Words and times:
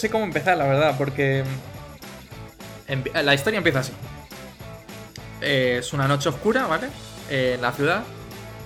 sé 0.00 0.10
cómo 0.10 0.24
empezar, 0.24 0.56
la 0.56 0.64
verdad, 0.64 0.94
porque 0.96 1.44
la 3.14 3.34
historia 3.34 3.58
empieza 3.58 3.80
así. 3.80 3.92
es 5.40 5.92
una 5.92 6.08
noche 6.08 6.28
oscura, 6.28 6.66
¿vale? 6.66 6.88
en 7.28 7.62
la 7.62 7.70
ciudad 7.70 8.02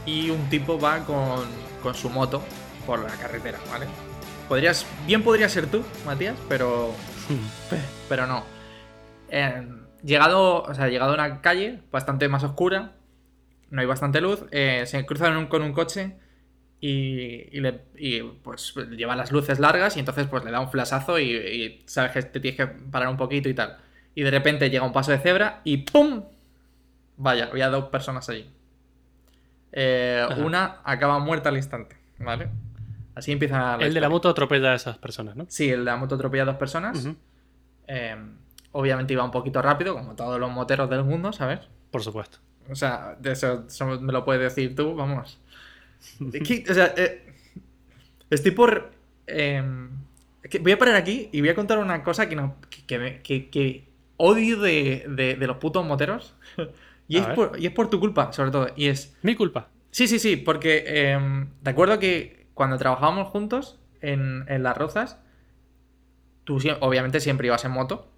y 0.07 0.31
un 0.31 0.49
tipo 0.49 0.79
va 0.79 1.01
con, 1.01 1.45
con 1.83 1.95
su 1.95 2.09
moto 2.09 2.43
por 2.87 3.01
la 3.01 3.11
carretera, 3.11 3.59
¿vale? 3.71 3.87
Podrías, 4.49 4.87
bien 5.07 5.23
podría 5.23 5.49
ser 5.49 5.67
tú, 5.67 5.83
Matías, 6.07 6.37
pero, 6.49 6.93
pero 8.09 8.27
no. 8.27 8.45
llegado, 10.03 10.63
o 10.63 10.75
sea, 10.75 10.89
llegado 10.89 11.13
a 11.13 11.15
una 11.15 11.41
calle 11.41 11.81
bastante 11.91 12.29
más 12.29 12.45
oscura, 12.45 12.93
no 13.71 13.81
hay 13.81 13.87
bastante 13.87 14.21
luz, 14.21 14.45
eh, 14.51 14.85
se 14.87 15.05
cruzan 15.05 15.47
con 15.47 15.63
un 15.63 15.73
coche 15.73 16.17
y, 16.87 17.61
le, 17.61 17.73
pues 18.43 18.75
lleva 18.91 19.17
las 19.17 19.33
luces 19.33 19.59
largas 19.59 19.97
y 19.97 20.01
entonces 20.01 20.27
pues 20.27 20.45
le 20.45 20.51
da 20.51 20.61
un 20.61 20.71
flasazo 20.71 21.19
y, 21.19 21.35
y, 21.35 21.83
sabes 21.87 22.13
que 22.13 22.23
te 22.23 22.41
tienes 22.41 22.59
que 22.59 22.67
parar 22.67 23.09
un 23.09 23.17
poquito 23.17 23.49
y 23.49 23.55
tal. 23.55 23.79
Y 24.15 24.23
de 24.23 24.31
repente 24.31 24.69
llega 24.69 24.85
un 24.85 24.93
paso 24.93 25.11
de 25.11 25.19
cebra 25.19 25.63
y 25.65 25.79
¡pum! 25.79 26.25
Vaya, 27.17 27.49
había 27.51 27.71
dos 27.71 27.87
personas 27.87 28.29
allí. 28.29 28.51
Eh, 29.73 30.27
una 30.39 30.81
acaba 30.85 31.19
muerta 31.19 31.49
al 31.49 31.57
instante, 31.57 31.97
¿vale? 32.19 32.49
Así 33.15 33.33
empieza 33.33 33.77
El 33.81 33.95
de 33.95 34.01
la 34.01 34.11
moto 34.11 34.29
atropella 34.29 34.73
a 34.73 34.75
esas 34.75 34.99
personas, 34.99 35.37
¿no? 35.37 35.47
Sí, 35.49 35.71
el 35.71 35.81
de 35.81 35.85
la 35.87 35.97
moto 35.97 36.17
atropella 36.17 36.43
a 36.43 36.47
dos 36.47 36.57
personas. 36.57 37.09
Eh, 37.87 38.17
obviamente 38.73 39.15
iba 39.15 39.25
un 39.25 39.31
poquito 39.31 39.63
rápido, 39.63 39.95
como 39.95 40.17
todos 40.17 40.39
los 40.39 40.51
moteros 40.51 40.91
del 40.91 41.05
mundo, 41.05 41.33
¿sabes? 41.33 41.61
Por 41.91 42.03
supuesto. 42.03 42.39
O 42.71 42.75
sea, 42.75 43.17
de 43.19 43.33
eso, 43.33 43.65
me 44.01 44.13
lo 44.13 44.25
puedes 44.25 44.43
decir 44.43 44.75
tú, 44.77 44.95
vamos. 44.95 45.41
O 46.21 46.75
sea, 46.75 46.95
eh, 46.97 47.23
estoy 48.31 48.53
por. 48.53 48.93
Em, 49.27 49.91
voy 50.61 50.73
a 50.73 50.79
parar 50.79 50.97
aquí 50.97 51.29
y 51.33 51.41
voy 51.41 51.51
a 51.51 51.55
contar 51.55 51.79
una 51.79 52.03
cosa 52.03 52.29
que, 52.29 52.37
no, 52.37 52.57
que, 52.87 53.85
odio 54.17 54.61
de, 54.61 55.37
de, 55.39 55.47
los 55.47 55.57
putos 55.57 55.85
moteros. 55.85 56.35
y, 57.09 57.19
es 57.19 57.27
por, 57.29 57.59
y 57.59 57.67
es, 57.67 57.73
por, 57.73 57.89
tu 57.89 58.01
culpa, 58.01 58.33
sobre 58.33 58.51
todo. 58.51 58.69
Y 58.77 58.87
es. 58.87 59.17
Mi 59.23 59.35
culpa. 59.35 59.69
Sí, 59.91 60.09
sí, 60.09 60.19
sí, 60.19 60.37
porque 60.37 60.85
eh, 60.87 61.47
recuerdo 61.63 61.99
que 61.99 62.47
cuando 62.55 62.79
trabajábamos 62.79 63.29
juntos 63.29 63.79
en, 64.01 64.45
en 64.49 64.63
Las 64.63 64.77
Rozas, 64.77 65.19
tú 66.45 66.59
obviamente 66.81 67.21
siempre 67.21 67.47
ibas 67.47 67.65
en 67.65 67.71
moto, 67.71 68.11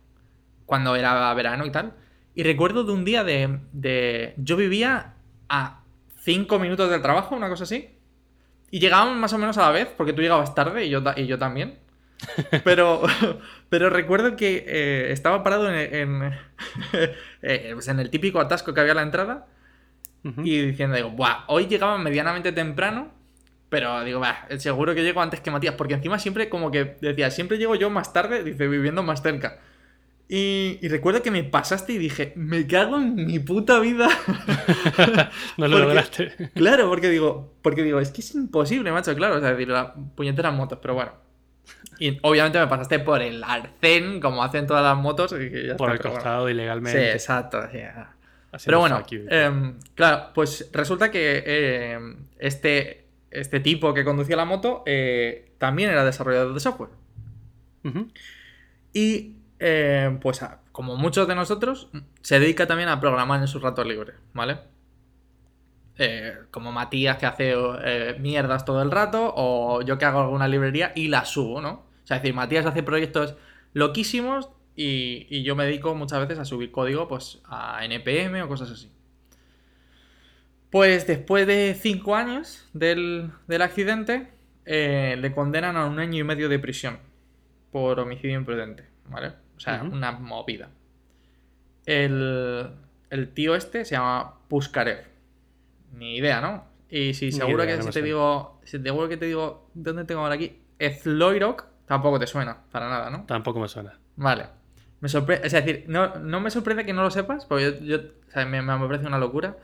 cuando 0.64 0.96
era 0.96 1.32
verano 1.34 1.64
y 1.64 1.70
tal. 1.70 1.94
Y 2.34 2.42
recuerdo 2.42 2.84
de 2.84 2.92
un 2.92 3.04
día 3.04 3.24
de, 3.24 3.60
de 3.72 4.34
yo 4.36 4.56
vivía 4.56 5.14
a 5.48 5.82
cinco 6.26 6.58
minutos 6.58 6.90
del 6.90 7.00
trabajo, 7.00 7.36
una 7.36 7.48
cosa 7.48 7.64
así. 7.64 7.88
Y 8.70 8.80
llegábamos 8.80 9.16
más 9.16 9.32
o 9.32 9.38
menos 9.38 9.56
a 9.58 9.62
la 9.62 9.70
vez, 9.70 9.88
porque 9.96 10.12
tú 10.12 10.20
llegabas 10.20 10.54
tarde 10.54 10.84
y 10.84 10.90
yo, 10.90 11.00
y 11.16 11.26
yo 11.26 11.38
también. 11.38 11.78
Pero, 12.64 13.02
pero 13.68 13.90
recuerdo 13.90 14.36
que 14.36 14.64
eh, 14.66 15.12
estaba 15.12 15.42
parado 15.42 15.70
en, 15.70 16.32
eh, 17.42 17.70
pues 17.74 17.88
en, 17.88 18.00
el 18.00 18.08
típico 18.08 18.40
atasco 18.40 18.72
que 18.72 18.80
había 18.80 18.92
a 18.92 18.96
la 18.96 19.02
entrada 19.02 19.46
y 20.42 20.62
diciendo, 20.62 20.96
digo, 20.96 21.10
Buah, 21.10 21.44
hoy 21.48 21.66
llegaba 21.66 21.98
medianamente 21.98 22.52
temprano, 22.52 23.12
pero 23.68 24.02
digo, 24.02 24.18
bah, 24.18 24.48
seguro 24.56 24.94
que 24.94 25.02
llego 25.02 25.20
antes 25.20 25.40
que 25.40 25.50
Matías, 25.50 25.74
porque 25.74 25.92
encima 25.92 26.18
siempre 26.18 26.48
como 26.48 26.70
que 26.70 26.96
decía, 27.02 27.30
siempre 27.30 27.58
llego 27.58 27.74
yo 27.74 27.90
más 27.90 28.14
tarde, 28.14 28.42
dice, 28.42 28.66
viviendo 28.66 29.02
más 29.02 29.22
cerca. 29.22 29.60
Y, 30.28 30.80
recuerdo 30.88 31.22
que 31.22 31.30
me 31.30 31.44
pasaste 31.44 31.92
y 31.92 31.98
dije, 31.98 32.32
me 32.34 32.66
cago 32.66 32.96
en 32.96 33.14
mi 33.14 33.38
puta 33.38 33.78
vida. 33.78 34.08
no 35.56 35.68
lo 35.68 35.78
lograste. 35.78 36.32
Claro, 36.54 36.88
porque 36.88 37.08
digo, 37.08 37.54
porque 37.62 37.84
digo, 37.84 38.00
es 38.00 38.10
que 38.10 38.22
es 38.22 38.34
imposible, 38.34 38.90
macho, 38.90 39.14
claro, 39.14 39.36
o 39.36 39.40
sea, 39.40 39.52
decir, 39.52 39.68
la 39.68 39.94
puñetera 39.94 40.50
motos, 40.50 40.80
pero 40.82 40.94
bueno. 40.94 41.12
Y 41.98 42.18
obviamente 42.22 42.58
me 42.58 42.66
pasaste 42.66 42.98
por 42.98 43.22
el 43.22 43.42
arcén, 43.42 44.20
como 44.20 44.42
hacen 44.42 44.66
todas 44.66 44.82
las 44.82 44.96
motos. 44.96 45.34
por 45.78 45.92
el 45.92 45.98
costado, 46.00 46.50
ilegalmente. 46.50 47.00
Sí, 47.00 47.06
exacto. 47.08 47.62
pero 48.64 48.80
bueno, 48.80 49.04
em, 49.10 49.78
claro, 49.94 50.30
pues 50.34 50.68
resulta 50.72 51.10
que 51.10 51.92
em, 51.94 52.16
este, 52.38 53.06
este 53.30 53.60
tipo 53.60 53.94
que 53.94 54.04
conducía 54.04 54.36
la 54.36 54.44
moto 54.44 54.82
eh, 54.86 55.52
también 55.58 55.90
era 55.90 56.04
desarrollador 56.04 56.52
de 56.52 56.60
software. 56.60 56.90
Y 58.92 59.35
eh, 59.58 60.18
pues 60.20 60.44
como 60.72 60.96
muchos 60.96 61.26
de 61.26 61.34
nosotros, 61.34 61.88
se 62.20 62.38
dedica 62.38 62.66
también 62.66 62.88
a 62.88 63.00
programar 63.00 63.40
en 63.40 63.48
sus 63.48 63.62
ratos 63.62 63.86
libres, 63.86 64.16
¿vale? 64.34 64.58
Eh, 65.98 66.34
como 66.50 66.72
Matías 66.72 67.16
que 67.16 67.24
hace 67.24 67.54
eh, 67.56 68.16
mierdas 68.20 68.64
todo 68.66 68.82
el 68.82 68.90
rato, 68.90 69.32
o 69.34 69.80
yo 69.82 69.96
que 69.96 70.04
hago 70.04 70.20
alguna 70.20 70.48
librería 70.48 70.92
y 70.94 71.08
la 71.08 71.24
subo, 71.24 71.62
¿no? 71.62 71.86
O 72.04 72.06
sea, 72.06 72.18
es 72.18 72.22
decir, 72.22 72.34
Matías 72.34 72.66
hace 72.66 72.82
proyectos 72.82 73.36
loquísimos 73.72 74.50
y, 74.74 75.42
yo 75.42 75.56
me 75.56 75.64
dedico 75.64 75.94
muchas 75.94 76.20
veces 76.20 76.38
a 76.38 76.44
subir 76.44 76.70
código 76.70 77.08
pues 77.08 77.40
a 77.46 77.82
NPM 77.84 78.42
o 78.42 78.48
cosas 78.48 78.70
así. 78.70 78.92
Pues 80.70 81.06
después 81.06 81.46
de 81.46 81.74
cinco 81.80 82.14
años 82.16 82.68
del, 82.74 83.32
accidente, 83.62 84.32
le 84.66 85.32
condenan 85.34 85.76
a 85.76 85.86
un 85.86 85.98
año 85.98 86.18
y 86.20 86.24
medio 86.24 86.48
de 86.50 86.58
prisión 86.58 86.98
por 87.70 87.98
homicidio 88.00 88.36
imprudente, 88.36 88.84
¿vale? 89.08 89.45
O 89.56 89.60
sea, 89.60 89.82
una 89.82 90.12
movida. 90.12 90.68
El, 91.86 92.70
el, 93.10 93.28
tío 93.30 93.54
este 93.54 93.84
se 93.84 93.94
llama 93.94 94.34
Puskarev. 94.48 95.04
Ni 95.94 96.16
idea, 96.16 96.40
¿no? 96.40 96.64
Y 96.90 97.14
si 97.14 97.32
seguro 97.32 97.64
que 97.64 97.80
si 97.82 97.90
te 97.90 98.02
digo. 98.02 98.60
Si 98.64 98.78
seguro 98.78 99.08
que 99.08 99.16
te 99.16 99.26
digo. 99.26 99.70
¿Dónde 99.74 100.04
tengo 100.04 100.22
ahora 100.22 100.34
aquí? 100.34 100.60
Ezloirok 100.78 101.66
tampoco 101.86 102.18
te 102.18 102.26
suena, 102.26 102.58
para 102.70 102.88
nada, 102.88 103.10
¿no? 103.10 103.24
Tampoco 103.26 103.60
me 103.60 103.68
suena. 103.68 103.98
Vale. 104.16 104.46
Me 105.00 105.08
sorprende. 105.08 105.46
Es 105.46 105.52
decir, 105.52 105.84
no, 105.88 106.16
no, 106.16 106.40
me 106.40 106.50
sorprende 106.50 106.84
que 106.84 106.92
no 106.92 107.02
lo 107.02 107.10
sepas, 107.10 107.46
porque 107.46 107.78
yo, 107.82 107.98
o 107.98 108.30
sea, 108.30 108.44
me, 108.44 108.60
me, 108.60 108.86
parece 108.86 109.06
una 109.06 109.18
locura. 109.18 109.56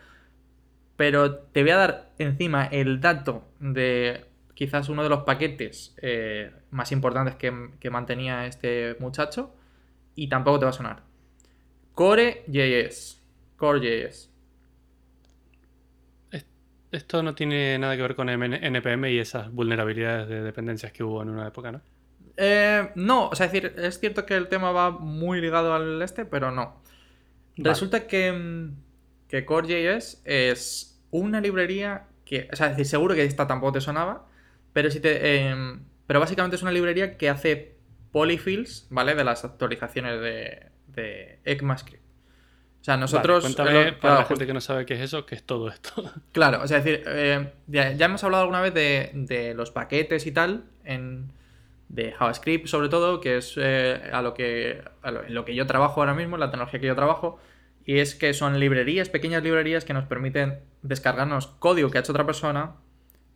Pero 0.97 1.37
te 1.37 1.63
voy 1.63 1.73
a 1.73 1.77
dar 1.77 2.11
encima 2.19 2.67
el 2.67 3.01
dato 3.01 3.45
de 3.59 4.27
quizás 4.55 4.89
uno 4.89 5.03
de 5.03 5.09
los 5.09 5.23
paquetes 5.23 5.95
eh, 6.01 6.53
más 6.71 6.93
importantes 6.93 7.35
que, 7.35 7.71
que 7.81 7.91
mantenía 7.91 8.47
este 8.47 8.97
muchacho 9.01 9.55
y 10.15 10.29
tampoco 10.29 10.59
te 10.59 10.65
va 10.65 10.71
a 10.71 10.75
sonar. 10.75 11.03
Core.js. 11.95 13.23
Core.js. 13.57 14.31
Esto 16.91 17.23
no 17.23 17.35
tiene 17.35 17.79
nada 17.79 17.97
que 17.97 18.03
ver 18.03 18.15
con 18.15 18.29
NPM 18.29 19.11
y 19.11 19.19
esas 19.19 19.51
vulnerabilidades 19.51 20.29
de 20.29 20.43
dependencias 20.43 20.93
que 20.93 21.03
hubo 21.03 21.23
en 21.23 21.31
una 21.31 21.49
época, 21.49 21.73
¿no? 21.73 21.81
Eh, 22.37 22.91
no, 22.95 23.29
o 23.29 23.35
sea, 23.35 23.47
es 23.47 23.53
decir, 23.53 23.75
es 23.79 23.99
cierto 23.99 24.27
que 24.27 24.35
el 24.35 24.49
tema 24.49 24.73
va 24.73 24.91
muy 24.91 25.41
ligado 25.41 25.75
al 25.75 26.03
este, 26.03 26.27
pero 26.27 26.51
no. 26.51 26.83
Resulta 27.57 28.07
que, 28.07 28.33
mm, 28.33 28.77
que 29.27 29.45
Core.js 29.47 30.21
es 30.25 31.03
una 31.11 31.41
librería 31.41 32.09
que, 32.27 32.49
o 32.53 32.57
sea, 32.57 32.67
es 32.67 32.73
decir, 32.73 32.87
seguro 32.87 33.15
que 33.15 33.25
esta 33.25 33.47
tampoco 33.47 33.73
te 33.73 33.81
sonaba, 33.81 34.27
pero 34.73 34.91
si 34.91 35.01
te, 35.01 35.49
em, 35.49 35.85
pero 36.07 36.21
básicamente 36.21 36.57
es 36.57 36.63
una 36.63 36.73
librería 36.73 37.17
que 37.17 37.31
hace 37.31 37.72
polyfills, 38.13 38.87
¿vale? 38.91 39.15
De 39.15 39.25
las 39.25 39.45
actualizaciones 39.45 40.21
de, 40.21 40.67
de 40.89 41.41
ECMAScript. 41.45 42.03
O 42.83 42.85
sea, 42.85 42.97
nosotros. 42.97 43.45
cuéntame 43.45 43.93
para 43.93 44.17
la 44.17 44.25
gente 44.25 44.45
que 44.45 44.53
no 44.53 44.61
sabe 44.61 44.85
qué 44.85 44.95
es 44.95 45.01
eso, 45.01 45.25
qué 45.25 45.37
es 45.37 45.45
todo 45.45 45.69
esto. 45.69 46.11
Claro, 46.33 46.63
o 46.63 46.67
sea, 46.67 46.79
es 46.79 46.85
decir, 46.85 47.05
eh, 47.07 47.53
ya, 47.69 47.91
hemos 47.91 48.25
hablado 48.25 48.43
alguna 48.43 48.61
vez 48.61 48.75
de, 48.75 49.55
los 49.55 49.71
paquetes 49.71 50.27
y 50.27 50.33
tal, 50.33 50.65
en, 50.85 51.31
de 51.89 52.11
JavaScript 52.11 52.67
sobre 52.67 52.89
todo, 52.89 53.21
que 53.21 53.37
es 53.37 53.55
eh, 53.57 54.11
a 54.13 54.21
lo 54.21 54.35
que 54.35 54.83
en 55.05 55.35
lo 55.35 55.45
que 55.45 55.55
yo 55.55 55.67
trabajo 55.69 56.01
ahora 56.01 56.15
mismo, 56.15 56.37
la 56.39 56.51
tecnología 56.51 56.81
que 56.81 56.89
yo 56.89 56.97
trabajo, 56.97 57.39
y 57.85 58.01
es 58.01 58.17
que 58.17 58.35
son 58.35 58.59
librerías, 58.59 59.09
pequeñas 59.09 59.45
librerías 59.45 59.85
que 59.85 59.95
nos 59.95 60.07
permiten 60.07 60.59
descargarnos 60.83 61.47
código 61.47 61.89
que 61.89 61.99
ha 61.99 62.01
hecho 62.01 62.11
otra 62.11 62.27
persona 62.27 62.75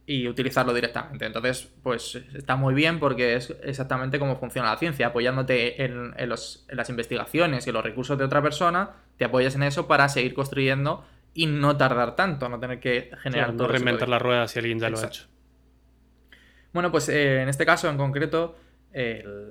y 0.07 0.29
utilizarlo 0.29 0.73
directamente. 0.73 1.27
Entonces, 1.27 1.69
pues 1.83 2.15
está 2.35 2.55
muy 2.55 2.75
bien 2.75 3.01
porque 3.01 3.35
es 3.35 3.55
exactamente 3.65 4.21
cómo 4.21 4.37
funciona 4.37 4.71
la 4.71 4.79
ciencia, 4.79 5.09
apoyándote 5.09 5.85
en, 5.85 6.15
las 6.17 6.89
investigaciones 6.89 7.67
y 7.67 7.73
los 7.73 7.83
recursos 7.83 8.17
de 8.17 8.25
otra 8.25 8.41
persona, 8.41 8.91
te 9.17 9.25
apoyas 9.25 9.57
en 9.57 9.65
eso 9.65 9.89
para 9.89 10.09
seguir 10.09 10.33
construyendo 10.35 11.05
y 11.35 11.47
no 11.47 11.77
tardar 11.77 12.15
tanto, 12.15 12.49
no 12.49 12.61
tener 12.61 12.79
que 12.79 13.11
generar... 13.21 13.53
no 13.53 13.67
reinventar 13.67 14.09
la 14.09 14.19
rueda 14.19 14.47
si 14.47 14.61
alguien 14.61 14.79
ya 14.79 14.89
lo 14.91 14.99
ha 14.99 15.07
hecho. 15.07 15.25
Bueno, 16.73 16.93
pues 16.93 17.09
eh, 17.09 17.43
en 17.43 17.49
este 17.49 17.67
caso 17.67 17.91
en 17.91 17.97
concreto, 17.97 18.57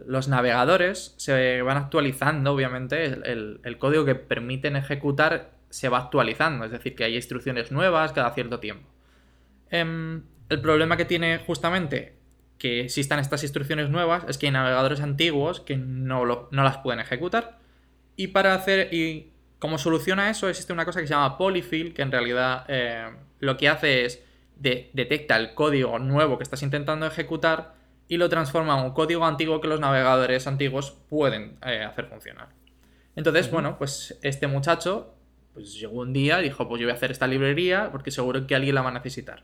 los 0.08 0.28
navegadores 0.28 1.14
se 1.18 1.62
van 1.62 1.78
actualizando, 1.78 2.54
obviamente, 2.54 3.06
el, 3.06 3.60
el 3.64 3.78
código 3.78 4.06
que 4.06 4.16
permiten 4.16 4.76
ejecutar 4.76 5.52
se 5.70 5.90
va 5.90 6.00
actualizando, 6.00 6.66
es 6.66 6.72
decir, 6.72 6.96
que 6.96 7.04
hay 7.04 7.16
instrucciones 7.16 7.72
nuevas 7.72 8.14
cada 8.14 8.32
cierto 8.34 8.60
tiempo. 8.60 8.90
Em, 9.70 10.24
el 10.50 10.62
problema 10.62 10.98
que 10.98 11.06
tiene 11.06 11.40
justamente 11.40 12.16
que 12.58 12.82
existan 12.82 13.20
estas 13.20 13.44
instrucciones 13.44 13.90
nuevas 13.90 14.24
es 14.28 14.38
que 14.38 14.48
hay 14.48 14.52
navegadores 14.52 15.02
antiguos 15.02 15.60
que 15.60 15.78
no, 15.78 16.26
no 16.26 16.64
las 16.64 16.78
pueden 16.78 17.00
ejecutar. 17.00 17.60
Y 18.16 18.28
para 18.28 18.54
hacer. 18.54 18.94
Y 18.94 19.32
como 19.60 19.78
soluciona 19.78 20.30
eso, 20.30 20.48
existe 20.48 20.74
una 20.74 20.86
cosa 20.86 21.02
que 21.02 21.08
se 21.08 21.14
llama 21.14 21.38
Polyfill, 21.38 21.94
que 21.94 22.02
en 22.02 22.12
realidad 22.12 22.66
eh, 22.68 23.10
lo 23.40 23.58
que 23.58 23.70
hace 23.70 24.06
es 24.06 24.24
detecta 24.58 25.36
el 25.36 25.54
código 25.54 26.00
nuevo 26.00 26.38
que 26.38 26.44
estás 26.44 26.64
intentando 26.64 27.06
ejecutar 27.06 27.74
y 28.08 28.18
lo 28.18 28.30
transforma 28.30 28.80
en 28.80 28.86
un 28.86 28.92
código 28.92 29.26
antiguo 29.26 29.60
que 29.60 29.68
los 29.68 29.82
navegadores 29.82 30.48
antiguos 30.48 30.92
pueden 31.10 31.58
eh, 31.66 31.84
hacer 31.84 32.06
funcionar. 32.06 32.50
Entonces, 33.16 33.52
bueno, 33.52 33.78
pues 33.78 34.18
este 34.22 34.48
muchacho 34.48 35.14
pues 35.54 35.74
llegó 35.74 36.02
un 36.02 36.14
día 36.14 36.40
y 36.42 36.44
dijo, 36.44 36.68
pues 36.68 36.82
yo 36.82 36.88
voy 36.88 36.92
a 36.92 36.96
hacer 36.96 37.12
esta 37.12 37.28
librería 37.28 37.90
porque 37.92 38.12
seguro 38.12 38.46
que 38.46 38.56
alguien 38.56 38.76
la 38.76 38.82
va 38.82 38.90
a 38.90 38.94
necesitar. 38.94 39.44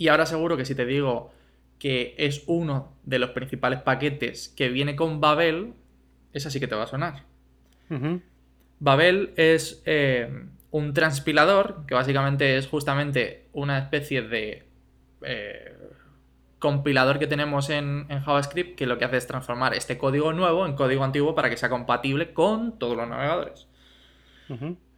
Y 0.00 0.08
ahora 0.08 0.24
seguro 0.24 0.56
que 0.56 0.64
si 0.64 0.74
te 0.74 0.86
digo 0.86 1.30
que 1.78 2.14
es 2.16 2.44
uno 2.46 2.96
de 3.02 3.18
los 3.18 3.32
principales 3.32 3.82
paquetes 3.82 4.48
que 4.48 4.70
viene 4.70 4.96
con 4.96 5.20
Babel, 5.20 5.74
esa 6.32 6.50
sí 6.50 6.58
que 6.58 6.66
te 6.66 6.74
va 6.74 6.84
a 6.84 6.86
sonar. 6.86 7.24
Babel 8.78 9.34
es 9.36 9.82
eh, 9.84 10.46
un 10.70 10.94
transpilador, 10.94 11.84
que 11.86 11.92
básicamente 11.92 12.56
es 12.56 12.66
justamente 12.66 13.48
una 13.52 13.76
especie 13.76 14.22
de 14.22 14.66
eh, 15.20 15.76
compilador 16.58 17.18
que 17.18 17.26
tenemos 17.26 17.68
en, 17.68 18.08
JavaScript 18.08 18.78
que 18.78 18.86
lo 18.86 18.96
que 18.96 19.04
hace 19.04 19.18
es 19.18 19.26
transformar 19.26 19.74
este 19.74 19.98
código 19.98 20.32
nuevo 20.32 20.64
en 20.64 20.76
código 20.76 21.04
antiguo 21.04 21.34
para 21.34 21.50
que 21.50 21.58
sea 21.58 21.68
compatible 21.68 22.32
con 22.32 22.78
todos 22.78 22.96
los 22.96 23.06
navegadores. 23.06 23.68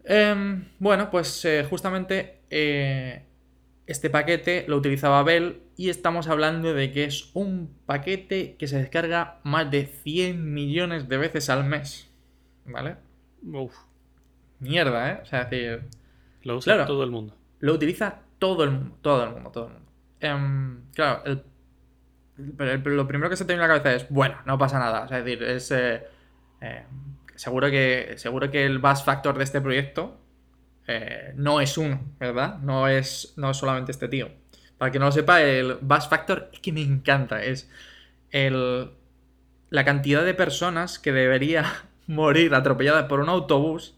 Em, 0.05 0.69
bueno, 0.79 1.11
pues 1.11 1.45
eh, 1.45 1.67
justamente 1.69 2.43
este 3.87 4.11
paquete 4.11 4.65
lo 4.69 4.77
utiliza 4.77 5.09
Babel 5.09 5.63
y 5.77 5.91
estamos 5.91 6.29
hablando 6.29 6.73
de 6.73 6.93
que 6.93 7.05
es 7.05 7.31
un 7.35 7.77
paquete 7.87 8.57
que 8.57 8.69
se 8.69 8.79
descarga 8.79 9.41
más 9.43 9.71
de 9.71 9.87
100 9.87 10.53
millones 10.53 11.09
de 11.09 11.17
veces 11.17 11.51
al 11.51 11.65
mes. 11.65 12.11
¿Vale? 12.65 12.97
Uf. 13.43 13.75
Mierda, 14.61 15.11
¿eh? 15.11 15.19
O 15.23 15.25
sea, 15.25 15.45
decir... 15.45 15.89
Lo 16.43 16.57
usa 16.57 16.87
todo 16.87 17.03
el 17.05 17.11
mundo. 17.11 17.37
Lo 17.61 17.75
utiliza 17.75 18.21
todo 18.39 18.65
el 18.65 18.71
mundo, 18.71 18.97
todo 19.01 19.25
el 19.25 19.31
mundo, 19.31 19.51
todo 19.51 19.67
el 19.67 19.73
mundo. 19.75 19.91
Em, 20.21 20.85
claro, 20.93 21.23
lo 22.37 23.07
primero 23.07 23.31
que 23.31 23.37
se 23.37 23.45
te 23.45 23.53
viene 23.53 23.65
a 23.65 23.69
la 23.69 23.75
cabeza 23.75 23.97
es, 23.97 24.09
bueno, 24.09 24.39
no 24.47 24.59
pasa 24.59 24.79
nada. 24.79 25.03
O 25.03 25.09
sea, 25.09 25.19
es 25.19 25.25
decir, 25.25 25.43
es... 25.43 25.71
Eh, 25.73 26.03
eh, 26.61 26.85
seguro, 27.35 27.71
que, 27.71 28.15
seguro 28.17 28.51
que 28.51 28.65
el 28.65 28.79
bus 28.79 29.03
factor 29.03 29.37
de 29.37 29.45
este 29.45 29.61
proyecto 29.61 30.22
eh, 30.87 31.33
no 31.37 31.61
es 31.61 31.79
uno, 31.79 32.01
¿verdad? 32.19 32.59
No 32.59 32.89
es, 32.89 33.35
no 33.37 33.55
solamente 33.55 33.93
este 33.93 34.09
tío. 34.09 34.31
Para 34.79 34.91
que 34.91 34.99
no 34.99 35.07
lo 35.07 35.13
sepa, 35.13 35.43
el 35.43 35.75
bus 35.81 36.09
factor 36.09 36.51
es 36.53 36.61
que 36.61 36.73
me 36.73 36.83
encanta. 36.83 37.43
Es 37.43 37.71
el, 38.31 38.91
la 39.71 39.85
cantidad 39.85 40.25
de 40.25 40.35
personas 40.35 40.99
que 40.99 41.13
debería 41.13 41.65
morir 42.07 42.55
atropelladas 42.55 43.05
por 43.05 43.21
un 43.21 43.29
autobús. 43.29 43.95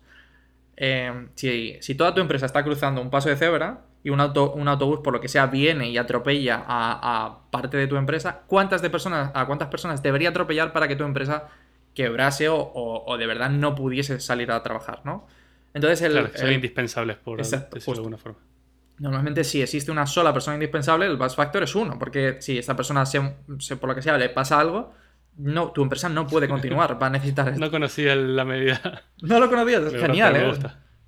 Eh, 0.76 1.28
si, 1.36 1.94
toda 1.94 2.14
tu 2.14 2.20
empresa 2.20 2.46
está 2.46 2.64
cruzando 2.64 3.00
un 3.00 3.10
paso 3.10 3.28
de 3.28 3.36
cebra 3.36 3.82
y 4.02 4.10
un, 4.10 4.20
auto, 4.20 4.52
un 4.52 4.68
autobús, 4.68 5.00
por 5.00 5.12
lo 5.12 5.20
que 5.20 5.28
sea, 5.28 5.46
viene 5.46 5.88
y 5.88 5.96
atropella 5.96 6.62
a, 6.66 7.38
parte 7.50 7.76
de 7.76 7.86
tu 7.86 7.96
empresa, 7.96 8.42
¿cuántas 8.46 8.82
de 8.82 8.90
personas, 8.90 9.30
¿a 9.34 9.46
cuántas 9.46 9.68
personas 9.68 10.02
debería 10.02 10.30
atropellar 10.30 10.72
para 10.72 10.88
que 10.88 10.96
tu 10.96 11.04
empresa 11.04 11.48
quebrase 11.94 12.48
o 12.50 13.16
de 13.16 13.26
verdad 13.26 13.50
no 13.50 13.74
pudiese 13.74 14.20
salir 14.20 14.50
a 14.50 14.62
trabajar, 14.62 15.00
¿no? 15.04 15.26
Entonces 15.74 16.02
el, 16.02 16.12
claro, 16.12 16.30
son 16.34 16.52
indispensables 16.52 17.16
por 17.16 17.38
decirlo 17.38 17.68
de 17.70 17.92
alguna 17.96 18.16
forma. 18.16 18.38
Normalmente 18.98 19.42
si 19.42 19.60
existe 19.60 19.90
una 19.90 20.06
sola 20.06 20.32
persona 20.32 20.54
indispensable, 20.54 21.06
el 21.06 21.16
bus 21.16 21.34
factor 21.34 21.64
es 21.64 21.74
uno, 21.74 21.98
porque 21.98 22.36
si 22.40 22.58
esta 22.58 22.76
persona 22.76 23.04
se, 23.04 23.20
por 23.80 23.88
lo 23.88 23.94
que 23.94 24.02
sea 24.02 24.16
le 24.16 24.28
pasa 24.28 24.60
algo, 24.60 24.94
no, 25.36 25.72
tu 25.72 25.82
empresa 25.82 26.08
no 26.08 26.28
puede 26.28 26.48
continuar, 26.48 27.02
va 27.02 27.08
a 27.08 27.10
necesitar 27.10 27.48
esto. 27.50 27.60
No 27.60 27.72
conocía 27.72 28.14
la 28.14 28.44
medida. 28.44 29.02
No 29.20 29.40
lo 29.40 29.50
conocía, 29.50 29.78
es 29.78 29.92
genial, 29.94 30.36
¿eh? 30.36 30.52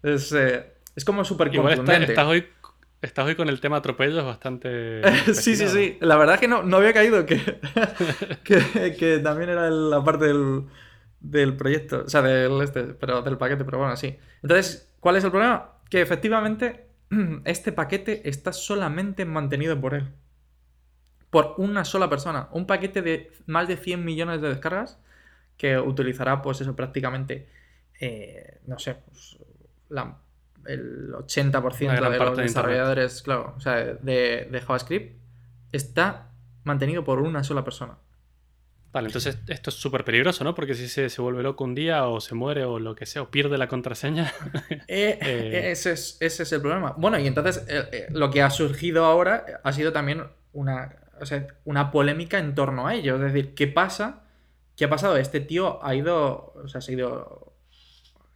Es, 0.02 0.32
eh, 0.32 0.74
es 0.96 1.04
como 1.04 1.24
súper 1.24 1.54
contundente. 1.54 2.12
Estás 2.12 2.26
hoy, 2.26 2.46
estás 3.02 3.24
hoy 3.24 3.36
con 3.36 3.48
el 3.48 3.60
tema 3.60 3.76
atropellos 3.76 4.24
bastante... 4.24 5.00
sí, 5.32 5.54
sí, 5.54 5.68
sí. 5.68 5.96
La 6.00 6.16
verdad 6.16 6.34
es 6.34 6.40
que 6.40 6.48
no, 6.48 6.64
no 6.64 6.78
había 6.78 6.92
caído 6.92 7.24
que, 7.24 7.40
que, 8.42 8.96
que 8.98 9.20
también 9.20 9.50
era 9.50 9.70
la 9.70 10.02
parte 10.02 10.24
del 10.24 10.64
del 11.20 11.56
proyecto, 11.56 12.04
o 12.06 12.08
sea, 12.08 12.22
del, 12.22 12.60
este, 12.62 12.82
pero 12.84 13.22
del 13.22 13.38
paquete, 13.38 13.64
pero 13.64 13.78
bueno, 13.78 13.96
sí. 13.96 14.18
Entonces, 14.42 14.92
¿cuál 15.00 15.16
es 15.16 15.24
el 15.24 15.30
problema? 15.30 15.72
Que 15.90 16.00
efectivamente 16.00 16.86
este 17.44 17.72
paquete 17.72 18.28
está 18.28 18.52
solamente 18.52 19.24
mantenido 19.24 19.80
por 19.80 19.94
él. 19.94 20.08
Por 21.30 21.54
una 21.58 21.84
sola 21.84 22.08
persona. 22.08 22.48
Un 22.52 22.66
paquete 22.66 23.02
de 23.02 23.32
más 23.46 23.68
de 23.68 23.76
100 23.76 24.04
millones 24.04 24.40
de 24.40 24.48
descargas 24.48 24.98
que 25.56 25.78
utilizará, 25.78 26.42
pues 26.42 26.60
eso, 26.60 26.76
prácticamente, 26.76 27.48
eh, 28.00 28.60
no 28.66 28.78
sé, 28.78 28.94
pues, 28.94 29.38
el 30.66 31.12
80% 31.12 32.10
de 32.10 32.18
los 32.18 32.36
desarrolladores, 32.36 33.22
claro, 33.22 33.54
o 33.56 33.60
sea, 33.60 33.76
de, 33.76 34.48
de 34.50 34.60
JavaScript 34.60 35.18
está 35.72 36.30
mantenido 36.64 37.04
por 37.04 37.20
una 37.20 37.44
sola 37.44 37.64
persona. 37.64 37.98
Vale, 38.92 39.08
entonces 39.08 39.38
esto 39.48 39.70
es 39.70 39.76
súper 39.76 40.04
peligroso, 40.04 40.42
¿no? 40.42 40.54
Porque 40.54 40.74
si 40.74 40.88
se, 40.88 41.20
vuelve 41.20 41.42
loco 41.42 41.64
un 41.64 41.74
día 41.74 42.06
o 42.06 42.20
se 42.20 42.34
muere 42.34 42.64
o 42.64 42.78
lo 42.78 42.94
que 42.94 43.04
sea, 43.04 43.22
o 43.22 43.30
pierde 43.30 43.58
la 43.58 43.68
contraseña. 43.68 44.32
Eh, 44.88 45.18
eh, 45.20 45.70
ese, 45.70 45.92
es, 45.92 46.52
el 46.52 46.60
problema. 46.60 46.94
Bueno, 46.96 47.18
y 47.18 47.26
entonces 47.26 47.64
eh, 47.68 48.06
lo 48.10 48.30
que 48.30 48.40
ha 48.40 48.50
surgido 48.50 49.04
ahora 49.04 49.60
ha 49.62 49.72
sido 49.72 49.92
también 49.92 50.22
una, 50.52 50.96
una 51.64 51.90
polémica 51.90 52.38
en 52.38 52.54
torno 52.54 52.86
a 52.86 52.94
ello. 52.94 53.16
Es 53.16 53.32
decir, 53.32 53.54
¿qué 53.54 53.66
pasa? 53.66 54.22
¿Qué 54.76 54.86
ha 54.86 54.90
pasado? 54.90 55.16
Este 55.16 55.40
tío 55.40 55.84
ha 55.84 55.94
ido, 55.94 56.54
o 56.54 56.68
sea, 56.68 56.80
se 56.80 56.92
ha 56.92 56.94
ido 56.94 57.54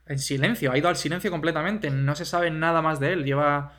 en 0.07 0.19
silencio, 0.19 0.73
ha 0.73 0.79
ido 0.79 0.89
al 0.89 0.97
silencio 0.97 1.31
completamente. 1.31 1.91
No 1.91 2.15
se 2.15 2.25
sabe 2.25 2.51
nada 2.51 2.83
más 2.83 3.01
de 3.01 3.13
él. 3.13 3.25
Lleva, 3.25 3.79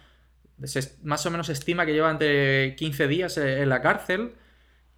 más 1.04 1.26
o 1.26 1.32
menos 1.32 1.48
se 1.48 1.54
estima 1.54 1.86
que 1.86 1.94
lleva 1.94 2.10
entre 2.10 2.76
15 2.76 3.08
días 3.08 3.38
en 3.38 3.70
la 3.70 3.82
cárcel 3.82 4.34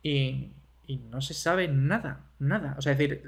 y 0.02 0.54
y 0.86 0.98
no 0.98 1.22
se 1.22 1.34
sabe 1.34 1.68
nada, 1.68 2.26
nada. 2.40 2.76
O 2.78 2.82
sea, 2.82 2.92
es 2.94 2.98
decir, 2.98 3.24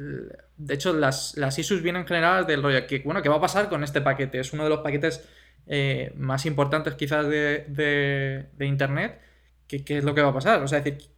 de 0.58 0.74
hecho, 0.74 0.94
las, 0.94 1.38
las 1.38 1.58
issues 1.58 1.82
vienen 1.82 2.06
generadas 2.06 2.48
del 2.48 2.62
rollo 2.62 2.86
que, 2.88 3.00
bueno, 3.00 3.22
¿qué 3.22 3.30
va 3.30 3.38
a 3.38 3.42
pasar 3.42 3.70
con 3.70 3.84
este 3.84 4.02
paquete? 4.02 4.40
Es 4.40 4.54
uno 4.54 4.64
de 4.64 4.70
los 4.70 4.80
paquetes 4.80 5.28
eh, 5.68 6.14
más 6.18 6.46
importantes 6.46 6.96
quizás 6.96 7.28
de, 7.28 8.48
Internet. 8.60 9.22
¿Qué, 9.68 9.84
es 9.88 10.04
lo 10.04 10.14
que 10.14 10.22
va 10.22 10.30
a 10.30 10.34
pasar? 10.34 10.62
O 10.62 10.68
sea, 10.68 10.80
es 10.80 10.84
decir, 10.84 11.10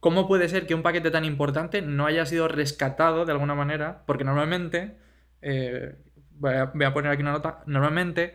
¿cómo 0.00 0.26
puede 0.26 0.48
ser 0.48 0.66
que 0.66 0.74
un 0.74 0.82
paquete 0.82 1.10
tan 1.10 1.24
importante 1.24 1.80
no 1.82 2.06
haya 2.06 2.26
sido 2.26 2.48
rescatado 2.48 3.24
de 3.24 3.32
alguna 3.32 3.54
manera? 3.54 4.02
Porque 4.06 4.24
normalmente, 4.24 4.96
eh, 5.42 5.94
voy, 6.32 6.54
a, 6.54 6.92
poner 6.92 7.12
aquí 7.12 7.22
una 7.22 7.32
nota, 7.32 7.62
normalmente 7.66 8.34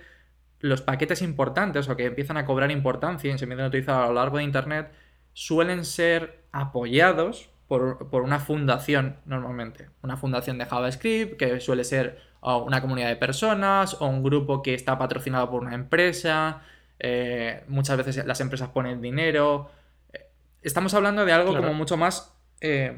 los 0.60 0.82
paquetes 0.82 1.22
importantes 1.22 1.90
o 1.90 1.98
que 1.98 2.06
empiezan 2.06 2.38
a 2.38 2.46
cobrar 2.46 2.72
importancia 2.72 3.34
y 3.34 3.38
se 3.38 3.46
empiezan 3.46 3.66
a 3.66 3.68
utilizar 3.68 4.02
a 4.02 4.08
lo 4.08 4.14
largo 4.14 4.38
de 4.38 4.44
Internet 4.44 4.92
suelen 5.34 5.84
ser 5.84 6.43
apoyados 6.54 7.50
por, 7.68 8.22
una 8.22 8.40
fundación 8.40 9.18
normalmente. 9.26 9.90
Una 10.04 10.16
fundación 10.16 10.58
de 10.58 10.66
JavaScript 10.66 11.38
que 11.38 11.60
suele 11.60 11.84
ser 11.84 12.22
una 12.42 12.82
comunidad 12.82 13.10
de 13.10 13.16
personas 13.16 13.98
o 14.00 14.06
un 14.06 14.24
grupo 14.24 14.62
que 14.62 14.74
está 14.74 14.98
patrocinado 14.98 15.50
por 15.50 15.64
una 15.64 15.74
empresa. 15.74 16.62
Eh, 17.00 17.64
muchas 17.68 17.98
veces 17.98 18.26
las 18.26 18.40
empresas 18.40 18.70
ponen 18.70 19.02
dinero. 19.02 19.72
Eh, 20.14 20.30
estamos 20.62 20.94
hablando 20.94 21.26
de 21.26 21.34
algo 21.34 21.56
como 21.56 21.74
mucho 21.74 21.98
más. 21.98 22.34
Eh, 22.62 22.96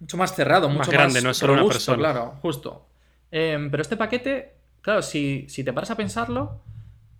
mucho 0.00 0.16
más 0.16 0.34
cerrado, 0.34 0.68
mucho 0.68 0.78
más 0.78 0.88
grande, 0.88 1.20
no 1.20 1.30
es 1.30 1.36
solo 1.36 1.52
una 1.52 1.66
persona. 1.66 1.98
Claro, 1.98 2.38
justo. 2.40 2.86
pero 3.28 3.82
este 3.82 3.98
paquete, 3.98 4.54
claro, 4.80 5.02
si, 5.02 5.44
si 5.50 5.62
te 5.62 5.74
paras 5.74 5.90
a 5.90 5.96
pensarlo, 5.96 6.62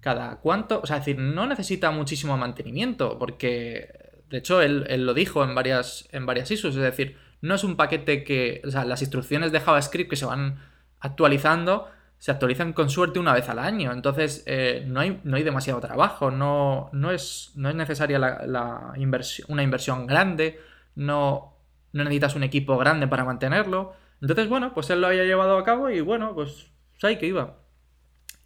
cada 0.01 0.37
cuánto. 0.37 0.81
O 0.83 0.87
sea, 0.87 0.97
es 0.97 1.05
decir, 1.05 1.21
no 1.21 1.47
necesita 1.47 1.91
muchísimo 1.91 2.39
mantenimiento, 2.39 3.19
porque 3.19 4.00
de 4.31 4.39
hecho, 4.39 4.63
él, 4.63 4.87
lo 5.05 5.13
dijo 5.13 5.43
en 5.43 5.57
varias, 5.57 6.09
en 6.13 6.25
varias 6.25 6.51
issues, 6.53 6.77
es 6.77 6.83
decir, 6.83 7.17
no 7.41 7.57
es 7.57 7.65
un 7.65 7.77
paquete 7.77 8.23
que, 8.23 8.63
o 8.65 8.71
sea, 8.71 8.85
las 8.85 9.03
instrucciones 9.03 9.51
de 9.51 9.59
JavaScript 9.59 10.09
que 10.09 10.17
se 10.17 10.25
van 10.25 10.61
actualizando, 11.01 11.89
se 12.19 12.31
actualizan 12.31 12.73
con 12.73 12.91
suerte 12.91 13.19
una 13.19 13.33
vez 13.33 13.49
al 13.49 13.59
año, 13.59 13.91
entonces 13.91 14.45
eh, 14.47 14.85
no, 14.87 15.01
hay, 15.01 15.21
no 15.25 15.37
hay 15.37 15.43
demasiado 15.43 15.81
trabajo, 15.81 16.31
no, 16.31 16.91
no, 16.93 17.11
es, 17.11 17.51
no 17.57 17.71
es 17.71 17.75
necesaria 17.75 18.21
la, 18.21 18.93
inversión, 18.97 19.47
una 19.51 19.65
inversión 19.65 20.07
grande, 20.07 20.61
no, 20.95 21.57
no 21.93 22.05
necesitas 22.05 22.37
un 22.37 22.45
equipo 22.45 22.79
grande 22.79 23.09
para 23.09 23.25
mantenerlo. 23.25 23.95
Entonces, 24.21 24.49
bueno, 24.49 24.75
pues 24.75 24.91
él 24.91 25.01
lo 25.01 25.09
había 25.09 25.25
llevado 25.25 25.59
a 25.59 25.65
cabo 25.65 25.91
y 25.91 26.01
bueno, 26.03 26.35
pues, 26.37 26.71
pues 26.93 27.05
ahí 27.05 27.19
que 27.19 27.27
iba. 27.27 27.59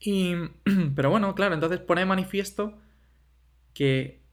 Y, 0.01 0.35
pero 0.97 1.11
bueno, 1.11 1.35
claro, 1.35 1.55
entonces 1.55 1.81
pone 1.81 2.07
manifiesto 2.07 2.79
que 3.75 4.24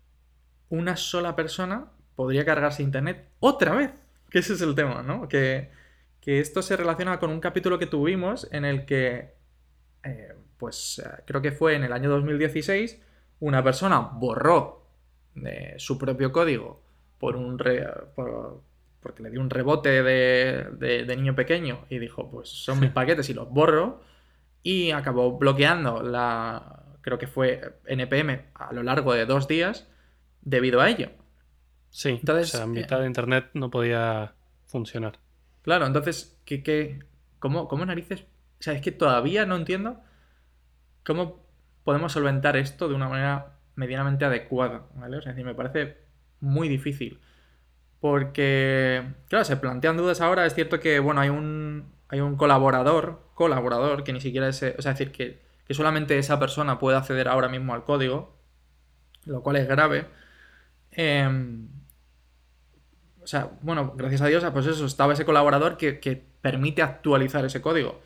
una 0.71 0.95
sola 0.95 1.35
persona 1.35 1.91
podría 2.15 2.45
cargarse 2.45 2.81
internet 2.81 3.27
otra 3.39 3.75
vez. 3.75 3.91
Que 4.29 4.39
ese 4.39 4.53
es 4.53 4.61
el 4.61 4.73
tema, 4.73 5.03
¿no? 5.03 5.27
Que, 5.27 5.69
esto 6.25 6.61
se 6.61 6.77
relaciona 6.77 7.19
con 7.19 7.29
un 7.29 7.39
capítulo 7.39 7.77
que 7.77 7.87
tuvimos 7.87 8.47
en 8.51 8.63
el 8.63 8.85
que, 8.85 9.33
eh, 10.03 10.33
pues 10.57 11.01
eh, 11.03 11.23
creo 11.25 11.41
que 11.41 11.51
fue 11.51 11.75
en 11.75 11.83
el 11.83 11.91
año 11.91 12.09
2016, 12.09 13.01
una 13.39 13.63
persona 13.63 13.99
borró 13.99 14.87
su 15.77 15.97
propio 15.97 16.31
código 16.31 16.81
por 17.17 17.35
un 17.35 17.57
porque 18.99 19.23
le 19.23 19.31
dio 19.31 19.41
un 19.41 19.49
rebote 19.49 20.03
de, 20.03 20.67
de, 20.77 21.15
niño 21.15 21.35
pequeño 21.35 21.85
y 21.89 21.97
dijo, 21.97 22.29
pues 22.29 22.49
son 22.49 22.79
mis 22.79 22.91
paquetes 22.91 23.29
y 23.29 23.33
los 23.33 23.49
borro. 23.49 24.01
Y 24.61 24.91
acabó 24.91 25.37
bloqueando 25.39 26.03
la, 26.03 26.83
creo 27.01 27.17
que 27.17 27.27
fue 27.27 27.79
NPM 27.87 28.41
a 28.53 28.73
lo 28.73 28.83
largo 28.83 29.13
de 29.13 29.25
dos 29.25 29.47
días 29.47 29.87
debido 30.41 30.81
a 30.81 30.89
ello. 30.89 31.09
Sí, 31.89 32.09
Entonces, 32.09 32.53
o 32.55 32.57
sea, 32.57 32.65
eh, 32.65 32.69
mitad 32.69 32.99
de 32.99 33.07
internet 33.07 33.49
no 33.53 33.69
podía 33.69 34.33
funcionar. 34.65 35.19
Claro, 35.61 35.85
entonces, 35.85 36.39
¿qué, 36.45 36.63
qué, 36.63 36.99
cómo, 37.39 37.67
cómo 37.67 37.85
narices? 37.85 38.21
O 38.21 38.63
sea, 38.63 38.73
es 38.73 38.81
que 38.81 38.91
todavía 38.91 39.45
no 39.45 39.55
entiendo 39.55 40.01
cómo 41.03 41.45
podemos 41.83 42.13
solventar 42.13 42.55
esto 42.57 42.87
de 42.87 42.95
una 42.95 43.09
manera 43.09 43.57
medianamente 43.75 44.25
adecuada, 44.25 44.87
¿vale? 44.95 45.17
O 45.17 45.21
sea, 45.21 45.31
es 45.31 45.35
decir, 45.35 45.45
me 45.45 45.55
parece 45.55 45.97
muy 46.39 46.69
difícil. 46.69 47.19
Porque, 47.99 49.03
claro, 49.29 49.45
se 49.45 49.57
plantean 49.57 49.97
dudas 49.97 50.21
ahora. 50.21 50.45
Es 50.45 50.55
cierto 50.55 50.79
que, 50.79 50.99
bueno, 50.99 51.21
hay 51.21 51.29
un, 51.29 51.91
hay 52.09 52.19
un 52.21 52.35
colaborador, 52.35 53.21
colaborador, 53.35 54.03
que 54.03 54.13
ni 54.13 54.21
siquiera 54.21 54.47
es, 54.47 54.57
o 54.57 54.81
sea, 54.81 54.91
es 54.93 54.97
decir, 54.97 55.11
que, 55.11 55.41
que 55.65 55.73
solamente 55.73 56.17
esa 56.17 56.39
persona 56.39 56.79
puede 56.79 56.97
acceder 56.97 57.27
ahora 57.27 57.49
mismo 57.49 57.73
al 57.73 57.83
código, 57.83 58.37
lo 59.25 59.43
cual 59.43 59.57
es 59.57 59.67
grave. 59.67 60.07
Em, 60.91 61.69
o 63.21 63.27
sea, 63.27 63.51
bueno, 63.61 63.93
gracias 63.95 64.21
a 64.21 64.27
Dios, 64.27 64.43
pues 64.51 64.65
eso, 64.65 64.85
estaba 64.85 65.13
ese 65.13 65.25
colaborador 65.25 65.77
que, 65.77 65.99
que 65.99 66.21
permite 66.41 66.81
actualizar 66.81 67.45
ese 67.45 67.61
código. 67.61 68.01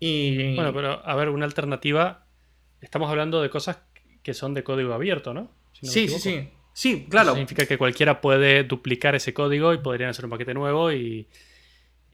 Y. 0.00 0.54
Bueno, 0.54 0.72
pero 0.72 1.06
a 1.06 1.14
ver, 1.14 1.28
una 1.28 1.44
alternativa. 1.44 2.26
Estamos 2.80 3.10
hablando 3.10 3.40
de 3.40 3.50
cosas 3.50 3.78
que 4.22 4.34
son 4.34 4.54
de 4.54 4.62
código 4.62 4.92
abierto, 4.92 5.32
¿no? 5.32 5.50
Si 5.72 5.86
no 5.86 5.90
me 5.90 5.92
sí, 5.92 6.08
sí, 6.08 6.18
sí. 6.18 6.48
Sí, 6.72 6.92
Eso 7.00 7.08
claro. 7.08 7.30
significa 7.30 7.64
que 7.64 7.78
cualquiera 7.78 8.20
puede 8.20 8.64
duplicar 8.64 9.14
ese 9.14 9.32
código 9.32 9.72
y 9.72 9.78
podrían 9.78 10.10
hacer 10.10 10.26
un 10.26 10.30
paquete 10.30 10.52
nuevo 10.52 10.92
y, 10.92 11.26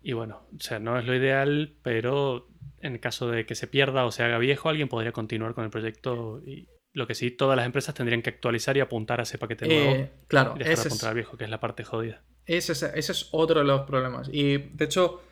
y 0.03 0.12
bueno, 0.12 0.43
o 0.57 0.61
sea, 0.61 0.79
no 0.79 0.97
es 0.97 1.05
lo 1.05 1.17
ideal, 1.17 1.75
pero 1.83 2.49
en 2.81 2.99
caso 2.99 3.29
de 3.29 3.45
que 3.45 3.57
se 3.57 3.67
pierda 3.67 4.05
o 4.05 4.12
se 4.12 4.23
haga 4.23 4.39
viejo, 4.39 4.69
alguien 4.69 4.89
podría 4.89 5.11
continuar 5.11 5.55
con 5.55 5.65
el 5.65 5.71
proyecto 5.71 6.41
y 6.47 6.69
lo 6.95 7.07
que 7.07 7.15
sí, 7.15 7.31
todas 7.31 7.57
las 7.57 7.65
empresas 7.67 7.95
tendrían 7.95 8.21
que 8.23 8.31
actualizar 8.31 8.77
y 8.77 8.81
apuntar 8.81 9.21
a 9.21 9.23
ese 9.23 9.39
paquete 9.39 9.67
nuevo 9.67 9.93
Eh, 9.93 10.11
claro, 10.29 10.53
y 10.57 10.59
dejar 10.59 10.73
ese 10.75 10.83
es, 10.83 10.87
apuntar 10.89 11.09
al 11.11 11.15
viejo, 11.15 11.37
que 11.37 11.45
es 11.45 11.51
la 11.51 11.61
parte 11.61 11.85
jodida. 11.85 12.21
ese, 12.47 12.73
es, 12.73 12.83
ese 12.83 13.13
es 13.13 13.29
otro 13.33 13.61
de 13.61 13.67
los 13.67 13.83
problemas. 13.83 14.29
Y 14.33 14.59
de 14.59 14.85
hecho, 14.85 15.23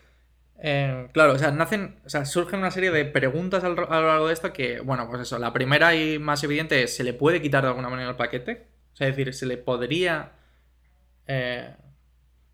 eh, 0.62 1.08
claro, 1.12 1.32
o 1.34 1.38
sea, 1.38 1.50
nacen, 1.50 1.96
o 2.04 2.08
sea, 2.08 2.24
surgen 2.24 2.60
una 2.60 2.70
serie 2.70 2.90
de 2.90 3.04
preguntas 3.04 3.62
al- 3.64 3.78
a 3.78 4.00
lo 4.00 4.06
largo 4.06 4.28
de 4.28 4.32
esto 4.34 4.52
que, 4.52 4.80
bueno, 4.80 5.06
pues 5.08 5.22
eso, 5.22 5.38
la 5.38 5.52
primera 5.52 5.94
y 5.94 6.18
más 6.18 6.42
evidente 6.44 6.82
es, 6.82 6.94
¿se 6.96 7.04
le 7.04 7.12
puede 7.12 7.40
quitar 7.42 7.62
de 7.62 7.68
alguna 7.68 7.88
manera 7.90 8.10
el 8.10 8.16
paquete? 8.16 8.66
O 8.92 8.96
sea, 8.96 9.08
es 9.08 9.16
decir, 9.16 9.32
¿se 9.34 9.46
le 9.46 9.56
podría 9.58 10.32
eh, 11.26 11.74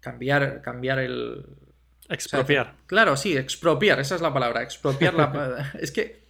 cambiar, 0.01 0.63
cambiar 0.63 0.99
el, 0.99 1.45
O 1.45 2.07
sea, 2.09 2.15
Expropiar. 2.15 2.75
claro, 2.87 3.17
sí, 3.17 3.37
expropiar, 3.37 3.99
esa 4.01 4.15
es 4.17 4.21
la 4.21 4.33
palabra, 4.33 4.63
expropiar 4.63 5.15
la... 5.15 5.73
es 5.81 5.91
que 5.91 6.26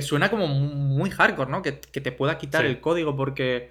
suena 0.00 0.30
como 0.30 0.46
muy 0.48 1.10
hardcore, 1.10 1.50
¿no? 1.50 1.60
Que, 1.60 1.78
que 1.80 2.00
te 2.00 2.12
pueda 2.12 2.38
quitar 2.38 2.62
Sí. 2.62 2.68
el 2.68 2.80
código 2.80 3.14
porque, 3.14 3.70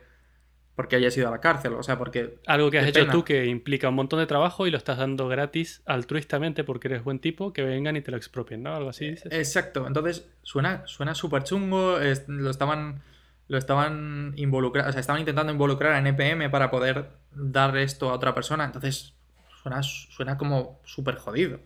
porque 0.76 0.96
hayas 0.98 1.18
ido 1.18 1.28
a 1.28 1.32
la 1.32 1.40
cárcel, 1.42 1.74
o 1.74 1.82
sea, 1.82 1.98
porque... 1.98 2.36
Algo 2.46 2.70
que 2.70 2.78
has 2.80 2.86
hecho 2.88 3.00
pena. 3.00 3.12
tú 3.12 3.24
que 3.24 3.46
implica 3.48 3.90
un 3.90 3.96
montón 3.96 4.20
de 4.20 4.28
trabajo 4.28 4.68
y 4.68 4.72
lo 4.72 4.78
estás 4.78 4.98
dando 5.00 5.28
gratis 5.28 5.82
altruistamente 5.86 6.64
porque 6.64 6.90
eres 6.90 7.04
buen 7.04 7.18
tipo, 7.20 7.54
que 7.54 7.64
vengan 7.64 7.96
y 7.96 8.02
te 8.02 8.12
lo 8.12 8.18
expropien, 8.18 8.62
¿no? 8.62 8.76
Algo 8.76 8.90
así 8.90 9.10
dices. 9.10 9.32
Exacto, 9.34 9.88
entonces 9.88 10.28
suena 10.44 10.84
suena 10.86 11.16
súper 11.16 11.44
chungo, 11.44 12.00
es- 12.00 12.28
lo 12.28 12.50
estaban 12.52 13.02
lo 13.48 13.58
estaban 13.58 14.34
involucrando, 14.38 14.90
o 14.90 14.94
sea, 14.94 15.02
estaban 15.02 15.20
intentando 15.20 15.52
involucrar 15.52 15.92
a 15.92 16.00
NPM 16.00 16.50
para 16.50 16.72
poder 16.72 17.10
dar 17.34 17.76
esto 17.76 18.10
a 18.10 18.14
otra 18.14 18.34
persona, 18.34 18.64
entonces 18.64 19.14
suena, 19.62 19.84
suena 19.84 20.38
como 20.38 20.80
súper 20.86 21.16
jodido. 21.16 21.60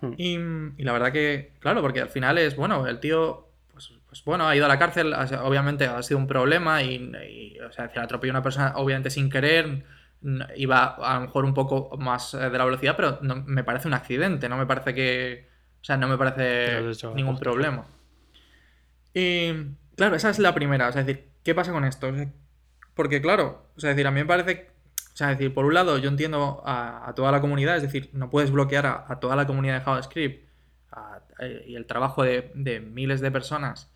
Hmm. 0.00 0.12
Y, 0.16 0.34
y 0.76 0.84
la 0.84 0.92
verdad 0.92 1.10
que, 1.10 1.50
claro, 1.58 1.82
porque 1.82 2.00
al 2.00 2.08
final 2.08 2.38
es, 2.38 2.54
bueno, 2.54 2.86
el 2.86 3.00
tío, 3.00 3.47
pues, 4.08 4.24
bueno, 4.24 4.48
ha 4.48 4.56
ido 4.56 4.64
a 4.64 4.68
la 4.68 4.78
cárcel, 4.78 5.14
obviamente 5.42 5.86
ha 5.86 6.02
sido 6.02 6.18
un 6.18 6.26
problema 6.26 6.82
y, 6.82 7.12
y, 7.28 7.60
o 7.60 7.72
sea, 7.72 7.88
que 7.90 8.00
atropelló 8.00 8.32
a 8.32 8.36
una 8.36 8.42
persona, 8.42 8.72
obviamente 8.76 9.10
sin 9.10 9.30
querer, 9.30 9.84
iba 10.56 10.84
a 10.96 11.14
lo 11.16 11.20
mejor 11.22 11.44
un 11.44 11.54
poco 11.54 11.96
más 11.98 12.34
eh, 12.34 12.50
de 12.50 12.58
la 12.58 12.64
velocidad, 12.64 12.96
pero 12.96 13.18
no, 13.22 13.36
me 13.36 13.64
parece 13.64 13.88
un 13.88 13.94
accidente, 13.94 14.48
no 14.48 14.56
me 14.56 14.66
parece 14.66 14.94
que, 14.94 15.48
o 15.80 15.84
sea, 15.84 15.96
no 15.96 16.08
me 16.08 16.18
parece 16.18 16.90
hecho 16.90 17.14
ningún 17.14 17.38
problema. 17.38 17.86
Y, 19.14 19.52
claro, 19.96 20.16
esa 20.16 20.30
es 20.30 20.38
la 20.38 20.54
primera, 20.54 20.88
o 20.88 20.92
sea, 20.92 21.00
es 21.02 21.06
decir, 21.06 21.28
¿qué 21.42 21.54
pasa 21.54 21.72
con 21.72 21.84
esto? 21.84 22.08
Porque, 22.94 23.20
claro, 23.22 23.66
o 23.76 23.80
sea, 23.80 23.90
es 23.90 23.96
decir, 23.96 24.06
a 24.06 24.10
mí 24.10 24.20
me 24.20 24.26
parece, 24.26 24.70
o 25.14 25.16
sea, 25.16 25.32
es 25.32 25.38
decir, 25.38 25.54
por 25.54 25.64
un 25.64 25.74
lado, 25.74 25.98
yo 25.98 26.08
entiendo 26.08 26.62
a, 26.66 27.08
a 27.08 27.14
toda 27.14 27.32
la 27.32 27.40
comunidad, 27.40 27.76
es 27.76 27.82
decir, 27.82 28.10
no 28.12 28.30
puedes 28.30 28.50
bloquear 28.50 28.86
a, 28.86 29.04
a 29.08 29.20
toda 29.20 29.36
la 29.36 29.46
comunidad 29.46 29.78
de 29.78 29.84
JavaScript 29.84 30.48
a- 30.92 31.20
eh, 31.40 31.64
y 31.68 31.76
el 31.76 31.86
trabajo 31.86 32.22
de, 32.22 32.50
de 32.54 32.80
miles 32.80 33.20
de 33.20 33.30
personas 33.30 33.92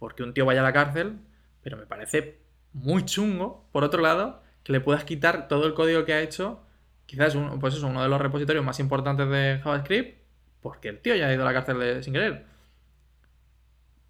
porque 0.00 0.24
un 0.24 0.34
tío 0.34 0.44
vaya 0.44 0.60
a 0.60 0.64
la 0.64 0.72
cárcel, 0.72 1.18
pero 1.62 1.76
me 1.76 1.86
parece 1.86 2.40
muy 2.72 3.04
chungo, 3.04 3.68
por 3.70 3.84
otro 3.84 4.00
lado, 4.02 4.42
que 4.64 4.72
le 4.72 4.80
puedas 4.80 5.04
quitar 5.04 5.46
todo 5.46 5.66
el 5.66 5.74
código 5.74 6.04
que 6.04 6.14
ha 6.14 6.20
hecho, 6.20 6.60
quizás 7.06 7.36
un- 7.36 7.60
pues 7.60 7.74
eso, 7.74 7.86
uno 7.86 8.02
de 8.02 8.08
los 8.08 8.20
repositorios 8.20 8.64
más 8.64 8.80
importantes 8.80 9.28
de 9.28 9.60
JavaScript, 9.62 10.18
porque 10.60 10.88
el 10.88 10.98
tío 11.00 11.14
ya 11.14 11.28
ha 11.28 11.32
ido 11.32 11.42
a 11.42 11.46
la 11.46 11.52
cárcel 11.52 11.78
de- 11.78 12.02
sin 12.02 12.12
querer. 12.12 12.44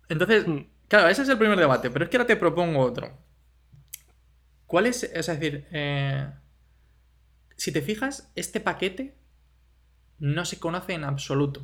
Entonces, 0.09 0.47
Hmm. 0.47 0.61
claro, 0.89 1.09
ese 1.09 1.23
es 1.23 1.29
el 1.29 1.39
primer 1.39 1.59
debate, 1.59 1.91
pero 1.91 2.05
es 2.05 2.11
que 2.11 2.17
ahora 2.17 2.27
te 2.27 2.37
propongo 2.37 2.81
otro. 2.81 3.11
¿Cuál 4.67 4.87
es, 4.87 5.03
es 5.03 5.27
decir, 5.27 5.67
eh, 5.73 6.31
si 7.57 7.73
te 7.73 7.83
fijas, 7.83 8.31
este 8.37 8.61
paquete 8.61 9.15
no 10.19 10.45
se 10.45 10.59
conoce 10.61 10.93
en 10.93 11.05
absoluto. 11.05 11.63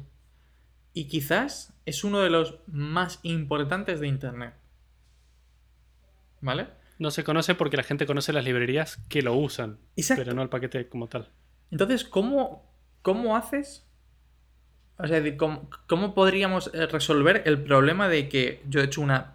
Y 0.97 1.09
quizás 1.09 1.75
es 1.85 2.05
uno 2.05 2.21
de 2.21 2.31
los 2.31 2.55
más 2.67 3.21
importantes 3.23 4.01
de 4.01 4.09
Internet. 4.09 4.55
¿Vale? 6.41 6.69
No 6.99 7.11
se 7.11 7.23
conoce 7.23 7.55
porque 7.55 7.77
la 7.77 7.83
gente 7.83 8.07
conoce 8.07 8.33
las 8.33 8.47
librerías 8.47 8.97
que 9.11 9.21
lo 9.21 9.35
usan, 9.35 9.79
Exacto. 9.95 10.23
pero 10.25 10.35
no 10.35 10.41
el 10.41 10.49
paquete 10.49 10.89
como 10.89 11.07
tal. 11.07 11.29
Entonces, 11.71 12.03
¿cómo, 12.03 12.65
cómo 13.03 13.37
haces? 13.37 13.87
O 14.97 15.07
sea, 15.07 15.21
¿cómo, 15.37 15.69
cómo 15.87 16.15
podríamos 16.15 16.71
eh, 16.73 16.87
resolver 16.87 17.43
el 17.45 17.63
problema 17.63 18.09
de 18.09 18.31
que 18.31 18.63
yo 18.67 18.81
he 18.81 18.85
hecho 18.85 19.03
una... 19.03 19.35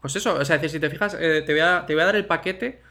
Pues 0.00 0.14
eso, 0.14 0.36
o 0.36 0.44
sea, 0.44 0.60
si 0.68 0.78
te 0.78 0.90
fijas, 0.90 1.16
eh, 1.18 1.42
te, 1.44 1.54
voy 1.54 1.62
a, 1.62 1.86
te 1.86 1.94
voy 1.94 2.04
a 2.04 2.06
dar 2.06 2.14
el 2.14 2.26
paquete 2.26 2.82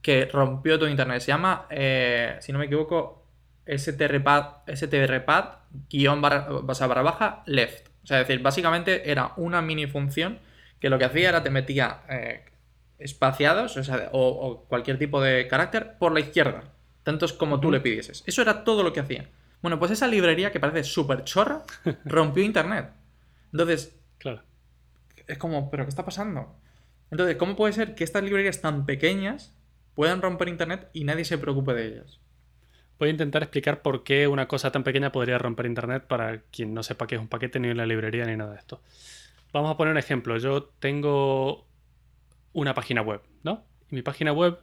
que 0.00 0.24
rompió 0.32 0.78
todo 0.78 0.88
Internet. 0.88 1.20
Se 1.20 1.28
llama, 1.28 1.66
eh, 1.68 2.38
si 2.40 2.52
no 2.52 2.58
me 2.58 2.64
equivoco, 2.64 3.17
strpad, 3.68 4.44
strpad 4.68 5.44
guion 5.90 6.20
barra, 6.20 6.48
o 6.50 6.74
sea, 6.74 6.86
barra 6.86 7.02
baja 7.02 7.42
left. 7.46 7.88
O 8.02 8.06
sea, 8.06 8.20
es 8.20 8.26
decir, 8.28 8.42
básicamente 8.42 9.10
era 9.10 9.32
una 9.36 9.60
mini 9.62 9.86
función 9.86 10.38
que 10.80 10.88
lo 10.88 10.98
que 10.98 11.04
hacía 11.04 11.28
era 11.28 11.42
te 11.42 11.50
metía 11.50 12.00
eh, 12.08 12.44
espaciados 12.98 13.76
o, 13.76 13.84
sea, 13.84 14.08
o, 14.12 14.26
o 14.28 14.64
cualquier 14.64 14.98
tipo 14.98 15.20
de 15.20 15.46
carácter 15.48 15.98
por 15.98 16.12
la 16.12 16.20
izquierda, 16.20 16.64
tantos 17.02 17.32
como 17.32 17.60
tú 17.60 17.70
le 17.70 17.80
pidieses. 17.80 18.24
Eso 18.26 18.42
era 18.42 18.64
todo 18.64 18.82
lo 18.82 18.92
que 18.92 19.00
hacía. 19.00 19.28
Bueno, 19.60 19.78
pues 19.78 19.90
esa 19.90 20.06
librería 20.06 20.52
que 20.52 20.60
parece 20.60 20.84
súper 20.84 21.24
chorra 21.24 21.62
rompió 22.04 22.42
Internet. 22.44 22.90
Entonces, 23.52 23.94
Claro. 24.18 24.42
es 25.26 25.38
como, 25.38 25.70
¿pero 25.70 25.84
qué 25.84 25.90
está 25.90 26.04
pasando? 26.04 26.56
Entonces, 27.10 27.36
¿cómo 27.36 27.56
puede 27.56 27.72
ser 27.72 27.94
que 27.94 28.04
estas 28.04 28.22
librerías 28.22 28.60
tan 28.60 28.84
pequeñas 28.86 29.54
puedan 29.94 30.22
romper 30.22 30.48
Internet 30.48 30.88
y 30.92 31.04
nadie 31.04 31.24
se 31.24 31.38
preocupe 31.38 31.74
de 31.74 31.86
ellas? 31.86 32.20
Voy 32.98 33.08
a 33.08 33.12
intentar 33.12 33.42
explicar 33.42 33.80
por 33.82 34.02
qué 34.02 34.26
una 34.26 34.48
cosa 34.48 34.72
tan 34.72 34.82
pequeña 34.82 35.12
podría 35.12 35.38
romper 35.38 35.66
Internet 35.66 36.06
para 36.08 36.40
quien 36.42 36.74
no 36.74 36.82
sepa 36.82 37.06
qué 37.06 37.14
es 37.14 37.20
un 37.20 37.28
paquete, 37.28 37.60
ni 37.60 37.68
una 37.68 37.86
librería, 37.86 38.24
ni 38.24 38.36
nada 38.36 38.52
de 38.52 38.58
esto. 38.58 38.82
Vamos 39.52 39.70
a 39.70 39.76
poner 39.76 39.92
un 39.92 39.98
ejemplo. 39.98 40.36
Yo 40.38 40.64
tengo 40.64 41.66
una 42.52 42.74
página 42.74 43.02
web, 43.02 43.22
¿no? 43.44 43.64
Y 43.90 43.94
mi 43.94 44.02
página 44.02 44.32
web, 44.32 44.58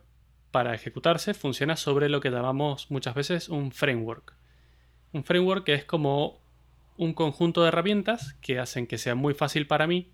para 0.51 0.75
ejecutarse, 0.75 1.34
funciona 1.34 1.77
sobre 1.77 2.10
lo 2.10 2.20
que 2.20 2.30
llamamos 2.30 2.92
muchas 2.92 3.15
veces 3.15 3.48
un 3.48 3.72
framework. 3.72 4.34
Un 5.13 5.24
framework 5.24 5.70
es 5.70 5.86
como 5.86 6.42
un 6.98 7.13
conjunto 7.13 7.62
de 7.62 7.70
herramientas 7.70 8.34
que 8.42 8.60
hacen 8.60 8.86
que 8.86 8.98
sea 8.98 9.15
muy 9.15 9.34
fácil 9.34 9.65
para 9.65 9.88
mí 9.88 10.12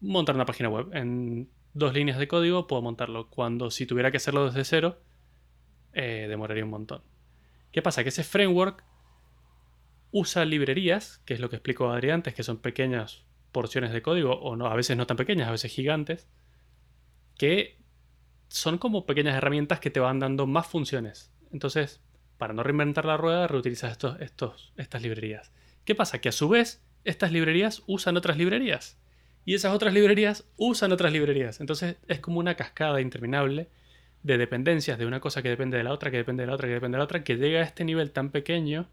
montar 0.00 0.36
una 0.36 0.46
página 0.46 0.68
web. 0.68 0.94
En 0.94 1.48
dos 1.74 1.92
líneas 1.92 2.18
de 2.18 2.28
código 2.28 2.68
puedo 2.68 2.82
montarlo. 2.82 3.28
Cuando 3.30 3.72
si 3.72 3.84
tuviera 3.84 4.12
que 4.12 4.18
hacerlo 4.18 4.46
desde 4.46 4.64
cero, 4.64 5.00
eh, 5.92 6.26
demoraría 6.28 6.64
un 6.64 6.70
montón. 6.70 7.02
¿Qué 7.76 7.82
pasa? 7.82 8.02
Que 8.02 8.08
ese 8.08 8.24
framework 8.24 8.82
usa 10.10 10.46
librerías, 10.46 11.18
que 11.26 11.34
es 11.34 11.40
lo 11.40 11.50
que 11.50 11.56
explicó 11.56 11.90
Adrián 11.90 12.14
antes, 12.14 12.32
que 12.32 12.42
son 12.42 12.56
pequeñas 12.56 13.26
porciones 13.52 13.92
de 13.92 14.00
código, 14.00 14.32
o 14.32 14.56
no, 14.56 14.68
a 14.68 14.74
veces 14.74 14.96
no 14.96 15.06
tan 15.06 15.18
pequeñas, 15.18 15.46
a 15.46 15.50
veces 15.50 15.70
gigantes, 15.70 16.26
que 17.36 17.78
son 18.48 18.78
como 18.78 19.04
pequeñas 19.04 19.36
herramientas 19.36 19.78
que 19.78 19.90
te 19.90 20.00
van 20.00 20.20
dando 20.20 20.46
más 20.46 20.66
funciones. 20.66 21.30
Entonces, 21.52 22.00
para 22.38 22.54
no 22.54 22.62
reinventar 22.62 23.04
la 23.04 23.18
rueda, 23.18 23.46
reutilizas 23.46 23.92
estos, 23.92 24.18
estos, 24.22 24.72
estas 24.78 25.02
librerías. 25.02 25.52
¿Qué 25.84 25.94
pasa? 25.94 26.18
Que 26.18 26.30
a 26.30 26.32
su 26.32 26.48
vez, 26.48 26.82
estas 27.04 27.30
librerías 27.30 27.82
usan 27.86 28.16
otras 28.16 28.38
librerías. 28.38 28.98
Y 29.44 29.52
esas 29.52 29.74
otras 29.74 29.92
librerías 29.92 30.48
usan 30.56 30.92
otras 30.92 31.12
librerías. 31.12 31.60
Entonces 31.60 31.98
es 32.08 32.20
como 32.20 32.38
una 32.38 32.54
cascada 32.54 33.02
interminable 33.02 33.68
de 34.26 34.38
dependencias 34.38 34.98
de 34.98 35.06
una 35.06 35.20
cosa 35.20 35.40
que 35.40 35.48
depende 35.48 35.76
de 35.76 35.84
la 35.84 35.92
otra, 35.92 36.10
que 36.10 36.16
depende 36.16 36.42
de 36.42 36.48
la 36.48 36.54
otra, 36.54 36.66
que 36.66 36.74
depende 36.74 36.96
de 36.96 36.98
la 36.98 37.04
otra, 37.04 37.22
que 37.22 37.36
llega 37.36 37.60
a 37.60 37.62
este 37.62 37.84
nivel 37.84 38.10
tan 38.10 38.30
pequeño 38.30 38.88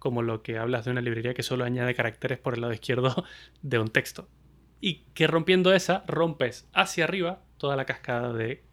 como 0.00 0.22
lo 0.22 0.42
que 0.42 0.58
hablas 0.58 0.84
de 0.84 0.90
una 0.90 1.00
librería 1.00 1.34
que 1.34 1.44
solo 1.44 1.64
añade 1.64 1.94
caracteres 1.94 2.38
por 2.38 2.54
el 2.54 2.62
lado 2.62 2.72
izquierdo 2.72 3.24
de 3.62 3.78
un 3.78 3.88
texto. 3.88 4.28
Y 4.80 5.04
que 5.14 5.28
rompiendo 5.28 5.72
esa, 5.72 6.02
rompes 6.08 6.66
hacia 6.72 7.04
arriba 7.04 7.42
toda 7.58 7.76
la 7.76 7.84
cascada 7.84 8.32
de 8.32 8.64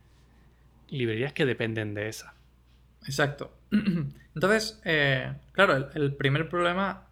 librerías 0.90 1.34
que 1.34 1.46
dependen 1.46 1.94
de 1.94 2.10
esa. 2.10 2.34
Exacto. 3.06 3.56
Entonces, 4.34 4.82
eh, 4.84 5.32
claro, 5.52 5.92
el, 5.94 6.16
primer 6.16 6.50
problema 6.50 7.08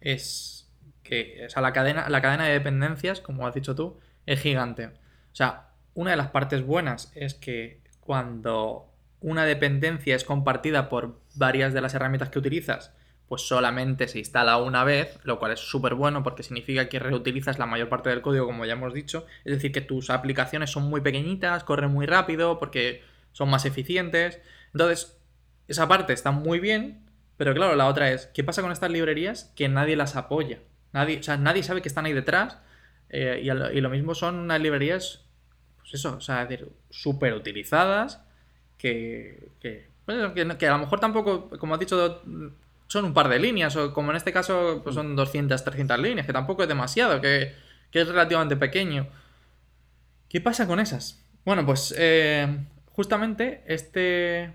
es 0.00 0.72
que 1.02 1.48
o 1.56 1.60
la, 1.60 1.72
cadena, 1.72 2.08
la 2.08 2.22
cadena 2.22 2.44
de 2.44 2.52
dependencias, 2.52 3.20
como 3.20 3.44
has 3.46 3.54
dicho 3.54 3.74
tú, 3.74 3.98
es 4.24 4.40
gigante. 4.40 4.86
O 4.86 5.34
sea, 5.34 5.70
una 5.94 6.12
de 6.12 6.16
las 6.16 6.28
partes 6.28 6.64
buenas 6.64 7.10
es 7.16 7.34
que 7.34 7.83
cuando 8.04 8.90
una 9.20 9.44
dependencia 9.44 10.14
es 10.14 10.24
compartida 10.24 10.88
por 10.88 11.20
varias 11.34 11.72
de 11.72 11.80
las 11.80 11.94
herramientas 11.94 12.28
que 12.28 12.38
utilizas, 12.38 12.92
pues 13.28 13.42
solamente 13.42 14.06
se 14.06 14.18
instala 14.18 14.58
una 14.58 14.84
vez, 14.84 15.18
lo 15.24 15.38
cual 15.38 15.52
es 15.52 15.60
súper 15.60 15.94
bueno 15.94 16.22
porque 16.22 16.42
significa 16.42 16.88
que 16.88 16.98
reutilizas 16.98 17.58
la 17.58 17.66
mayor 17.66 17.88
parte 17.88 18.10
del 18.10 18.20
código, 18.20 18.46
como 18.46 18.66
ya 18.66 18.74
hemos 18.74 18.92
dicho. 18.92 19.26
Es 19.44 19.54
decir, 19.54 19.72
que 19.72 19.80
tus 19.80 20.10
aplicaciones 20.10 20.70
son 20.70 20.84
muy 20.84 21.00
pequeñitas, 21.00 21.64
corren 21.64 21.90
muy 21.90 22.06
rápido 22.06 22.58
porque 22.58 23.02
son 23.32 23.48
más 23.48 23.64
eficientes. 23.64 24.40
Entonces, 24.72 25.18
esa 25.68 25.88
parte 25.88 26.12
está 26.12 26.30
muy 26.30 26.60
bien, 26.60 27.06
pero 27.36 27.54
claro, 27.54 27.74
la 27.76 27.86
otra 27.86 28.12
es, 28.12 28.26
¿qué 28.26 28.44
pasa 28.44 28.62
con 28.62 28.72
estas 28.72 28.90
librerías 28.90 29.52
que 29.56 29.68
nadie 29.68 29.96
las 29.96 30.16
apoya? 30.16 30.58
Nadie, 30.92 31.18
o 31.18 31.22
sea, 31.22 31.36
nadie 31.38 31.62
sabe 31.62 31.82
que 31.82 31.88
están 31.88 32.04
ahí 32.04 32.12
detrás 32.12 32.58
eh, 33.08 33.40
y, 33.42 33.80
lo 33.80 33.90
mismo 33.90 34.14
son 34.14 34.36
unas 34.36 34.60
librerías, 34.60 35.23
pues 35.84 35.94
eso, 35.94 36.16
o 36.16 36.20
sea, 36.20 36.46
decir, 36.46 36.66
súper 36.88 37.34
utilizadas, 37.34 38.24
que, 38.78 39.50
que, 39.60 39.86
que, 40.58 40.66
a 40.66 40.72
lo 40.72 40.78
mejor 40.78 40.98
tampoco, 40.98 41.50
como 41.58 41.74
has 41.74 41.80
dicho, 41.80 42.22
son 42.86 43.04
un 43.04 43.12
par 43.12 43.28
de 43.28 43.38
líneas, 43.38 43.76
o 43.76 43.92
como 43.92 44.10
en 44.10 44.16
este 44.16 44.32
caso, 44.32 44.80
pues 44.82 44.94
son 44.94 45.14
200, 45.14 45.62
300 45.62 45.98
líneas, 45.98 46.26
que 46.26 46.32
tampoco 46.32 46.62
es 46.62 46.68
demasiado, 46.68 47.20
que, 47.20 47.52
es 47.92 48.08
relativamente 48.08 48.56
pequeño. 48.56 49.06
¿Qué 50.28 50.40
pasa 50.40 50.66
con 50.66 50.80
esas? 50.80 51.22
Bueno, 51.44 51.64
pues 51.64 51.94
eh, 51.96 52.64
justamente 52.90 53.62
este, 53.66 54.54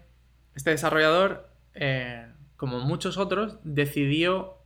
este 0.56 0.72
desarrollador, 0.72 1.48
eh, 1.76 2.26
como 2.58 2.80
muchos 2.80 3.18
otros, 3.18 3.58
decidió 3.64 4.59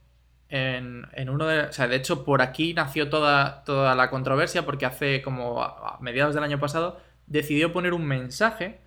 en, 0.56 1.30
uno 1.30 1.48
de... 1.48 1.62
O 1.62 1.74
sea, 1.74 1.88
de 1.88 1.96
hecho, 1.96 2.24
por 2.24 2.44
aquí 2.44 2.76
nació 2.76 3.10
toda, 3.10 3.64
toda 3.64 3.96
la 3.96 4.12
controversia, 4.12 4.66
porque 4.66 4.86
hace 4.86 5.24
como 5.24 5.64
a, 5.64 5.98
mediados 6.00 6.36
del 6.36 6.44
año 6.44 6.60
pasado 6.60 7.02
decidió 7.26 7.74
poner 7.74 7.94
un 7.94 8.06
mensaje. 8.06 8.80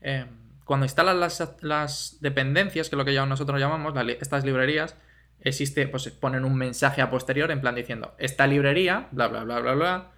Eh, 0.00 0.26
cuando 0.64 0.86
instalas 0.86 1.40
las, 1.60 2.18
dependencias, 2.20 2.88
que 2.88 2.96
es 2.96 2.98
lo 2.98 3.04
que 3.04 3.14
ya 3.14 3.24
nosotros 3.26 3.60
llamamos, 3.60 3.94
estas 4.20 4.44
librerías, 4.44 4.96
existe, 5.40 5.86
pues 5.86 6.08
ponen 6.08 6.44
un 6.44 6.56
mensaje 6.56 7.00
a 7.00 7.10
posterior 7.10 7.52
en 7.52 7.60
plan 7.60 7.76
diciendo, 7.76 8.14
esta 8.18 8.48
librería, 8.48 9.06
bla, 9.12 9.28
bla, 9.28 9.44
bla, 9.44 9.60
bla, 9.60 9.74
bla, 9.74 10.10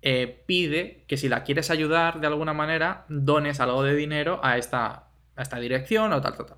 eh, 0.00 0.44
pide 0.46 1.04
que 1.08 1.18
si 1.18 1.28
la 1.28 1.42
quieres 1.42 1.70
ayudar 1.70 2.20
de 2.20 2.26
alguna 2.26 2.54
manera, 2.54 3.04
dones 3.10 3.60
algo 3.60 3.82
de 3.82 3.94
dinero 3.94 4.40
a 4.42 4.56
esta, 4.56 5.08
a 5.36 5.42
esta 5.42 5.58
dirección 5.58 6.10
o 6.14 6.22
tal, 6.22 6.36
tal. 6.36 6.56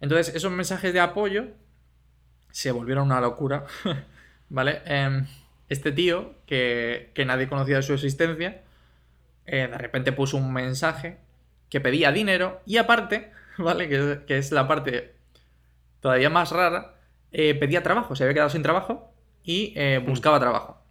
Entonces, 0.00 0.34
esos 0.34 0.50
mensajes 0.50 0.92
de 0.92 1.00
apoyo 1.00 1.48
se 2.58 2.72
volvieron 2.72 3.06
una 3.06 3.20
locura, 3.20 3.66
¿vale? 4.48 4.82
Em, 4.84 5.26
este 5.68 5.92
tío, 5.92 6.34
que, 6.44 7.12
nadie 7.24 7.48
conocía 7.48 7.76
de 7.76 7.82
su 7.84 7.94
existencia, 7.94 8.62
eh, 9.46 9.68
de 9.70 9.78
repente 9.78 10.10
puso 10.10 10.38
un 10.38 10.52
mensaje 10.52 11.18
que 11.70 11.80
pedía 11.80 12.10
dinero 12.10 12.60
y 12.66 12.78
aparte, 12.78 13.30
¿vale? 13.58 13.88
Que, 13.88 14.38
es 14.38 14.50
la 14.50 14.66
parte 14.66 15.14
todavía 16.00 16.30
más 16.30 16.50
rara, 16.50 16.96
eh, 17.30 17.54
pedía 17.54 17.84
trabajo, 17.84 18.16
se 18.16 18.24
había 18.24 18.34
quedado 18.34 18.50
sin 18.50 18.64
trabajo 18.64 19.14
y 19.44 19.72
eh, 19.76 20.00
mm. 20.00 20.06
buscaba 20.06 20.40
trabajo. 20.40 20.82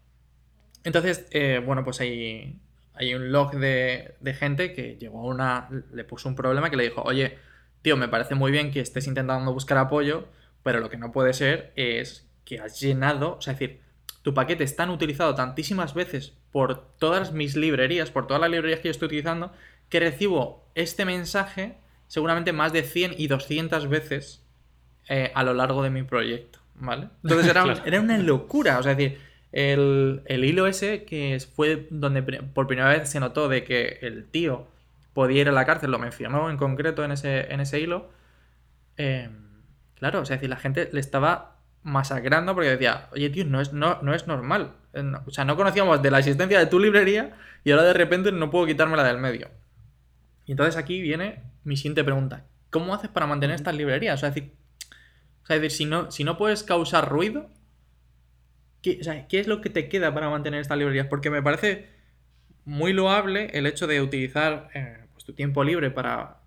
Entonces, 0.85 1.27
bueno, 1.65 1.83
pues 1.83 1.99
hay, 1.99 2.61
hay 2.93 3.13
un 3.13 3.33
log 3.33 3.51
de, 3.51 4.15
de, 4.21 4.33
gente 4.33 4.71
que 4.71 4.95
llegó 4.95 5.19
a 5.19 5.25
una. 5.25 5.69
le 5.91 6.05
puso 6.05 6.29
un 6.29 6.35
problema 6.35 6.69
que 6.69 6.77
le 6.77 6.83
dijo, 6.83 7.01
oye, 7.01 7.37
tío, 7.81 7.97
me 7.97 8.07
parece 8.07 8.35
muy 8.35 8.53
bien 8.53 8.71
que 8.71 8.79
estés 8.79 9.05
intentando 9.05 9.51
buscar 9.51 9.77
apoyo, 9.79 10.29
pero 10.67 10.81
lo 10.81 10.89
que 10.89 10.97
no 10.97 11.13
puede 11.13 11.33
ser 11.33 11.71
es 11.77 12.27
que 12.43 12.59
has 12.59 12.81
llenado, 12.81 13.37
o 13.37 13.41
sea, 13.41 13.53
es 13.53 13.59
decir, 13.59 13.79
tu 14.21 14.33
paquete 14.33 14.65
es 14.65 14.75
tan 14.75 14.89
utilizado 14.89 15.33
tantísimas 15.33 15.93
veces 15.93 16.33
por 16.51 16.93
todas 16.97 17.31
mis 17.31 17.55
librerías, 17.55 18.11
por 18.11 18.27
todas 18.27 18.41
las 18.41 18.49
librerías 18.49 18.81
que 18.81 18.89
yo 18.89 18.91
estoy 18.91 19.05
utilizando, 19.05 19.53
que 19.87 20.01
recibo 20.01 20.69
este 20.75 21.05
mensaje 21.05 21.77
seguramente 22.07 22.51
más 22.51 22.73
de 22.73 22.83
100 22.83 23.15
y 23.17 23.27
200 23.27 23.87
veces 23.87 24.43
eh, 25.07 25.31
a 25.33 25.45
lo 25.45 25.53
largo 25.53 25.83
de 25.83 25.89
mi 25.89 26.03
proyecto, 26.03 26.59
¿vale? 26.75 27.07
Entonces 27.23 27.49
era, 27.49 28.01
una 28.01 28.17
locura, 28.17 28.77
o 28.77 28.83
sea, 28.83 28.91
es 28.91 28.97
decir, 28.97 29.19
el, 29.53 30.21
hilo 30.27 30.67
ese 30.67 31.05
que 31.05 31.41
fue 31.55 31.87
donde 31.91 32.23
por 32.23 32.67
primera 32.67 32.89
vez 32.89 33.07
se 33.07 33.21
notó 33.21 33.47
de 33.47 33.63
que 33.63 33.99
el 34.01 34.25
tío 34.25 34.67
podía 35.13 35.43
ir 35.43 35.47
a 35.47 35.53
la 35.53 35.65
cárcel, 35.65 35.91
lo 35.91 35.97
mencionó 35.97 36.49
en 36.49 36.57
concreto 36.57 37.05
en 37.05 37.13
ese, 37.13 37.53
en 37.53 37.61
ese 37.61 37.79
hilo, 37.79 38.09
em, 38.97 39.46
claro, 39.99 40.21
o 40.21 40.25
sea, 40.25 40.35
es 40.35 40.41
decir, 40.41 40.49
la 40.49 40.57
gente 40.57 40.89
le 40.91 40.99
estaba 40.99 41.57
masacrando 41.83 42.53
porque 42.53 42.69
decía, 42.69 43.07
oye, 43.11 43.29
tío, 43.29 43.45
no 43.45 43.61
es, 43.61 43.73
no, 43.73 44.01
no 44.01 44.13
es 44.13 44.27
normal. 44.27 44.75
O 45.25 45.31
sea, 45.31 45.45
no 45.45 45.55
conocíamos 45.55 46.01
de 46.01 46.11
la 46.11 46.19
existencia 46.19 46.59
de 46.59 46.65
tu 46.65 46.79
librería 46.79 47.37
y 47.63 47.71
ahora 47.71 47.83
de 47.83 47.93
repente 47.93 48.31
no 48.31 48.49
puedo 48.49 48.65
quitármela 48.65 49.03
del 49.03 49.17
medio. 49.17 49.49
Y 50.45 50.51
entonces 50.51 50.75
aquí 50.77 51.01
viene 51.01 51.43
mi 51.63 51.77
siguiente 51.77 52.03
pregunta. 52.03 52.45
¿Cómo 52.69 52.93
haces 52.93 53.09
para 53.09 53.27
mantener 53.27 53.55
estas 53.55 53.75
librerías? 53.75 54.15
O 54.15 54.17
sea, 54.17 54.29
es 54.29 54.35
decir, 54.35 54.53
decir 55.47 55.71
si, 55.71 55.85
no, 55.85 56.11
si 56.11 56.23
no 56.23 56.37
puedes 56.37 56.63
causar 56.63 57.09
ruido, 57.09 57.49
¿qué, 58.81 58.99
es 59.29 59.47
lo 59.47 59.61
que 59.61 59.69
te 59.69 59.89
queda 59.89 60.13
para 60.13 60.29
mantener 60.29 60.61
estas 60.61 60.77
librerías? 60.77 61.07
Porque 61.07 61.29
me 61.29 61.41
parece 61.41 61.89
muy 62.65 62.93
loable 62.93 63.49
el 63.53 63.65
hecho 63.65 63.87
de 63.87 64.01
utilizar 64.01 64.69
eh, 64.73 65.05
pues, 65.13 65.25
tu 65.25 65.33
tiempo 65.33 65.63
libre 65.63 65.91
para, 65.91 66.41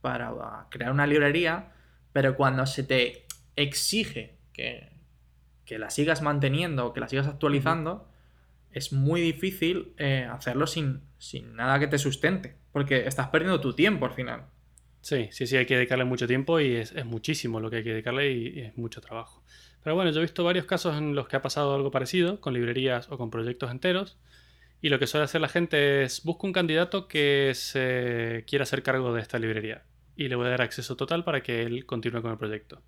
para 0.00 0.66
crear 0.70 0.92
una 0.92 1.06
librería, 1.06 1.72
pero 2.12 2.36
cuando 2.36 2.66
se 2.66 2.82
te 2.82 3.26
exige 3.56 4.36
que, 4.52 4.90
la 5.78 5.88
sigas 5.88 6.20
manteniendo, 6.20 6.92
que 6.92 7.00
la 7.00 7.08
sigas 7.08 7.26
actualizando, 7.26 8.06
es 8.72 8.92
muy 8.92 9.22
difícil 9.22 9.94
eh, 9.96 10.28
hacerlo 10.30 10.66
sin, 10.66 11.00
sin 11.16 11.56
nada 11.56 11.78
que 11.78 11.86
te 11.86 11.96
sustente, 11.96 12.56
porque 12.72 13.06
estás 13.06 13.28
perdiendo 13.28 13.58
tu 13.58 13.72
tiempo 13.72 14.04
al 14.04 14.12
final. 14.12 14.44
Sí, 15.00 15.28
sí, 15.32 15.46
sí, 15.46 15.56
hay 15.56 15.64
que 15.64 15.76
dedicarle 15.76 16.04
mucho 16.04 16.26
tiempo 16.26 16.60
y 16.60 16.76
es, 16.76 16.94
muchísimo 17.06 17.58
lo 17.58 17.70
que 17.70 17.76
hay 17.76 17.84
que 17.84 17.90
dedicarle 17.92 18.32
y, 18.32 18.60
es 18.60 18.76
mucho 18.76 19.00
trabajo. 19.00 19.42
Pero 19.82 19.96
bueno, 19.96 20.10
yo 20.10 20.18
he 20.18 20.22
visto 20.22 20.44
varios 20.44 20.66
casos 20.66 20.96
en 20.98 21.14
los 21.14 21.26
que 21.26 21.36
ha 21.36 21.42
pasado 21.42 21.74
algo 21.74 21.90
parecido, 21.90 22.38
con 22.38 22.52
librerías 22.52 23.10
o 23.10 23.16
con 23.16 23.30
proyectos 23.30 23.70
enteros, 23.70 24.18
y 24.82 24.90
lo 24.90 24.98
que 24.98 25.06
suele 25.06 25.24
hacer 25.24 25.40
la 25.40 25.48
gente 25.48 26.02
es 26.02 26.22
busca 26.22 26.46
un 26.46 26.52
candidato 26.52 27.08
que 27.08 27.52
se 27.54 28.44
quiera 28.46 28.64
hacer 28.64 28.82
cargo 28.82 29.14
de 29.14 29.22
esta 29.22 29.38
librería 29.38 29.84
y 30.16 30.28
le 30.28 30.36
voy 30.36 30.46
a 30.46 30.50
dar 30.50 30.62
acceso 30.62 30.96
total 30.96 31.24
para 31.24 31.42
que 31.42 31.62
él 31.62 31.86
continúe 31.86 32.22
con 32.22 32.32
el 32.32 32.38
proyecto. 32.38 32.82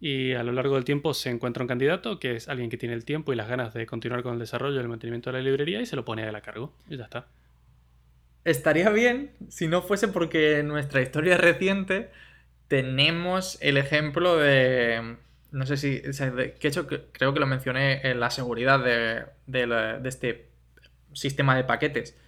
Y 0.00 0.32
a 0.32 0.42
lo 0.42 0.52
largo 0.52 0.74
del 0.74 0.84
tiempo 0.84 1.14
se 1.14 1.30
encuentra 1.30 1.62
un 1.62 1.68
candidato 1.68 2.18
que 2.18 2.36
es 2.36 2.48
alguien 2.48 2.68
que 2.68 2.76
tiene 2.76 2.94
el 2.94 3.04
tiempo 3.04 3.32
y 3.32 3.36
las 3.36 3.48
ganas 3.48 3.72
de 3.72 3.86
continuar 3.86 4.22
con 4.22 4.34
el 4.34 4.38
desarrollo 4.38 4.76
y 4.76 4.80
el 4.80 4.88
mantenimiento 4.88 5.30
de 5.30 5.38
la 5.38 5.44
librería 5.44 5.80
y 5.80 5.86
se 5.86 5.96
lo 5.96 6.04
pone 6.04 6.24
a 6.24 6.28
él 6.28 6.34
a 6.34 6.42
cargo. 6.42 6.74
Y 6.88 6.96
ya 6.96 7.04
está. 7.04 7.26
Estaría 8.44 8.90
bien 8.90 9.30
si 9.48 9.68
no 9.68 9.80
fuese 9.82 10.08
porque 10.08 10.58
en 10.58 10.68
nuestra 10.68 11.00
historia 11.00 11.38
reciente 11.38 12.10
tenemos 12.68 13.56
el 13.62 13.78
ejemplo 13.78 14.36
de. 14.36 15.16
No 15.52 15.64
sé 15.64 15.76
si. 15.76 16.02
que 16.02 16.68
hecho, 16.68 16.86
creo 16.86 17.32
que 17.32 17.40
lo 17.40 17.46
mencioné 17.46 18.06
en 18.06 18.20
la 18.20 18.30
seguridad 18.30 18.80
de, 18.80 19.24
de 19.46 20.08
este 20.08 20.50
sistema 21.12 21.56
de 21.56 21.64
paquetes. 21.64 22.18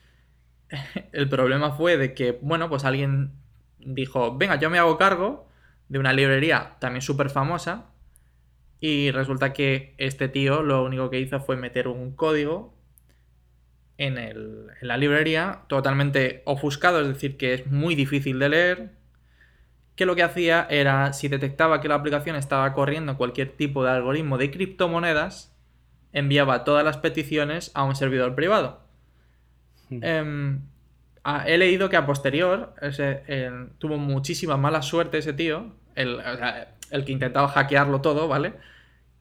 El 1.12 1.28
problema 1.28 1.72
fue 1.72 1.96
de 1.96 2.14
que, 2.14 2.38
bueno, 2.40 2.68
pues 2.68 2.84
alguien 2.84 3.32
dijo: 3.86 4.36
Venga, 4.36 4.56
yo 4.56 4.68
me 4.70 4.78
hago 4.78 4.98
cargo 4.98 5.48
de 5.88 5.98
una 5.98 6.12
librería 6.12 6.76
también 6.78 7.02
súper 7.02 7.30
famosa. 7.30 7.86
Y 8.78 9.10
resulta 9.10 9.52
que 9.52 9.94
este 9.96 10.28
tío 10.28 10.62
lo 10.62 10.84
único 10.84 11.08
que 11.08 11.20
hizo 11.20 11.40
fue 11.40 11.56
meter 11.56 11.88
un 11.88 12.14
código 12.14 12.74
en, 13.96 14.18
el, 14.18 14.66
en 14.80 14.88
la 14.88 14.98
librería 14.98 15.62
totalmente 15.68 16.42
ofuscado, 16.44 17.00
es 17.00 17.08
decir, 17.08 17.38
que 17.38 17.54
es 17.54 17.66
muy 17.66 17.94
difícil 17.94 18.38
de 18.38 18.48
leer. 18.48 18.90
Que 19.94 20.04
lo 20.04 20.14
que 20.14 20.22
hacía 20.22 20.66
era, 20.68 21.14
si 21.14 21.28
detectaba 21.28 21.80
que 21.80 21.88
la 21.88 21.94
aplicación 21.94 22.36
estaba 22.36 22.74
corriendo 22.74 23.16
cualquier 23.16 23.48
tipo 23.56 23.82
de 23.82 23.90
algoritmo 23.90 24.36
de 24.36 24.50
criptomonedas, 24.50 25.56
enviaba 26.12 26.64
todas 26.64 26.84
las 26.84 26.98
peticiones 26.98 27.70
a 27.74 27.84
un 27.84 27.96
servidor 27.96 28.34
privado. 28.34 28.84
Hmm. 29.88 30.58
Em, 31.26 31.42
he 31.46 31.58
leído 31.58 31.88
que 31.88 31.96
a 31.96 32.06
posterior 32.06 32.74
tuvo 33.78 33.98
muchísima 33.98 34.56
mala 34.56 34.82
suerte 34.82 35.18
ese 35.18 35.32
tío, 35.32 35.74
el, 35.94 37.04
que 37.04 37.12
intentaba 37.12 37.48
hackearlo 37.48 38.00
todo, 38.00 38.28
¿vale? 38.28 38.54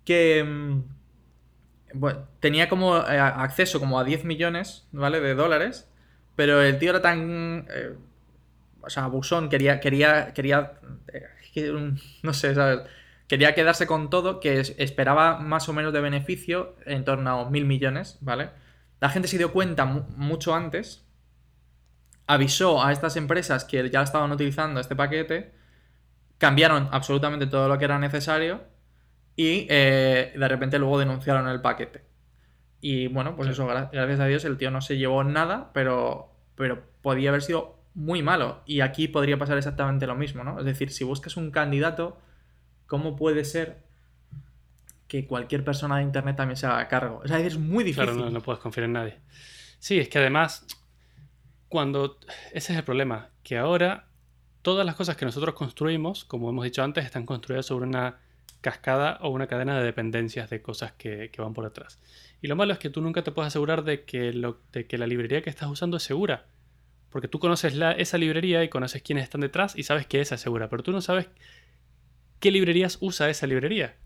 Que 0.04 0.39
em, 0.39 0.84
tenía 2.39 2.70
como 2.70 2.98
eh, 2.98 3.20
acceso 3.20 3.80
como 3.80 4.00
a 4.00 4.04
10 4.04 4.24
millones, 4.26 4.88
¿vale? 4.91 5.20
De 5.20 5.34
dólares, 5.34 5.89
pero 6.36 6.62
el 6.62 6.78
tío 6.78 6.91
era 6.91 7.02
tan... 7.02 7.68
Eh, 7.70 7.96
o 8.82 8.89
sea, 8.89 9.06
abusón, 9.06 9.50
quería, 9.50 9.80
quería, 9.80 10.32
quería, 10.34 10.74
eh, 11.12 11.89
no 12.22 12.34
sé, 12.34 12.54
¿sabes? 12.54 12.82
Quería 13.28 13.56
quedarse 13.56 13.88
con 13.88 14.12
todo, 14.12 14.39
que 14.39 14.60
esperaba 14.60 15.39
más 15.39 15.68
o 15.70 15.74
menos 15.74 15.91
de 15.91 16.02
beneficio 16.02 16.76
en 16.86 17.04
torno 17.04 17.32
a 17.32 17.50
mil 17.50 17.65
millones, 17.65 18.20
¿vale? 18.22 18.52
La 19.02 19.10
gente 19.10 19.28
se 19.28 19.39
dio 19.39 19.52
cuenta 19.52 19.86
mucho 19.86 20.54
antes 20.54 21.05
avisó 22.28 22.84
a 22.84 22.92
estas 22.92 23.16
empresas 23.16 23.66
que 23.66 23.90
ya 23.90 24.02
estaban 24.02 24.32
utilizando 24.32 24.80
este 24.80 24.96
paquete, 24.96 25.54
cambiaron 26.38 26.90
absolutamente 26.92 27.48
todo 27.48 27.68
lo 27.68 27.78
que 27.78 27.86
era 27.86 28.00
necesario 28.00 28.64
y 29.36 29.68
eh, 29.70 30.34
de 30.36 30.48
repente 30.48 30.80
luego 30.80 31.00
denunciaron 31.00 31.48
el 31.48 31.62
paquete. 31.62 32.04
Y 32.82 33.08
bueno, 33.08 33.36
pues 33.36 33.50
eso, 33.50 33.66
gracias 33.66 34.20
a 34.20 34.26
Dios 34.26 34.46
el 34.46 34.58
tío 34.58 34.72
no 34.72 34.82
se 34.82 34.98
llevó 34.98 35.24
nada, 35.24 35.72
pero, 35.74 36.32
pero 36.56 36.84
podía 37.02 37.30
haber 37.30 37.42
sido 37.42 37.80
muy 37.94 38.22
malo. 38.22 38.62
Y 38.66 38.82
aquí 38.82 39.08
podría 39.08 39.38
pasar 39.38 39.58
exactamente 39.58 40.06
lo 40.06 40.16
mismo, 40.16 40.44
¿no? 40.44 40.60
Es 40.60 40.66
decir, 40.66 40.92
si 40.92 41.04
buscas 41.04 41.38
un 41.38 41.52
candidato, 41.52 42.20
¿cómo 42.86 43.16
puede 43.16 43.44
ser 43.44 43.84
que 45.08 45.26
cualquier 45.26 45.64
persona 45.64 45.98
de 45.98 46.04
Internet 46.04 46.36
también 46.36 46.58
se 46.58 46.68
haga 46.68 46.88
cargo? 46.88 47.24
Es 47.24 47.32
decir, 47.32 47.48
es 47.48 47.58
muy 47.58 47.84
difícil. 47.84 48.06
Claro, 48.06 48.20
no, 48.20 48.30
no 48.30 48.42
puedes 48.42 48.62
confiar 48.62 48.86
en 48.86 48.94
nadie. 48.94 49.18
Sí, 49.80 50.00
es 50.00 50.10
que 50.10 50.20
además, 50.20 50.68
cuando... 51.69 52.19
Ese 52.54 52.73
es 52.73 52.80
el 52.80 52.84
problema, 52.84 53.30
que 53.43 53.58
ahora 53.58 54.08
todas 54.62 54.86
las 54.86 54.95
cosas 54.95 55.15
que 55.15 55.25
nosotros 55.25 55.54
construimos, 55.54 56.25
como 56.25 56.49
hemos 56.49 56.63
dicho 56.63 56.84
antes, 56.84 57.06
están 57.06 57.25
construidas 57.25 57.67
sobre 57.67 57.86
una 57.86 58.17
cascada 58.62 59.19
o 59.21 59.30
una 59.30 59.45
cadena 59.45 59.78
de 59.78 59.86
dependencias 59.86 60.49
de 60.49 60.63
cosas 60.63 60.91
que, 60.93 61.30
van 61.38 61.54
por 61.54 61.65
detrás. 61.65 61.99
Y 62.41 62.47
lo 62.47 62.56
malo 62.56 62.73
es 62.73 62.80
que 62.80 62.89
tú 62.89 62.99
nunca 62.99 63.23
te 63.23 63.32
puedes 63.32 63.49
asegurar 63.49 63.84
de 63.84 64.06
que, 64.06 64.32
de 64.32 64.97
la 64.97 65.06
librería 65.06 65.43
que 65.43 65.51
estás 65.51 65.69
usando 65.69 65.97
es 65.97 66.04
segura. 66.04 66.47
Porque 67.12 67.28
tú 67.28 67.38
conoces 67.38 67.75
esa 67.97 68.17
librería 68.17 68.63
y 68.63 68.69
conoces 68.69 69.04
quiénes 69.04 69.25
están 69.25 69.41
detrás 69.41 69.78
y 69.78 69.84
sabes 69.84 70.08
que 70.08 70.19
esa 70.19 70.34
es 70.34 70.41
segura, 70.41 70.67
pero 70.67 70.82
tú 70.82 70.91
no 70.91 70.99
sabes 70.99 71.30
qué 72.39 72.49
librerías 72.49 72.97
usa 73.01 73.30
esa 73.30 73.45
librería. 73.45 73.97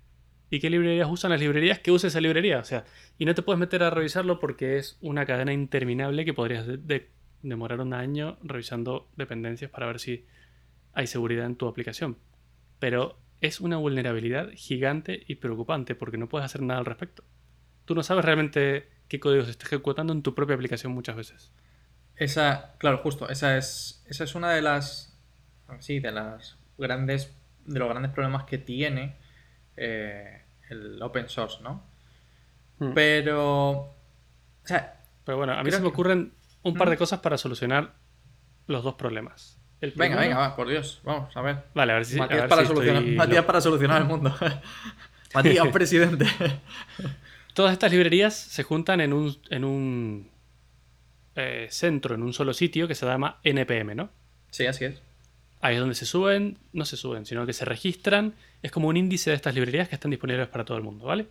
Y 0.49 0.59
qué 0.59 0.69
librerías 0.69 1.07
usan 1.09 1.31
las 1.31 1.39
librerías 1.39 1.79
que 1.79 1.91
usa 1.91 2.09
esa 2.09 2.19
librería. 2.19 2.59
O 2.59 2.65
sea, 2.65 2.83
y 3.17 3.23
no 3.23 3.33
te 3.33 3.43
puedes 3.43 3.59
meter 3.59 3.81
a 3.81 3.91
revisarlo 3.91 4.39
porque 4.39 4.77
es 4.77 4.97
una 4.99 5.25
cadena 5.25 5.53
interminable 5.53 6.25
que 6.25 6.33
podrías 6.33 6.67
demorar 7.41 7.81
un 7.81 7.93
año 7.93 8.37
revisando 8.43 9.09
dependencias 9.15 9.71
para 9.71 9.87
ver 9.87 9.99
si 9.99 10.25
hay 10.93 11.07
seguridad 11.07 11.45
en 11.45 11.55
tu 11.55 11.67
aplicación. 11.67 12.17
Pero 12.79 13.19
es 13.41 13.61
una 13.61 13.77
vulnerabilidad 13.77 14.49
gigante 14.53 15.23
y 15.27 15.35
preocupante 15.35 15.95
porque 15.95 16.17
no 16.17 16.27
puedes 16.27 16.45
hacer 16.45 16.61
nada 16.61 16.79
al 16.79 16.85
respecto. 16.85 17.23
Tú 17.85 17.95
no 17.95 18.03
sabes 18.03 18.25
realmente 18.25 18.89
qué 19.07 19.19
código 19.19 19.45
se 19.45 19.51
está 19.51 19.65
ejecutando 19.65 20.13
en 20.13 20.21
tu 20.21 20.35
propia 20.35 20.55
aplicación 20.55 20.93
muchas 20.93 21.15
veces. 21.15 21.51
Esa, 22.15 22.75
claro, 22.77 22.97
justo, 22.97 23.29
esa 23.29 23.57
es, 23.57 24.03
esa 24.07 24.25
es 24.25 24.35
una 24.35 24.51
de 24.51 24.61
las, 24.61 25.17
sí, 25.79 25.99
de 25.99 26.11
las 26.11 26.57
grandes, 26.77 27.33
de 27.65 27.79
los 27.79 27.89
grandes 27.89 28.11
problemas 28.11 28.43
que 28.43 28.57
tiene 28.57 29.15
eh, 29.77 30.43
el 30.69 31.01
open 31.01 31.29
source, 31.29 31.63
¿no? 31.63 31.87
Hmm. 32.77 32.93
Pero, 32.93 33.71
o 33.71 33.95
sea, 34.65 35.01
pero 35.23 35.37
bueno, 35.37 35.53
a 35.53 35.63
mí 35.63 35.71
se 35.71 35.79
me 35.79 35.87
ocurren 35.87 36.33
un 36.63 36.75
par 36.75 36.89
de 36.89 36.97
cosas 36.97 37.19
para 37.19 37.37
solucionar 37.37 37.95
los 38.67 38.83
dos 38.83 38.95
problemas 38.95 39.59
venga, 39.95 40.17
venga, 40.17 40.37
va, 40.37 40.55
por 40.55 40.67
Dios. 40.67 40.99
Vamos, 41.03 41.35
a 41.35 41.41
ver. 41.41 41.57
Vale, 41.73 41.91
a 41.93 41.95
ver 41.95 42.05
si. 42.05 42.17
Matías, 42.17 42.47
para, 42.47 42.65
solucionar, 42.65 43.45
para 43.45 43.61
solucionar 43.61 44.01
el 44.01 44.07
mundo. 44.07 44.35
Matías, 45.33 45.67
presidente. 45.73 46.25
Todas 47.53 47.73
estas 47.73 47.91
librerías 47.91 48.35
se 48.35 48.63
juntan 48.63 49.01
en 49.01 49.13
un, 49.13 49.37
en 49.49 49.63
un 49.63 50.29
eh, 51.35 51.67
centro, 51.69 52.15
en 52.15 52.23
un 52.23 52.33
solo 52.33 52.53
sitio 52.53 52.87
que 52.87 52.95
se 52.95 53.05
llama 53.05 53.39
NPM, 53.43 53.95
¿no? 53.95 54.09
Sí, 54.51 54.65
así 54.65 54.85
es. 54.85 55.01
Ahí 55.61 55.75
es 55.75 55.79
donde 55.79 55.95
se 55.95 56.05
suben, 56.05 56.57
no 56.71 56.85
se 56.85 56.95
suben, 56.95 57.25
sino 57.25 57.45
que 57.45 57.53
se 57.53 57.65
registran. 57.65 58.33
Es 58.61 58.71
como 58.71 58.87
un 58.87 58.97
índice 58.97 59.29
de 59.29 59.35
estas 59.35 59.55
librerías 59.55 59.89
que 59.89 59.95
están 59.95 60.11
disponibles 60.11 60.47
para 60.47 60.63
todo 60.65 60.77
el 60.77 60.83
mundo, 60.83 61.05
¿vale? 61.05 61.27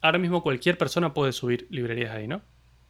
Ahora 0.00 0.18
mismo 0.18 0.42
cualquier 0.42 0.78
persona 0.78 1.12
puede 1.12 1.32
subir 1.32 1.66
librerías 1.70 2.14
ahí, 2.14 2.26
¿no? 2.26 2.42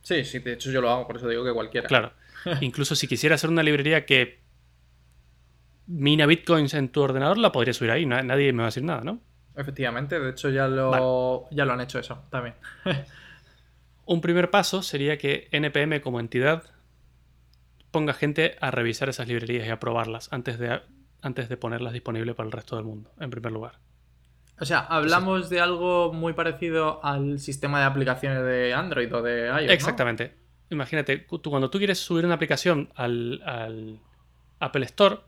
Sí, 0.02 0.24
sí, 0.24 0.40
de 0.40 0.54
hecho 0.54 0.70
yo 0.70 0.80
lo 0.80 0.90
hago, 0.90 1.06
por 1.06 1.16
eso 1.16 1.28
digo 1.28 1.44
que 1.44 1.52
cualquiera. 1.52 1.88
Claro. 1.88 2.12
Incluso 2.60 2.94
si 2.94 3.06
quisiera 3.06 3.36
hacer 3.36 3.50
una 3.50 3.62
librería 3.62 4.04
que 4.04 4.40
mina 5.86 6.26
bitcoins 6.26 6.74
en 6.74 6.88
tu 6.88 7.02
ordenador, 7.02 7.38
la 7.38 7.52
podría 7.52 7.72
subir 7.72 7.90
ahí. 7.90 8.06
Nadie 8.06 8.52
me 8.52 8.58
va 8.58 8.64
a 8.64 8.68
decir 8.68 8.82
nada, 8.82 9.02
¿no? 9.02 9.20
Efectivamente, 9.56 10.18
de 10.18 10.30
hecho 10.30 10.48
ya 10.50 10.66
lo, 10.66 11.48
ya 11.50 11.64
lo 11.64 11.72
han 11.72 11.80
hecho 11.80 11.98
eso 11.98 12.24
también. 12.30 12.54
Un 14.04 14.20
primer 14.20 14.50
paso 14.50 14.82
sería 14.82 15.18
que 15.18 15.48
NPM 15.52 16.00
como 16.00 16.18
entidad 16.18 16.64
ponga 17.90 18.14
gente 18.14 18.56
a 18.60 18.70
revisar 18.70 19.08
esas 19.08 19.28
librerías 19.28 19.66
y 19.66 19.70
a 19.70 19.78
probarlas 19.78 20.32
antes 20.32 20.58
de, 20.58 20.80
antes 21.20 21.48
de 21.48 21.56
ponerlas 21.56 21.92
disponibles 21.92 22.34
para 22.34 22.46
el 22.46 22.52
resto 22.52 22.76
del 22.76 22.84
mundo, 22.84 23.12
en 23.20 23.30
primer 23.30 23.52
lugar. 23.52 23.78
O 24.58 24.64
sea, 24.64 24.80
hablamos 24.80 25.50
de 25.50 25.60
algo 25.60 26.12
muy 26.12 26.34
parecido 26.34 27.04
al 27.04 27.40
sistema 27.40 27.80
de 27.80 27.86
aplicaciones 27.86 28.44
de 28.44 28.74
Android 28.74 29.12
o 29.14 29.22
de 29.22 29.48
iOS. 29.48 29.72
Exactamente 29.72 30.42
imagínate, 30.72 31.26
cuando 31.26 31.70
tú 31.70 31.78
quieres 31.78 31.98
subir 31.98 32.24
una 32.24 32.34
aplicación 32.34 32.90
al, 32.94 34.00
Apple 34.58 34.84
Store, 34.86 35.20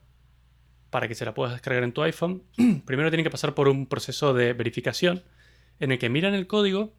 para 0.90 1.08
que 1.08 1.14
se 1.14 1.24
la 1.24 1.34
puedas 1.34 1.52
descargar 1.52 1.82
en 1.82 1.92
tu 1.92 2.02
iPhone, 2.02 2.44
primero 2.86 3.10
tiene 3.10 3.24
que 3.24 3.30
pasar 3.30 3.54
por 3.54 3.68
un 3.68 3.86
proceso 3.86 4.34
de 4.34 4.52
verificación 4.52 5.22
en 5.80 5.92
el 5.92 5.98
que 5.98 6.08
miran 6.08 6.34
el 6.34 6.46
código 6.46 6.94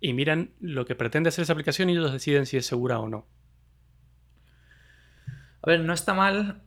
y 0.00 0.12
miran 0.12 0.52
lo 0.60 0.84
que 0.86 0.94
pretende 0.94 1.28
hacer 1.28 1.42
esa 1.42 1.52
aplicación 1.52 1.90
y 1.90 1.92
ellos 1.92 2.12
deciden 2.12 2.46
si 2.46 2.56
es 2.56 2.66
segura 2.66 3.00
o 3.00 3.08
no. 3.08 3.26
A 5.62 5.70
ver, 5.70 5.80
no 5.80 5.92
está 5.92 6.14
mal, 6.14 6.62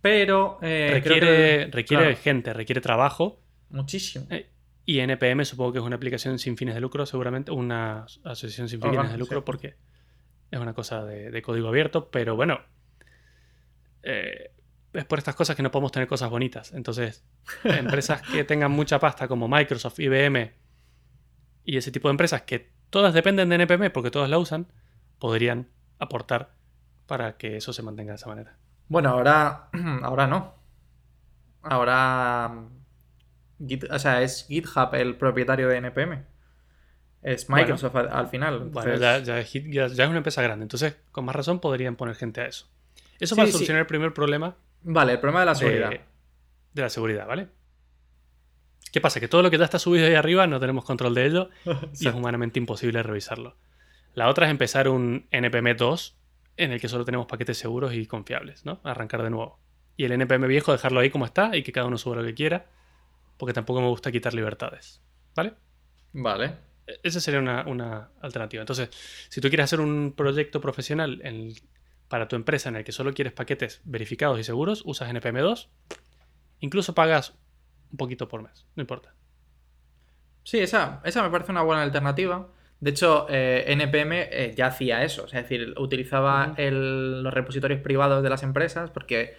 pero... 0.00 0.58
Eh, 0.62 0.90
requiere 0.92 1.66
requiere 1.66 2.14
gente, 2.14 2.52
requiere 2.52 2.80
trabajo. 2.80 3.43
Muchísimo. 3.74 4.26
Eh, 4.30 4.48
y 4.86 5.00
NPM 5.00 5.44
supongo 5.44 5.72
que 5.72 5.78
es 5.80 5.84
una 5.84 5.96
aplicación 5.96 6.38
sin 6.38 6.56
fines 6.56 6.74
de 6.74 6.80
lucro, 6.80 7.06
seguramente, 7.06 7.50
una 7.50 8.06
asociación 8.22 8.68
sin 8.68 8.80
fines 8.80 9.10
de 9.10 9.18
lucro, 9.18 9.44
porque 9.44 9.76
es 10.50 10.60
una 10.60 10.74
cosa 10.74 11.04
de, 11.04 11.42
código 11.42 11.68
abierto, 11.68 12.08
pero 12.10 12.36
bueno, 12.36 12.60
eh, 14.04 14.52
es 14.92 15.04
por 15.06 15.18
estas 15.18 15.34
cosas 15.34 15.56
que 15.56 15.62
no 15.62 15.72
podemos 15.72 15.90
tener 15.90 16.06
cosas 16.06 16.30
bonitas. 16.30 16.72
Entonces, 16.72 17.24
empresas 17.64 18.22
que 18.22 18.44
tengan 18.44 18.70
mucha 18.70 19.00
pasta 19.00 19.26
como 19.26 19.48
Microsoft, 19.48 19.98
IBM 19.98 20.52
y 21.64 21.76
ese 21.76 21.90
tipo 21.90 22.08
de 22.08 22.12
empresas 22.12 22.42
que 22.42 22.72
todas 22.90 23.12
dependen 23.12 23.48
de 23.48 23.56
NPM 23.56 23.90
porque 23.90 24.12
todas 24.12 24.30
la 24.30 24.38
usan, 24.38 24.68
podrían 25.18 25.68
aportar 25.98 26.54
para 27.06 27.36
que 27.38 27.56
eso 27.56 27.72
se 27.72 27.82
mantenga 27.82 28.12
de 28.12 28.16
esa 28.16 28.28
manera. 28.28 28.56
Bueno, 28.86 29.08
ahora, 29.08 29.70
ahora 30.02 30.28
no. 30.28 30.54
Ahora 31.62 32.68
o 33.90 33.98
sea, 33.98 34.22
es 34.22 34.46
GitHub 34.46 34.94
el 34.94 35.16
propietario 35.16 35.68
de 35.68 35.76
NPM. 35.78 36.24
Es 37.24 37.48
Microsoft 37.48 37.96
al, 37.96 38.28
final. 38.28 38.68
Bueno, 38.68 38.96
ya, 38.96 39.16
es 39.38 39.54
una 39.98 40.18
empresa 40.18 40.42
grande. 40.42 40.64
Entonces, 40.64 40.96
con 41.10 41.24
más 41.24 41.34
razón 41.34 41.58
podrían 41.58 41.96
poner 41.96 42.16
gente 42.16 42.42
a 42.42 42.46
eso. 42.46 42.68
Eso 43.18 43.34
va 43.34 43.44
a 43.44 43.46
solucionar 43.46 43.80
el 43.80 43.86
primer 43.86 44.12
problema. 44.12 44.56
Vale, 44.82 45.12
el 45.12 45.20
problema 45.20 45.40
de 45.40 45.46
la 45.46 45.54
seguridad. 45.54 45.90
De, 45.90 46.82
la 46.82 46.90
seguridad, 46.90 47.26
¿vale? 47.26 47.48
¿Qué 48.92 49.00
pasa? 49.00 49.20
Que 49.20 49.28
todo 49.28 49.42
lo 49.42 49.50
que 49.50 49.56
ya 49.56 49.64
está 49.64 49.78
subido 49.78 50.06
ahí 50.06 50.14
arriba 50.14 50.46
no 50.46 50.60
tenemos 50.60 50.84
control 50.84 51.14
de 51.14 51.24
ello 51.24 51.48
y 51.98 52.08
es 52.08 52.14
humanamente 52.14 52.58
imposible 52.58 53.02
revisarlo. 53.02 53.56
La 54.12 54.28
otra 54.28 54.44
es 54.46 54.50
empezar 54.50 54.88
un 54.88 55.26
NPM 55.30 55.74
2 55.76 56.18
en 56.58 56.72
el 56.72 56.80
que 56.80 56.88
solo 56.88 57.06
tenemos 57.06 57.26
paquetes 57.26 57.56
seguros 57.56 57.94
y 57.94 58.06
confiables, 58.06 58.66
¿no? 58.66 58.80
Arrancar 58.84 59.22
de 59.22 59.30
nuevo. 59.30 59.58
Y 59.96 60.04
el 60.04 60.12
NPM 60.12 60.46
viejo 60.46 60.72
dejarlo 60.72 61.00
ahí 61.00 61.08
como 61.08 61.24
está 61.24 61.56
y 61.56 61.62
que 61.62 61.72
cada 61.72 61.86
uno 61.86 61.96
suba 61.96 62.16
lo 62.16 62.24
que 62.24 62.34
quiera 62.34 62.66
porque 63.36 63.52
tampoco 63.52 63.80
me 63.80 63.88
gusta 63.88 64.12
quitar 64.12 64.34
libertades. 64.34 65.02
¿Vale? 65.34 65.54
Vale. 66.12 66.54
E-, 66.86 67.00
esa 67.02 67.20
sería 67.20 67.40
una, 67.40 68.10
alternativa. 68.20 68.62
Entonces, 68.62 68.90
si 69.28 69.40
tú 69.40 69.48
quieres 69.48 69.64
hacer 69.64 69.80
un 69.80 70.14
proyecto 70.16 70.60
profesional 70.60 71.22
para 72.08 72.28
tu 72.28 72.36
empresa 72.36 72.68
en 72.68 72.76
el 72.76 72.84
que 72.84 72.92
solo 72.92 73.12
quieres 73.14 73.32
paquetes 73.32 73.80
verificados 73.84 74.38
y 74.38 74.44
seguros, 74.44 74.82
usas 74.84 75.10
NPM2. 75.10 75.68
Incluso 76.60 76.94
pagas 76.94 77.34
un 77.90 77.96
poquito 77.96 78.28
por 78.28 78.42
mes, 78.42 78.66
no 78.76 78.82
importa. 78.82 79.14
Sí, 80.44 80.58
esa, 80.58 81.00
esa 81.04 81.22
me 81.22 81.30
parece 81.30 81.52
una 81.52 81.62
buena 81.62 81.82
alternativa. 81.82 82.48
De 82.80 82.90
hecho, 82.90 83.26
eh, 83.30 83.64
NPM 83.68 84.28
eh, 84.30 84.52
ya 84.54 84.66
hacía 84.66 85.04
eso, 85.04 85.24
es 85.26 85.32
decir, 85.32 85.74
utilizaba 85.78 86.54
los 86.58 87.32
repositorios 87.32 87.80
privados 87.80 88.22
de 88.22 88.28
las 88.28 88.42
empresas 88.42 88.90
porque 88.90 89.36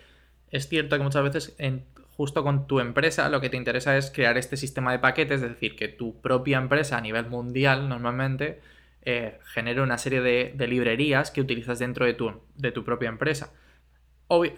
es 0.49 0.67
cierto 0.67 0.97
que 0.97 1.03
muchas 1.03 1.23
veces 1.23 1.55
en 1.60 1.86
justo 2.17 2.43
con 2.43 2.67
tu 2.67 2.80
empresa 2.80 3.30
lo 3.30 3.41
que 3.41 3.49
te 3.49 3.58
interesa 3.58 3.97
es 3.97 4.10
crear 4.10 4.38
este 4.38 4.58
sistema 4.58 4.91
de 4.91 4.99
paquetes, 4.99 5.41
es 5.41 5.49
decir, 5.49 5.75
que 5.75 5.88
tu 5.88 6.21
propia 6.21 6.58
empresa 6.58 6.97
a 6.97 7.01
nivel 7.01 7.28
mundial 7.28 7.89
normalmente 7.89 8.62
eh, 9.04 9.38
genere 9.54 9.82
una 9.82 9.97
serie 9.97 10.21
de, 10.21 10.67
librerías 10.67 11.30
que 11.30 11.41
utilizas 11.41 11.80
dentro 11.80 12.06
de 12.06 12.13
tu, 12.13 12.41
de 12.56 12.71
tu 12.71 12.84
propia 12.84 13.10
empresa. 13.10 13.54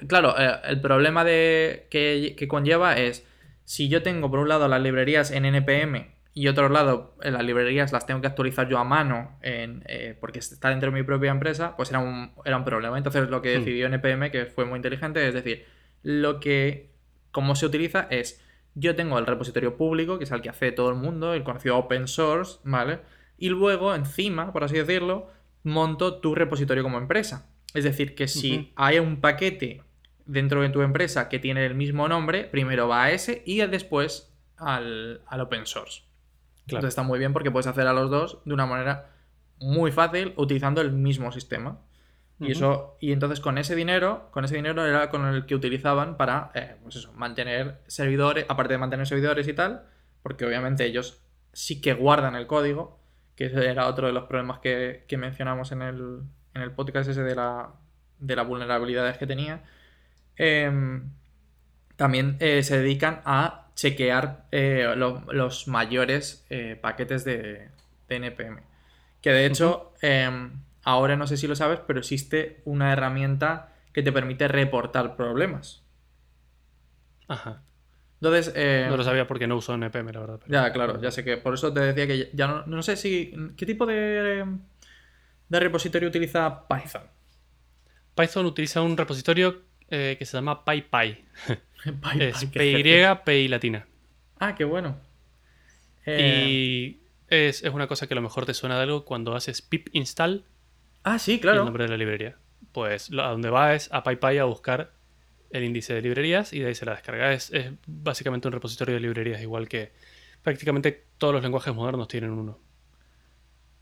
claro, 0.07 0.35
eh, 0.39 0.59
el 0.65 0.79
problema 0.79 1.23
de, 1.23 1.87
que, 1.89 2.47
conlleva 2.47 2.95
es, 2.97 3.27
si 3.65 3.89
yo 3.89 4.03
tengo 4.03 4.29
por 4.29 4.39
un 4.39 4.49
lado 4.49 4.67
las 4.67 4.81
librerías 4.81 5.31
en 5.31 5.45
NPM 5.45 6.15
y 6.33 6.47
otro 6.47 6.69
lado 6.69 7.15
eh, 7.23 7.31
las 7.31 7.43
librerías 7.43 7.91
las 7.91 8.05
tengo 8.05 8.21
que 8.21 8.27
actualizar 8.27 8.69
yo 8.69 8.77
a 8.77 8.83
mano 8.83 9.37
en, 9.41 9.83
porque 10.21 10.39
está 10.39 10.69
dentro 10.69 10.91
de 10.91 10.95
mi 10.95 11.03
propia 11.03 11.31
empresa, 11.31 11.75
pues 11.75 11.89
era 11.89 11.99
un, 11.99 12.31
era 12.45 12.55
un 12.55 12.63
problema. 12.63 12.97
Entonces 12.97 13.29
lo 13.29 13.41
que 13.41 13.57
decidió 13.57 13.87
NPM, 13.87 14.29
que 14.29 14.45
fue 14.45 14.65
muy 14.65 14.77
inteligente, 14.77 15.27
es 15.27 15.33
decir, 15.33 15.65
lo 16.03 16.39
que 16.39 16.96
cómo 17.37 17.53
se 17.53 17.67
utiliza 17.67 18.07
es, 18.09 18.43
yo 18.73 18.95
tengo 18.95 19.19
el 19.19 19.27
repositorio 19.27 19.77
público, 19.77 20.17
que 20.17 20.23
es 20.23 20.31
el 20.31 20.41
que 20.41 20.49
hace 20.49 20.71
todo 20.71 20.89
el 20.89 20.95
mundo, 20.95 21.35
el 21.35 21.43
conocido 21.43 21.77
open 21.77 22.07
source, 22.07 22.57
¿vale? 22.63 23.01
Y 23.37 23.49
luego, 23.49 23.93
encima, 23.93 24.51
por 24.51 24.63
así 24.63 24.75
decirlo, 24.75 25.29
monto 25.61 26.19
tu 26.19 26.33
repositorio 26.33 26.81
como 26.81 26.97
empresa. 26.97 27.47
Es 27.75 27.83
decir, 27.83 28.15
que 28.15 28.27
si 28.27 28.73
hay 28.75 28.97
un 28.97 29.21
paquete 29.21 29.83
dentro 30.25 30.63
de 30.63 30.69
tu 30.69 30.81
empresa 30.81 31.29
que 31.29 31.37
tiene 31.37 31.63
el 31.63 31.75
mismo 31.75 32.07
nombre, 32.07 32.45
primero 32.45 32.87
va 32.87 33.03
a 33.03 33.11
ese 33.11 33.43
y 33.45 33.57
después 33.67 34.35
al, 34.57 35.21
al 35.27 35.41
open 35.41 35.67
source. 35.67 36.01
Claro. 36.65 36.79
Entonces 36.79 36.89
está 36.89 37.03
muy 37.03 37.19
bien 37.19 37.33
porque 37.33 37.51
puedes 37.51 37.67
hacer 37.67 37.85
a 37.85 37.93
los 37.93 38.09
dos 38.09 38.39
de 38.45 38.53
una 38.55 38.65
manera 38.65 39.11
muy 39.59 39.91
fácil 39.91 40.33
utilizando 40.37 40.81
el 40.81 40.91
mismo 40.91 41.31
sistema. 41.31 41.81
Y 42.39 42.51
eso, 42.51 42.97
y 42.99 43.11
entonces 43.13 43.39
con 43.39 43.57
ese 43.57 43.75
dinero, 43.75 44.29
con 44.31 44.45
ese 44.45 44.55
dinero 44.55 44.85
era 44.85 45.09
con 45.09 45.25
el 45.25 45.45
que 45.47 45.55
utilizaban 45.55 46.17
para, 46.17 46.51
eh, 46.53 46.75
pues 46.83 46.95
eso, 46.97 47.11
mantener 47.13 47.81
servidores, 47.87 48.45
aparte 48.47 48.73
de 48.73 48.77
mantener 48.77 49.07
servidores 49.07 49.47
y 49.47 49.53
tal, 49.53 49.85
porque 50.21 50.45
obviamente 50.45 50.85
ellos 50.85 51.21
sí 51.53 51.81
que 51.81 51.93
guardan 51.93 52.35
el 52.35 52.45
código, 52.47 52.99
que 53.35 53.45
ese 53.45 53.65
era 53.69 53.87
otro 53.87 54.07
de 54.07 54.13
los 54.13 54.25
problemas 54.25 54.59
que, 54.59 55.03
que 55.07 55.17
mencionamos 55.17 55.71
en 55.71 55.81
el, 55.81 56.21
en 56.53 56.61
el 56.61 56.71
podcast 56.71 57.09
ese 57.09 57.23
de 57.23 57.35
la, 57.35 57.71
de 58.19 58.35
las 58.35 58.47
vulnerabilidades 58.47 59.17
que 59.17 59.25
tenía. 59.27 59.63
Em, 60.35 61.09
también 61.95 62.37
eh, 62.39 62.61
se 62.63 62.77
dedican 62.79 63.21
a 63.25 63.67
chequear 63.75 64.45
eh, 64.51 64.93
lo- 64.95 65.23
los 65.33 65.67
mayores 65.67 66.45
paquetes 66.81 67.23
de, 67.25 67.69
de 68.07 68.15
NPM. 68.15 68.59
Que 69.21 69.31
de 69.31 69.45
hecho, 69.45 69.93
ahora 70.87 71.15
no 71.17 71.27
sé 71.27 71.37
si 71.37 71.47
lo 71.47 71.55
sabes, 71.55 71.79
pero 71.85 71.99
existe 71.99 72.61
una 72.65 72.91
herramienta 72.93 73.73
que 73.93 74.03
te 74.03 74.11
permite 74.11 74.47
reportar 74.47 75.15
problemas. 75.15 75.83
Ajá. 77.27 77.61
Entonces, 78.21 78.53
eh, 78.55 78.87
No 78.89 78.97
lo 78.97 79.03
sabía 79.03 79.27
porque 79.27 79.47
no 79.47 79.57
uso 79.57 79.73
NPM, 79.75 80.11
la 80.13 80.19
verdad. 80.21 80.39
pero- 80.39 80.51
ya, 80.51 80.71
claro, 80.73 81.01
ya 81.01 81.11
sé 81.11 81.23
que 81.23 81.37
por 81.37 81.53
eso 81.53 81.71
te 81.73 81.81
decía 81.81 82.07
que 82.07 82.29
ya 82.33 82.47
no, 82.47 82.65
no 82.65 82.81
sé 82.81 82.95
si. 82.95 83.33
¿Qué 83.55 83.65
tipo 83.65 83.85
de, 83.85 84.45
de 85.49 85.59
repositorio 85.59 86.09
utiliza 86.09 86.67
Python? 86.67 87.03
Python 88.15 88.45
utiliza 88.47 88.81
un 88.81 88.97
repositorio 88.97 89.61
eh, 89.89 90.15
que 90.17 90.25
se 90.25 90.37
llama 90.37 90.63
PyPy. 90.65 91.25
Py- 91.85 92.19
Es 92.21 92.45
Py, 92.45 92.51
qué 92.51 92.59
PY, 92.59 93.21
PY 93.25 93.47
latina. 93.49 93.85
Ah, 94.39 94.55
qué 94.55 94.63
bueno. 94.63 94.97
Eh, 96.05 96.47
Y 96.49 97.01
es, 97.27 97.63
es 97.63 97.73
una 97.73 97.87
cosa 97.87 98.07
que 98.07 98.13
a 98.13 98.15
lo 98.15 98.21
mejor 98.21 98.45
te 98.45 98.53
suena 98.55 98.77
de 98.77 98.83
algo 98.83 99.05
cuando 99.05 99.35
haces 99.35 99.61
pip 99.61 99.89
install 99.91 100.45
Ah, 101.09 101.19
sí, 101.19 101.39
y 101.51 101.57
el 101.57 101.63
claro. 101.63 101.65
nombre 101.65 101.85
de 101.85 101.89
la 101.89 101.97
librería. 101.97 102.37
Pues 102.71 103.09
lo- 103.11 103.23
a 103.23 103.29
donde 103.31 103.49
va 103.49 103.73
es 103.75 103.89
a 103.91 104.03
PyPy 104.03 104.37
a 104.39 104.45
buscar 104.45 104.93
el 105.51 105.63
índice 105.63 105.93
de 105.93 106.01
librerías 106.01 106.53
y 106.53 106.59
de 106.61 106.67
ahí 106.67 106.75
se 106.75 106.85
la 106.85 106.93
descarga. 106.93 107.33
Es, 107.33 107.51
es 107.53 107.71
básicamente 107.87 108.47
un 108.47 108.53
repositorio 108.53 108.95
de 108.95 109.01
librerías, 109.01 109.41
igual 109.41 109.67
que 109.69 109.93
prácticamente 110.43 111.07
todos 111.17 111.33
los 111.33 111.43
lenguajes 111.43 111.73
modernos 111.75 112.07
tienen 112.07 112.31
uno. 112.31 112.59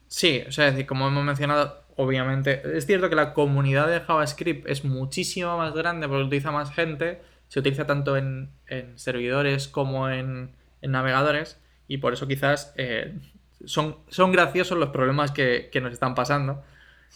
Sí, 0.08 0.44
o 0.48 0.52
sea, 0.52 0.68
es 0.68 0.74
decir, 0.74 0.86
como 0.88 1.08
hemos 1.08 1.24
mencionado, 1.24 1.84
obviamente, 1.96 2.62
es 2.78 2.86
cierto 2.86 3.10
que 3.10 3.16
la 3.16 3.34
comunidad 3.34 3.88
de 3.88 4.00
JavaScript 4.02 4.68
es 4.68 4.86
muchísimo 4.86 5.58
más 5.58 5.74
grande 5.74 6.08
porque 6.08 6.24
utiliza 6.26 6.52
más 6.52 6.72
gente, 6.74 7.22
se 7.48 7.60
utiliza 7.60 7.86
tanto 7.86 8.16
en, 8.18 8.52
en 8.68 8.98
servidores 9.00 9.68
como 9.68 10.10
en, 10.10 10.52
en 10.82 10.92
navegadores 10.92 11.60
y 11.88 11.98
por 11.98 12.14
eso 12.14 12.28
quizás 12.28 12.74
eh, 12.78 13.18
son, 13.66 13.98
son 14.10 14.32
graciosos 14.32 14.78
los 14.78 14.90
problemas 14.90 15.32
que, 15.32 15.70
que 15.72 15.82
nos 15.82 15.92
están 15.94 16.16
pasando. 16.16 16.64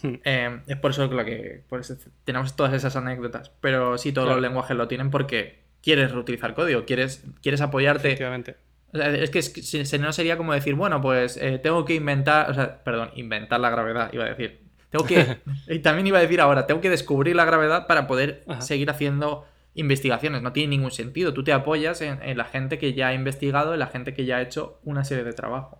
Hmm. 0.02 0.14
Eh, 0.24 0.60
es 0.66 0.76
por 0.76 0.92
eso 0.92 1.08
que, 1.08 1.14
lo 1.14 1.24
que 1.24 1.62
por 1.68 1.80
eso 1.80 1.94
tenemos 2.24 2.56
todas 2.56 2.72
esas 2.72 2.96
anécdotas, 2.96 3.50
pero 3.60 3.98
sí, 3.98 4.12
todos 4.12 4.26
Claro. 4.26 4.40
los 4.40 4.48
lenguajes 4.48 4.76
lo 4.76 4.88
tienen 4.88 5.10
porque 5.10 5.60
quieres 5.82 6.12
reutilizar 6.12 6.54
código, 6.54 6.84
quieres, 6.84 7.24
quieres 7.42 7.60
apoyarte 7.60 8.08
Efectivamente. 8.08 8.56
o 8.92 8.96
sea, 8.98 9.08
es 9.14 9.30
que, 9.30 9.38
es 9.38 9.50
que 9.50 9.62
si- 9.62 9.84
si 9.84 9.98
no 9.98 10.12
sería 10.12 10.36
como 10.36 10.52
decir, 10.52 10.74
bueno, 10.74 11.00
pues 11.00 11.36
eh, 11.36 11.58
tengo 11.62 11.84
que 11.84 11.94
inventar, 11.94 12.50
o 12.50 12.54
sea, 12.54 12.82
perdón, 12.82 13.10
inventar 13.14 13.60
la 13.60 13.70
gravedad, 13.70 14.10
iba 14.12 14.24
a 14.24 14.28
decir. 14.28 14.60
Tengo 14.90 15.04
que, 15.04 15.38
y 15.68 15.78
también 15.80 16.06
iba 16.06 16.18
a 16.18 16.22
decir 16.22 16.40
ahora, 16.40 16.66
tengo 16.66 16.80
que 16.80 16.90
descubrir 16.90 17.36
la 17.36 17.44
gravedad 17.44 17.86
para 17.86 18.06
poder 18.06 18.42
Ajá. 18.48 18.60
seguir 18.62 18.90
haciendo 18.90 19.46
investigaciones. 19.74 20.42
No 20.42 20.52
tiene 20.52 20.70
ningún 20.70 20.90
sentido. 20.90 21.32
Tú 21.32 21.44
te 21.44 21.52
apoyas 21.52 22.00
en, 22.00 22.20
en 22.22 22.36
la 22.36 22.44
gente 22.44 22.76
que 22.78 22.92
ya 22.92 23.08
ha 23.08 23.14
investigado, 23.14 23.72
en 23.72 23.78
la 23.80 23.86
gente 23.86 24.14
que 24.14 24.24
ya 24.24 24.38
ha 24.38 24.42
hecho 24.42 24.80
una 24.84 25.04
serie 25.04 25.22
de 25.24 25.32
trabajo. 25.32 25.79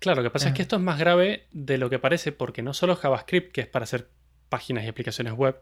Claro, 0.00 0.22
lo 0.22 0.28
que 0.28 0.32
pasa 0.32 0.48
es 0.48 0.54
que 0.54 0.62
esto 0.62 0.76
es 0.76 0.82
más 0.82 0.98
grave 0.98 1.46
de 1.52 1.78
lo 1.78 1.90
que 1.90 1.98
parece 1.98 2.32
porque 2.32 2.62
no 2.62 2.72
solo 2.72 2.96
JavaScript, 2.96 3.52
que 3.52 3.62
es 3.62 3.66
para 3.66 3.84
hacer 3.84 4.08
páginas 4.48 4.84
y 4.84 4.88
aplicaciones 4.88 5.32
web, 5.32 5.60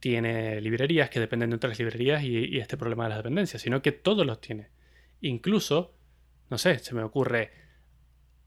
tiene 0.00 0.60
librerías 0.60 1.10
que 1.10 1.18
dependen 1.18 1.50
de 1.50 1.56
otras 1.56 1.78
librerías 1.78 2.22
y, 2.22 2.46
y 2.46 2.58
este 2.58 2.76
problema 2.76 3.04
de 3.04 3.10
las 3.10 3.18
dependencias, 3.18 3.62
sino 3.62 3.82
que 3.82 3.92
todos 3.92 4.24
los 4.24 4.40
tiene. 4.40 4.68
Incluso, 5.20 5.94
no 6.50 6.58
sé, 6.58 6.78
se 6.78 6.94
me 6.94 7.02
ocurre 7.02 7.50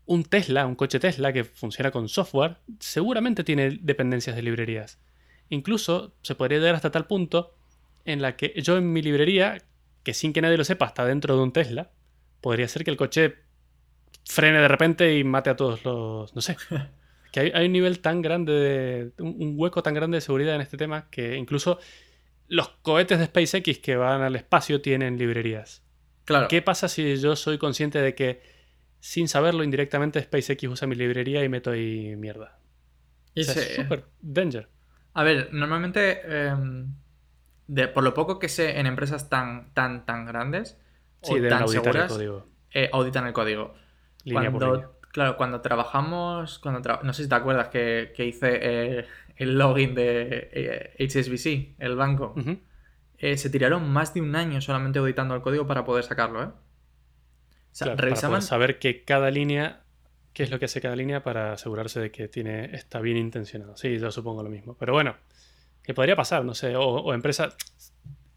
un 0.05 0.23
Tesla, 0.23 0.65
un 0.65 0.75
coche 0.75 0.99
Tesla 0.99 1.33
que 1.33 1.43
funciona 1.43 1.91
con 1.91 2.09
software, 2.09 2.57
seguramente 2.79 3.43
tiene 3.43 3.79
dependencias 3.81 4.35
de 4.35 4.41
librerías. 4.41 4.99
Incluso 5.49 6.15
se 6.21 6.35
podría 6.35 6.59
llegar 6.59 6.75
hasta 6.75 6.91
tal 6.91 7.07
punto 7.07 7.55
en 8.05 8.21
la 8.21 8.35
que 8.35 8.53
yo 8.61 8.77
en 8.77 8.91
mi 8.91 9.01
librería, 9.01 9.57
que 10.03 10.13
sin 10.13 10.33
que 10.33 10.41
nadie 10.41 10.57
lo 10.57 10.63
sepa, 10.63 10.87
está 10.87 11.05
dentro 11.05 11.35
de 11.35 11.43
un 11.43 11.51
Tesla, 11.51 11.91
podría 12.39 12.67
ser 12.67 12.83
que 12.83 12.91
el 12.91 12.97
coche 12.97 13.35
frene 14.25 14.59
de 14.59 14.67
repente 14.67 15.17
y 15.17 15.23
mate 15.23 15.49
a 15.49 15.55
todos 15.55 15.83
los. 15.85 16.35
No 16.35 16.41
sé. 16.41 16.57
Que 17.31 17.39
hay, 17.39 17.51
hay 17.55 17.67
un 17.67 17.71
nivel 17.71 18.01
tan 18.01 18.21
grande 18.21 18.51
de. 18.51 19.11
Un, 19.23 19.37
un 19.39 19.53
hueco 19.55 19.81
tan 19.81 19.93
grande 19.93 20.17
de 20.17 20.21
seguridad 20.21 20.53
en 20.53 20.59
este 20.59 20.75
tema 20.75 21.09
que 21.09 21.37
incluso 21.37 21.79
los 22.49 22.67
cohetes 22.81 23.19
de 23.19 23.25
SpaceX 23.27 23.79
que 23.79 23.95
van 23.95 24.21
al 24.21 24.35
espacio 24.35 24.81
tienen 24.81 25.17
librerías. 25.17 25.81
Claro. 26.25 26.49
¿Qué 26.49 26.61
pasa 26.61 26.89
si 26.89 27.15
yo 27.21 27.37
soy 27.37 27.57
consciente 27.57 28.01
de 28.01 28.15
que 28.15 28.41
sin 28.99 29.29
saberlo 29.29 29.63
indirectamente 29.63 30.21
SpaceX 30.21 30.63
usa 30.65 30.89
mi 30.89 30.95
librería 30.95 31.41
y 31.41 31.47
meto 31.47 31.71
ahí 31.71 32.17
mierda? 32.17 32.59
O 33.37 33.41
sea, 33.43 33.63
es 33.63 33.75
súper 33.75 34.03
danger. 34.19 34.67
A 35.13 35.23
ver, 35.23 35.53
normalmente, 35.53 36.21
em, 36.49 36.93
de, 37.67 37.87
por 37.87 38.03
lo 38.03 38.13
poco 38.13 38.39
que 38.39 38.49
sé 38.49 38.77
en 38.77 38.87
empresas 38.87 39.29
tan, 39.29 39.73
tan, 39.73 40.05
tan 40.05 40.25
grandes 40.25 40.77
Sí, 41.21 41.31
o 41.31 41.35
deben 41.35 41.49
tan 41.49 41.61
auditar 41.63 41.95
el 41.95 42.01
seguras, 42.01 42.11
código. 42.11 42.47
eh, 42.73 42.89
auditan 42.91 43.25
el 43.25 43.31
código. 43.33 43.73
Línea 44.23 44.51
por 44.51 44.61
Cuando, 44.61 44.75
línea. 44.75 44.89
claro, 45.11 45.37
cuando 45.37 45.61
trabajamos, 45.61 46.59
cuando 46.59 46.81
tra- 46.81 47.01
no 47.03 47.13
sé 47.13 47.23
si 47.23 47.29
te 47.29 47.35
acuerdas 47.35 47.69
que, 47.69 48.13
que 48.15 48.25
hice 48.25 48.59
eh, 48.61 49.05
el 49.35 49.57
login 49.57 49.95
de 49.95 50.49
eh, 50.53 50.95
HSBC, 51.07 51.75
el 51.79 51.95
banco, 51.95 52.35
eh, 53.17 53.37
se 53.37 53.49
tiraron 53.49 53.89
más 53.89 54.13
de 54.13 54.21
un 54.21 54.35
año 54.35 54.61
solamente 54.61 54.99
auditando 54.99 55.35
el 55.35 55.41
código 55.41 55.67
para 55.67 55.83
poder 55.85 56.03
sacarlo, 56.03 56.43
¿eh? 56.43 56.47
O 56.47 57.75
sea, 57.75 57.85
Claro, 57.85 58.01
revisaban... 58.01 58.41
saber 58.41 58.79
que 58.79 59.03
cada 59.03 59.31
línea, 59.31 59.83
qué 60.33 60.43
es 60.43 60.51
lo 60.51 60.59
que 60.59 60.65
hace 60.65 60.81
cada 60.81 60.95
línea 60.95 61.23
para 61.23 61.53
asegurarse 61.53 61.99
de 61.99 62.11
que 62.11 62.27
tiene, 62.27 62.65
está 62.75 62.99
bien 62.99 63.17
intencionado. 63.17 63.77
Sí, 63.77 63.97
yo 63.99 64.11
supongo 64.11 64.43
lo 64.43 64.49
mismo. 64.49 64.75
Pero 64.77 64.93
bueno, 64.93 65.15
que 65.83 65.93
podría 65.93 66.15
pasar, 66.15 66.43
no 66.45 66.53
sé, 66.53 66.75
o, 66.75 66.83
o 66.83 67.13
empresas... 67.13 67.55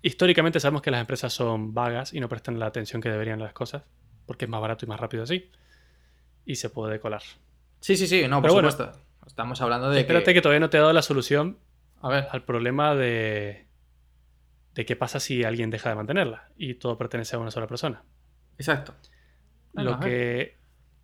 Históricamente 0.03 0.61
sabemos 0.61 0.83
que 0.83 0.91
las 0.91 1.01
empresas 1.01 1.33
son 1.33 1.73
vagas 1.73 2.13
y 2.13 2.21
no 2.21 2.29
prestan 2.29 2.59
la 2.59 2.67
atención 2.67 3.01
que 3.01 3.09
deberían 3.09 3.41
a 3.41 3.45
las 3.45 3.55
cosas, 3.55 3.85
porque 4.27 4.45
es 4.45 4.51
más 4.51 4.61
barato 4.61 4.85
y 4.85 4.89
más 4.89 5.01
rápido 5.01 5.23
así. 5.25 5.51
Y 6.47 6.57
se 6.57 6.71
puede 6.71 7.01
colar. 7.01 7.23
Sí, 7.81 7.97
sí, 7.97 8.07
sí, 8.07 8.23
no, 8.29 8.37
por 8.37 8.43
Pero 8.43 8.55
bueno. 8.55 8.71
supuesto. 8.71 9.01
Estamos 9.27 9.61
hablando 9.61 9.91
de 9.91 10.01
Espérate 10.01 10.27
que... 10.27 10.35
que 10.35 10.43
todavía 10.43 10.61
no 10.61 10.71
te 10.71 10.77
he 10.77 10.81
dado 10.81 10.93
la 10.93 11.03
solución 11.03 11.59
A 12.03 12.09
ver, 12.09 12.27
al 12.31 12.45
problema 12.45 12.95
de, 12.95 13.67
de 14.75 14.85
qué 14.87 14.97
pasa 14.97 15.19
si 15.21 15.45
alguien 15.45 15.71
deja 15.71 15.89
de 15.89 15.95
mantenerla 15.95 16.51
y 16.57 16.75
todo 16.75 16.99
pertenece 16.99 17.37
a 17.37 17.39
una 17.39 17.51
sola 17.51 17.67
persona. 17.67 18.03
exacto. 18.59 18.95
Bueno, 19.73 19.93
lo 19.93 20.01
que 20.01 20.57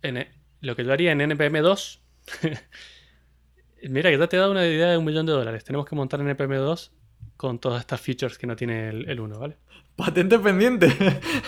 en- 0.03 0.27
lo 0.61 0.75
que 0.75 0.85
yo 0.85 0.93
haría 0.93 1.11
en 1.11 1.19
NPM2 1.21 1.99
mira 3.89 4.09
que 4.11 4.17
ya 4.17 4.27
te 4.27 4.35
he 4.37 4.39
dado 4.39 4.51
una 4.51 4.65
idea 4.65 4.91
de 4.91 4.97
un 4.97 5.05
millón 5.05 5.25
de 5.25 5.31
dólares 5.33 5.63
tenemos 5.63 5.87
que 5.87 5.95
montar 5.95 6.19
NPM2 6.21 6.91
con 7.37 7.59
todas 7.59 7.79
estas 7.81 7.99
features 7.99 8.37
que 8.37 8.47
no 8.47 8.55
tiene 8.55 8.89
el, 8.89 9.09
el 9.09 9.19
1 9.19 9.39
¿vale? 9.39 9.57
Patente 9.95 10.39
pendiente. 10.39 10.87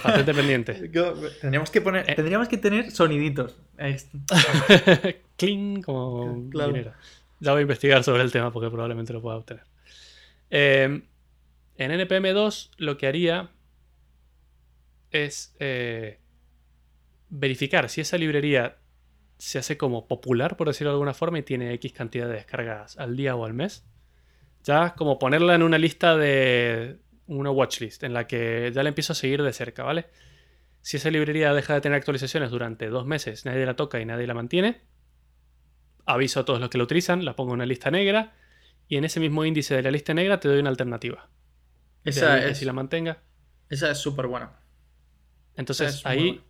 patente 0.04 0.34
pendiente 0.34 0.74
tendríamos 1.42 1.72
que 1.72 1.82
poner, 1.82 2.10
Eh. 2.10 2.16
tendríamos 2.16 2.48
que 2.48 2.58
tener 2.58 2.92
soniditos. 2.92 3.58
Clean 5.38 5.82
como 5.82 6.50
Claro. 6.50 6.72
dinero. 6.74 6.94
ya 7.40 7.52
voy 7.52 7.60
a 7.60 7.62
investigar 7.64 8.04
sobre 8.04 8.22
el 8.24 8.32
tema 8.32 8.52
porque 8.52 8.70
probablemente 8.70 9.14
lo 9.14 9.22
pueda 9.22 9.38
obtener 9.38 9.64
Eh, 10.52 11.02
en 11.78 11.92
NPM2 11.92 12.70
lo 12.78 12.98
que 12.98 13.08
haría 13.08 13.50
es 15.12 15.56
eh, 15.60 16.20
verificar 17.30 17.90
si 17.90 18.02
esa 18.02 18.18
librería 18.18 18.78
se 19.38 19.60
hace 19.60 19.78
como 19.78 20.08
popular, 20.08 20.56
por 20.56 20.68
decirlo 20.68 20.92
de 20.92 20.96
alguna 20.96 21.14
forma, 21.14 21.40
y 21.40 21.44
tiene 21.44 21.74
X 21.74 21.92
cantidad 21.94 22.28
de 22.28 22.34
descargas 22.36 22.98
al 22.98 23.16
día 23.18 23.36
o 23.36 23.46
al 23.46 23.54
mes. 23.54 23.84
Ya 24.64 24.94
como 24.96 25.20
ponerla 25.20 25.56
en 25.56 25.64
una 25.64 25.78
lista 25.78 26.16
de 26.16 26.98
una 27.28 27.52
watchlist 27.52 28.04
en 28.04 28.14
la 28.14 28.28
que 28.28 28.72
ya 28.74 28.84
la 28.84 28.90
empiezo 28.90 29.14
a 29.14 29.16
seguir 29.16 29.42
de 29.44 29.54
cerca, 29.54 29.84
¿vale? 29.84 30.08
Si 30.82 30.98
esa 30.98 31.10
librería 31.10 31.54
deja 31.54 31.74
de 31.74 31.82
tener 31.82 31.98
actualizaciones 31.98 32.52
durante 32.52 32.90
dos 32.90 33.06
meses, 33.06 33.46
nadie 33.46 33.66
la 33.66 33.76
toca 33.76 34.00
y 34.02 34.06
nadie 34.06 34.28
la 34.28 34.34
mantiene, 34.34 34.82
aviso 36.06 36.42
a 36.42 36.46
todos 36.46 36.60
los 36.60 36.70
que 36.70 36.78
la 36.78 36.84
utilizan, 36.84 37.24
la 37.24 37.36
pongo 37.36 37.52
en 37.52 37.56
una 37.56 37.66
lista 37.66 37.90
negra 37.90 38.34
y 38.88 38.98
en 38.98 39.06
ese 39.06 39.20
mismo 39.20 39.46
índice 39.46 39.76
de 39.76 39.82
la 39.82 39.92
lista 39.92 40.14
negra 40.14 40.40
te 40.40 40.50
doy 40.50 40.60
una 40.60 40.70
alternativa. 40.70 41.30
Esa 42.04 42.40
que 42.40 42.50
es 42.50 42.58
si 42.58 42.66
la 42.66 42.74
mantenga. 42.74 43.24
esa 43.70 43.90
es 43.90 43.98
súper 43.98 44.28
buena. 44.28 44.60
Entonces 45.56 45.96
es 45.96 46.06
ahí 46.06 46.32
buena. 46.32 46.44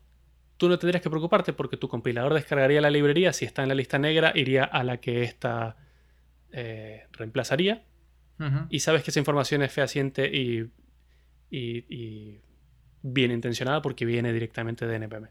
tú 0.57 0.69
no 0.69 0.79
tendrías 0.79 1.03
que 1.03 1.09
preocuparte 1.09 1.53
porque 1.53 1.77
tu 1.77 1.87
compilador 1.87 2.33
descargaría 2.33 2.81
la 2.81 2.89
librería, 2.89 3.33
si 3.33 3.45
está 3.45 3.61
en 3.61 3.69
la 3.69 3.75
lista 3.75 3.99
negra, 3.99 4.31
iría 4.33 4.63
a 4.63 4.83
la 4.83 4.97
que 4.97 5.23
ésta 5.23 5.77
eh, 6.51 7.07
reemplazaría. 7.11 7.83
Y 8.69 8.79
sabes 8.79 9.03
que 9.03 9.11
esa 9.11 9.19
información 9.19 9.61
es 9.61 9.71
fehaciente 9.71 10.25
y, 10.25 10.69
y, 11.49 12.41
bien 13.01 13.31
intencionada 13.31 13.81
porque 13.81 14.05
viene 14.05 14.33
directamente 14.33 14.85
de 14.85 14.95
NPM. 14.95 15.29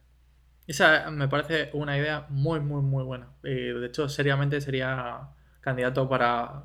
Esa 0.66 1.10
me 1.10 1.28
parece 1.28 1.70
una 1.72 1.98
idea 1.98 2.26
muy, 2.30 2.60
muy, 2.60 2.80
muy 2.82 3.04
buena. 3.04 3.28
de 3.42 3.86
hecho, 3.86 4.08
seriamente 4.08 4.60
sería 4.60 5.28
candidato 5.60 6.08
para, 6.08 6.64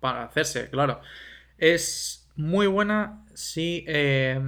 para 0.00 0.24
hacerse, 0.24 0.70
claro. 0.70 1.00
Es 1.58 2.28
muy 2.36 2.66
buena 2.66 3.24
si... 3.34 3.84
Eh, 3.88 4.40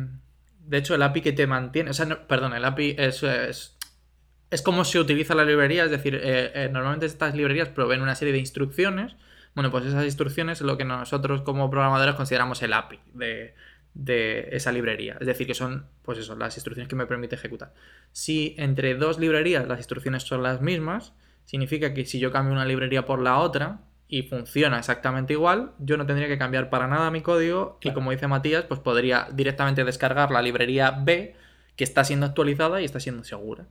de 0.61 0.77
hecho, 0.77 0.95
el 0.95 1.03
API 1.03 1.23
que 1.23 1.33
te 1.33 1.47
mantiene... 1.47 1.91
O 1.91 1.95
sea, 1.95 2.27
perdón, 2.29 2.53
el 2.53 2.65
API 2.65 2.95
es, 2.99 3.23
es, 3.23 4.63
como 4.63 4.85
se 4.85 4.99
utiliza 4.99 5.35
la 5.35 5.45
librería. 5.45 5.85
Es 5.85 5.91
decir, 5.91 6.15
eh, 6.15 6.53
eh, 6.55 6.69
normalmente 6.71 7.07
estas 7.07 7.35
librerías 7.35 7.71
proveen 7.71 8.03
una 8.03 8.15
serie 8.15 8.33
de 8.33 8.41
instrucciones. 8.41 9.17
Bueno, 9.59 9.73
pues 9.73 9.87
esas 9.87 10.05
instrucciones 10.05 10.61
es 10.61 10.65
lo 10.65 10.79
que 10.79 10.85
nosotros 10.85 11.43
como 11.43 11.69
programadores 11.69 12.15
consideramos 12.15 12.63
el 12.63 12.73
API 12.73 13.01
de, 13.13 13.57
de 13.93 14.51
esa 14.53 14.71
librería. 14.71 15.17
Es 15.21 15.27
decir, 15.27 15.49
que 15.49 15.55
son, 15.55 15.87
pues 16.03 16.17
eso, 16.17 16.37
las 16.37 16.57
instrucciones 16.57 16.89
que 16.89 16.95
me 16.95 17.07
permite 17.07 17.35
ejecutar. 17.35 17.75
Si 18.13 18.55
entre 18.57 18.95
dos 18.95 19.19
librerías 19.19 19.67
las 19.67 19.81
instrucciones 19.81 20.23
son 20.23 20.45
las 20.45 20.61
mismas, 20.61 21.13
significa 21.45 21.93
que 21.93 22.05
si 22.05 22.21
yo 22.21 22.31
cambio 22.31 22.53
una 22.53 22.65
librería 22.67 23.05
por 23.05 23.21
la 23.21 23.41
otra, 23.41 23.81
y 24.07 24.23
funciona 24.23 24.79
exactamente 24.79 25.33
igual, 25.33 25.73
yo 25.81 25.97
no 25.97 26.07
tendría 26.07 26.29
que 26.29 26.39
cambiar 26.39 26.71
para 26.71 26.87
nada 26.87 27.11
mi 27.11 27.23
código 27.23 27.81
y 27.83 27.91
como 27.91 28.13
dice 28.13 28.29
Matías, 28.29 28.63
pues 28.63 28.79
podría 28.79 29.27
directamente 29.33 29.83
descargar 29.83 30.31
la 30.31 30.41
librería 30.41 30.93
B 30.93 31.35
que 31.75 31.83
está 31.83 32.05
siendo 32.05 32.27
actualizada 32.27 32.81
y 32.81 32.85
está 32.85 33.01
siendo 33.01 33.25
segura. 33.25 33.67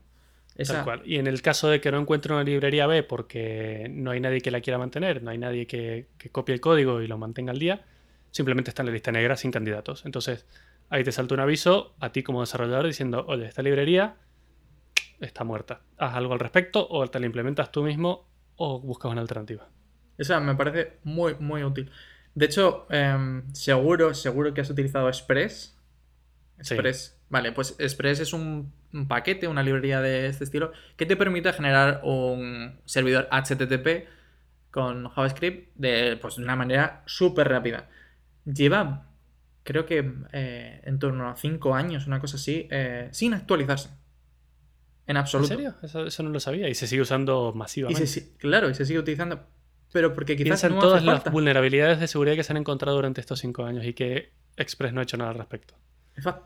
Tal 0.65 0.83
cual. 0.83 1.01
Y 1.05 1.17
en 1.17 1.27
el 1.27 1.41
caso 1.41 1.69
de 1.69 1.79
que 1.79 1.91
no 1.91 1.99
encuentre 1.99 2.33
una 2.33 2.43
librería 2.43 2.87
B 2.87 3.03
porque 3.03 3.87
no 3.91 4.11
hay 4.11 4.19
nadie 4.19 4.41
que 4.41 4.49
la 4.49 4.61
quiera 4.61 4.77
mantener, 4.77 5.21
no 5.21 5.29
hay 5.29 5.37
nadie 5.37 5.67
que, 5.67 6.07
copie 6.31 6.55
el 6.55 6.61
código 6.61 7.01
y 7.01 7.07
lo 7.07 7.17
mantenga 7.17 7.51
al 7.51 7.59
día, 7.59 7.85
simplemente 8.31 8.71
está 8.71 8.81
en 8.81 8.87
la 8.87 8.91
lista 8.93 9.11
negra 9.11 9.37
sin 9.37 9.51
candidatos. 9.51 10.05
Entonces 10.05 10.45
ahí 10.89 11.03
te 11.03 11.11
salta 11.11 11.35
un 11.35 11.41
aviso 11.41 11.95
a 11.99 12.11
ti 12.11 12.23
como 12.23 12.41
desarrollador 12.41 12.87
diciendo, 12.87 13.25
oye, 13.27 13.45
esta 13.45 13.61
librería 13.61 14.15
está 15.19 15.43
muerta. 15.43 15.81
Haz 15.97 16.15
algo 16.15 16.33
al 16.33 16.39
respecto 16.39 16.87
o 16.89 17.07
te 17.07 17.19
la 17.19 17.25
implementas 17.27 17.71
tú 17.71 17.83
mismo 17.83 18.27
o 18.55 18.79
buscas 18.79 19.11
una 19.11 19.21
alternativa. 19.21 19.69
Esa 20.17 20.39
me 20.39 20.55
parece 20.55 20.97
muy, 21.03 21.35
muy 21.39 21.63
útil. 21.63 21.91
De 22.33 22.45
hecho, 22.45 22.87
em, 22.89 23.43
seguro, 23.53 24.13
seguro 24.13 24.53
que 24.53 24.61
has 24.61 24.69
utilizado 24.69 25.07
Express. 25.07 25.77
Express. 26.57 27.16
Vale, 27.29 27.51
pues 27.51 27.75
Express 27.77 28.19
es 28.21 28.33
un, 28.33 28.71
paquete, 29.07 29.47
una 29.47 29.63
librería 29.63 30.01
de 30.01 30.27
este 30.27 30.45
estilo, 30.45 30.71
que 30.95 31.05
te 31.05 31.17
permite 31.17 31.51
generar 31.51 32.01
un 32.03 32.79
servidor 32.85 33.27
HTTP 33.31 34.07
con 34.71 35.09
JavaScript 35.09 35.75
de, 35.75 36.17
pues, 36.21 36.37
una 36.37 36.55
manera 36.55 37.03
súper 37.05 37.49
rápida. 37.49 37.89
Lleva, 38.45 39.09
creo 39.63 39.85
que 39.85 40.13
eh, 40.31 40.81
en 40.85 40.99
torno 40.99 41.29
a 41.29 41.35
5 41.35 41.75
años, 41.75 42.07
una 42.07 42.19
cosa 42.19 42.37
así, 42.37 42.67
eh, 42.71 43.09
sin 43.11 43.33
actualizarse. 43.33 43.89
En 45.05 45.17
absoluto. 45.17 45.53
¿En 45.53 45.73
serio? 45.81 46.05
Eso, 46.07 46.23
no 46.23 46.29
lo 46.29 46.39
sabía. 46.39 46.69
Y 46.69 46.75
se 46.75 46.87
sigue 46.87 47.01
usando 47.01 47.53
masivamente. 47.53 48.05
claro, 48.37 48.69
y 48.69 48.75
se 48.75 48.85
sigue 48.85 48.99
utilizando. 48.99 49.45
Pero 49.93 50.13
porque 50.13 50.35
quizás 50.35 50.61
Piensa 50.61 50.67
en 50.67 50.79
todas 50.79 51.03
las 51.03 51.23
vulnerabilidades 51.31 51.99
de 51.99 52.07
seguridad 52.07 52.35
que 52.35 52.43
se 52.43 52.51
han 52.51 52.57
encontrado 52.57 52.97
durante 52.97 53.21
estos 53.21 53.39
cinco 53.39 53.63
años 53.63 53.85
y 53.85 53.93
que 53.93 54.33
Express 54.57 54.91
no 54.91 54.99
ha 54.99 55.03
hecho 55.03 55.15
nada 55.15 55.31
al 55.31 55.37
respecto. 55.37 55.75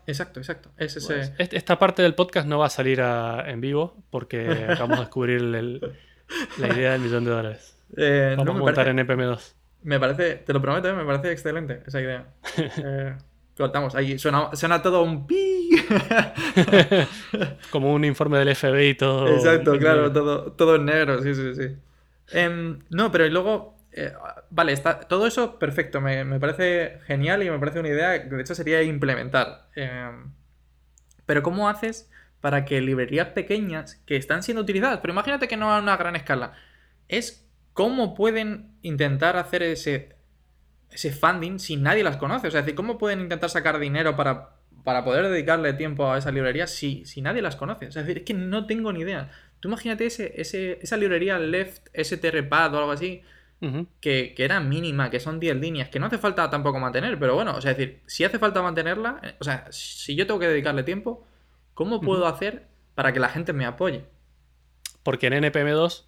Exacto, 0.06 0.40
exacto. 0.40 0.70
Es 0.76 1.04
pues, 1.06 1.32
esta 1.38 1.78
parte 1.78 2.02
del 2.02 2.14
podcast 2.14 2.46
no 2.46 2.58
va 2.58 2.66
a 2.66 2.70
salir 2.70 3.00
en 3.00 3.60
vivo 3.60 3.96
porque 4.10 4.46
acabamos 4.68 4.98
de 4.98 5.04
descubrir 5.04 5.42
la 5.42 6.68
idea 6.68 6.92
del 6.92 7.00
millón 7.00 7.24
de 7.24 7.30
dólares. 7.30 7.76
Eh, 7.96 8.34
Vamos 8.36 8.56
a 8.56 8.58
montar 8.58 8.88
en 8.88 8.98
EPM2. 8.98 9.54
Me 9.84 9.98
parece, 9.98 10.36
te 10.36 10.52
lo 10.52 10.60
prometo, 10.62 10.88
eh, 10.88 10.92
me 10.92 11.04
parece 11.04 11.32
excelente 11.32 11.82
esa 11.86 12.00
idea. 12.00 12.26
Eh, 12.84 13.16
cortamos, 13.56 13.94
ahí 13.94 14.18
suena, 14.18 14.54
suena 14.54 14.80
todo 14.82 15.02
un 15.02 15.26
pi. 15.26 15.70
Como 17.70 17.92
un 17.92 18.04
informe 18.04 18.38
del 18.38 18.54
FBI 18.54 18.88
y 18.88 18.94
todo. 18.94 19.28
Exacto, 19.28 19.78
claro, 19.78 20.12
todo, 20.12 20.52
todo 20.52 20.76
en 20.76 20.86
negro, 20.86 21.22
sí, 21.22 21.34
sí, 21.34 21.54
sí. 21.54 21.76
Em, 22.32 22.78
no, 22.90 23.10
pero 23.10 23.28
luego. 23.28 23.76
Eh, 23.92 24.12
vale, 24.50 24.72
está, 24.72 25.00
todo 25.00 25.26
eso 25.26 25.58
perfecto, 25.58 26.00
me, 26.00 26.24
parece 26.40 27.00
genial 27.06 27.42
y 27.42 27.50
me 27.50 27.58
parece 27.58 27.80
una 27.80 27.90
idea 27.90 28.22
que 28.22 28.34
de 28.34 28.40
hecho 28.40 28.54
sería 28.54 28.82
implementar. 28.82 29.68
Em, 29.74 30.32
pero 31.26 31.42
¿cómo 31.42 31.68
haces 31.68 32.10
para 32.40 32.64
que 32.64 32.80
librerías 32.80 33.28
pequeñas 33.28 33.96
que 34.06 34.16
están 34.16 34.42
siendo 34.42 34.62
utilizadas, 34.62 34.98
pero 35.00 35.12
imagínate 35.12 35.46
que 35.46 35.56
no 35.56 35.72
a 35.72 35.78
una 35.80 35.96
gran 35.96 36.16
escala, 36.16 36.54
es 37.08 37.48
cómo 37.72 38.14
pueden 38.14 38.76
intentar 38.82 39.36
hacer 39.36 39.62
ese, 39.62 40.16
ese 40.90 41.12
funding 41.12 41.58
si 41.58 41.76
nadie 41.76 42.02
las 42.02 42.16
conoce? 42.16 42.48
O 42.48 42.50
sea, 42.50 42.60
es 42.60 42.66
decir, 42.66 42.76
¿cómo 42.76 42.98
pueden 42.98 43.20
intentar 43.20 43.50
sacar 43.50 43.78
dinero 43.78 44.16
para, 44.16 44.56
para 44.84 45.04
poder 45.04 45.28
dedicarle 45.28 45.72
tiempo 45.74 46.10
a 46.10 46.18
esa 46.18 46.32
librería 46.32 46.66
si, 46.66 47.04
si 47.04 47.22
nadie 47.22 47.42
las 47.42 47.56
conoce? 47.56 47.86
O 47.86 47.92
sea, 47.92 48.02
es 48.02 48.08
decir, 48.08 48.22
es 48.22 48.26
que 48.26 48.34
no 48.34 48.66
tengo 48.66 48.92
ni 48.92 49.00
idea. 49.00 49.30
Tú 49.60 49.68
imagínate 49.68 50.06
ese, 50.06 50.32
esa 50.82 50.96
librería 50.96 51.38
Left 51.38 51.88
strpad 51.94 52.74
o 52.74 52.78
algo 52.78 52.90
así, 52.90 53.22
que, 54.00 54.34
era 54.36 54.60
mínima, 54.60 55.10
que 55.10 55.20
son 55.20 55.38
10 55.38 55.56
líneas, 55.56 55.88
que 55.88 55.98
no 55.98 56.06
hace 56.06 56.18
falta 56.18 56.50
tampoco 56.50 56.80
mantener, 56.80 57.18
pero 57.18 57.34
bueno, 57.34 57.54
o 57.54 57.60
sea, 57.60 57.72
es 57.72 57.76
decir, 57.76 58.00
si 58.06 58.24
hace 58.24 58.38
falta 58.38 58.62
mantenerla, 58.62 59.20
eh, 59.22 59.34
o 59.40 59.44
sea, 59.44 59.66
si 59.70 60.16
yo 60.16 60.26
tengo 60.26 60.40
que 60.40 60.48
dedicarle 60.48 60.82
tiempo, 60.82 61.24
¿cómo 61.74 62.00
puedo 62.00 62.26
hacer 62.26 62.66
para 62.94 63.12
que 63.12 63.20
la 63.20 63.28
gente 63.28 63.52
me 63.52 63.64
apoye? 63.64 64.04
Porque 65.02 65.28
en 65.28 65.34
NPM2 65.44 66.04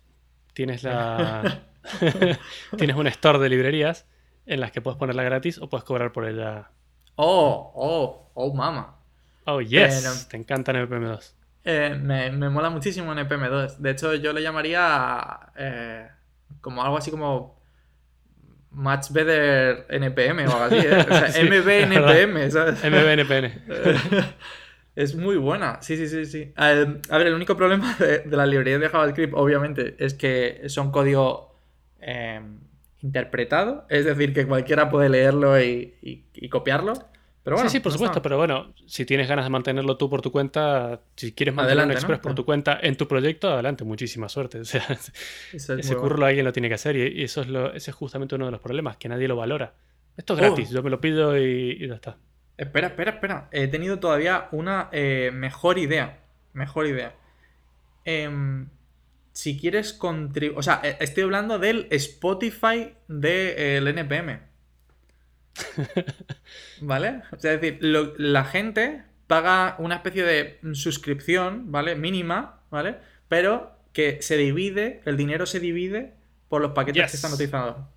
tienes 0.53 0.83
la. 0.83 1.62
tienes 2.79 2.97
un 2.97 3.07
store 3.07 3.38
de 3.38 3.49
librerías 3.49 4.07
en 4.47 4.61
las 4.61 4.73
que 4.73 4.81
puedes 4.81 4.99
ponerla 4.99 5.23
gratis 5.23 5.59
o 5.59 5.69
puedes 5.69 5.85
cobrar 5.85 6.12
por 6.12 6.27
ella. 6.27 6.71
Oh, 7.17 7.73
oh, 7.75 8.31
oh, 8.35 8.55
mama. 8.55 8.97
Oh, 9.47 9.61
yes. 9.61 10.27
Te 10.29 10.37
encanta 10.37 10.73
NPM2. 10.73 11.33
Eh, 11.64 11.97
me, 12.01 12.31
mola 12.51 12.71
muchísimo 12.71 13.12
en 13.12 13.27
EPM2. 13.27 13.77
De 13.77 13.90
hecho, 13.90 14.14
yo 14.14 14.33
le 14.33 14.43
llamaría 14.43 15.38
eh, 15.57 16.09
como 16.61 16.83
algo 16.83 16.96
así 16.96 17.11
como 17.11 17.61
Much 18.70 19.11
Better 19.11 19.87
NPM 19.88 20.46
o 20.46 20.52
algo 20.52 20.64
así. 20.64 20.76
¿eh? 20.76 20.98
O 20.98 21.14
sea, 21.14 21.44
MBNPM, 21.44 22.50
¿sabes? 22.50 22.85
MBNPM. 22.85 23.52
es 24.96 25.14
muy 25.14 25.37
buena. 25.37 25.78
Sí, 25.80 25.96
sí, 25.96 26.09
sí, 26.09 26.26
sí. 26.26 26.52
A 26.57 26.68
ver, 26.68 27.26
el 27.26 27.35
único 27.35 27.57
problema 27.57 27.96
de, 27.98 28.24
la 28.30 28.46
librería 28.46 28.78
de 28.78 28.88
JavaScript, 28.88 29.35
obviamente, 29.35 29.96
es 29.98 30.14
que 30.14 30.62
son 30.66 30.90
código 30.90 31.54
interpretado. 33.00 33.87
Es 33.88 34.04
decir, 34.04 34.35
que 34.35 34.46
cualquiera 34.46 34.90
puede 34.90 35.09
leerlo 35.09 35.61
y 35.61 36.48
copiarlo 36.50 37.13
sí, 37.44 37.68
sí, 37.68 37.80
por 37.80 37.92
supuesto, 37.92 38.22
pero 38.22 38.38
bueno, 38.38 38.72
si 38.87 39.04
tienes 39.04 39.28
ganas 39.28 39.44
de 39.44 39.50
mantenerlo 39.50 39.96
tú 39.96 40.09
por 40.09 40.22
tu 40.22 40.33
cuenta, 40.33 41.00
si 41.14 41.33
quieres 41.33 41.54
mantener 41.54 41.85
un 41.85 41.90
Express 41.92 42.18
por 42.18 42.35
tu 42.35 42.44
cuenta 42.44 42.78
en 42.83 42.96
tu 42.96 43.07
proyecto, 43.07 43.50
adelante, 43.50 43.85
muchísima 43.85 44.28
suerte. 44.28 44.61
O 44.62 44.64
sea, 44.64 45.76
ese 45.76 45.96
curro 45.96 46.24
alguien 46.24 46.44
lo 46.44 46.52
tiene 46.52 46.68
que 46.68 46.74
hacer 46.74 46.96
y, 46.96 47.22
eso 47.22 47.42
es 47.42 47.48
lo, 47.48 47.72
ese 47.72 47.90
es 47.90 47.94
justamente 47.96 48.35
uno 48.35 48.46
de 48.46 48.52
los 48.52 48.61
problemas, 48.61 48.96
que 48.96 49.09
nadie 49.09 49.28
lo 49.28 49.37
valora. 49.37 49.74
Esto 50.16 50.35
es 50.35 50.40
gratis, 50.40 50.70
oh. 50.70 50.74
yo 50.74 50.83
me 50.83 50.90
lo 50.90 51.00
pido 51.00 51.37
y, 51.38 51.87
ya 51.87 51.94
está. 51.94 52.16
Espera, 52.57 52.88
espera, 52.88 53.11
espera. 53.12 53.48
He 53.52 53.66
tenido 53.66 53.98
todavía 53.98 54.48
una 54.52 54.88
eh, 54.92 55.30
mejor 55.33 55.78
idea. 55.78 56.20
Mejor 56.52 56.87
idea. 56.87 57.14
Em, 58.04 58.68
si 59.33 59.59
quieres 59.59 59.92
contribuir... 59.92 60.59
O 60.59 60.62
sea, 60.62 60.80
eh, 60.85 60.96
estoy 61.00 61.24
hablando 61.24 61.59
del 61.59 61.88
Spotify 61.90 62.94
del 63.09 63.88
NPM. 63.88 64.54
¿Vale? 66.81 67.23
O 67.33 67.38
sea, 67.38 67.55
es 67.55 67.61
decir, 67.61 67.79
la 67.83 68.44
gente 68.44 69.05
paga 69.27 69.77
una 69.79 69.96
especie 69.96 70.25
de 70.25 70.61
suscripción, 70.75 71.71
¿vale? 71.71 71.94
Mínima, 71.94 72.61
¿vale? 72.71 72.98
Pero 73.29 73.79
que 73.92 74.21
se 74.23 74.37
divide, 74.37 75.00
el 75.05 75.17
dinero 75.17 75.46
se 75.46 75.61
divide 75.61 76.15
por 76.48 76.61
los 76.61 76.73
paquetes 76.73 77.11
que 77.11 77.17
están 77.17 77.33
utilizando. 77.33 77.88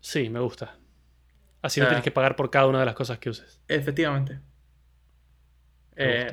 Sí, 0.00 0.30
me 0.30 0.40
gusta. 0.40 0.76
Así 1.62 1.80
no 1.80 1.86
tienes 1.86 2.04
que 2.04 2.10
pagar 2.10 2.36
por 2.36 2.50
cada 2.50 2.66
una 2.66 2.80
de 2.80 2.86
las 2.86 2.94
cosas 2.94 3.18
que 3.18 3.28
uses. 3.28 3.60
Efectivamente. 3.68 4.40
Eh, 5.96 6.32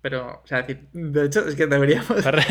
pero, 0.00 0.40
o 0.44 0.46
sea, 0.46 0.62
decir, 0.62 0.88
de 0.92 1.26
hecho, 1.26 1.46
es 1.48 1.56
que 1.56 1.66
deberíamos. 1.66 2.08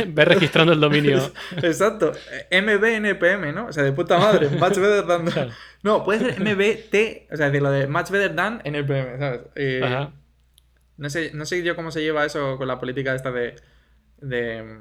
Ve 0.08 0.26
registrando 0.26 0.74
el 0.74 0.80
dominio. 0.80 1.32
Exacto. 1.64 2.12
MBNPM, 2.52 3.54
¿no? 3.54 3.68
O 3.68 3.74
sea, 3.74 3.84
de 3.84 3.94
puta 3.94 4.18
madre. 4.18 4.50
Much 4.50 4.78
better 4.78 5.06
than. 5.08 5.52
No, 5.84 6.04
puede 6.04 6.20
ser 6.20 6.42
MBT, 6.42 7.32
o 7.32 7.38
sea, 7.38 7.48
decir, 7.48 7.62
lo 7.62 7.72
de 7.72 7.88
much 7.88 8.10
better 8.10 8.36
than 8.36 8.62
NPM, 8.64 9.20
¿sabes? 9.20 9.84
Ajá. 9.84 10.12
No 10.98 11.10
sé, 11.10 11.32
no 11.34 11.46
sé 11.46 11.64
yo 11.64 11.76
cómo 11.76 11.92
se 11.92 12.02
lleva 12.02 12.26
eso 12.26 12.58
con 12.58 12.68
la 12.68 12.80
política 12.80 13.16
esta 13.16 13.32
de. 13.32 13.56
de 14.20 14.80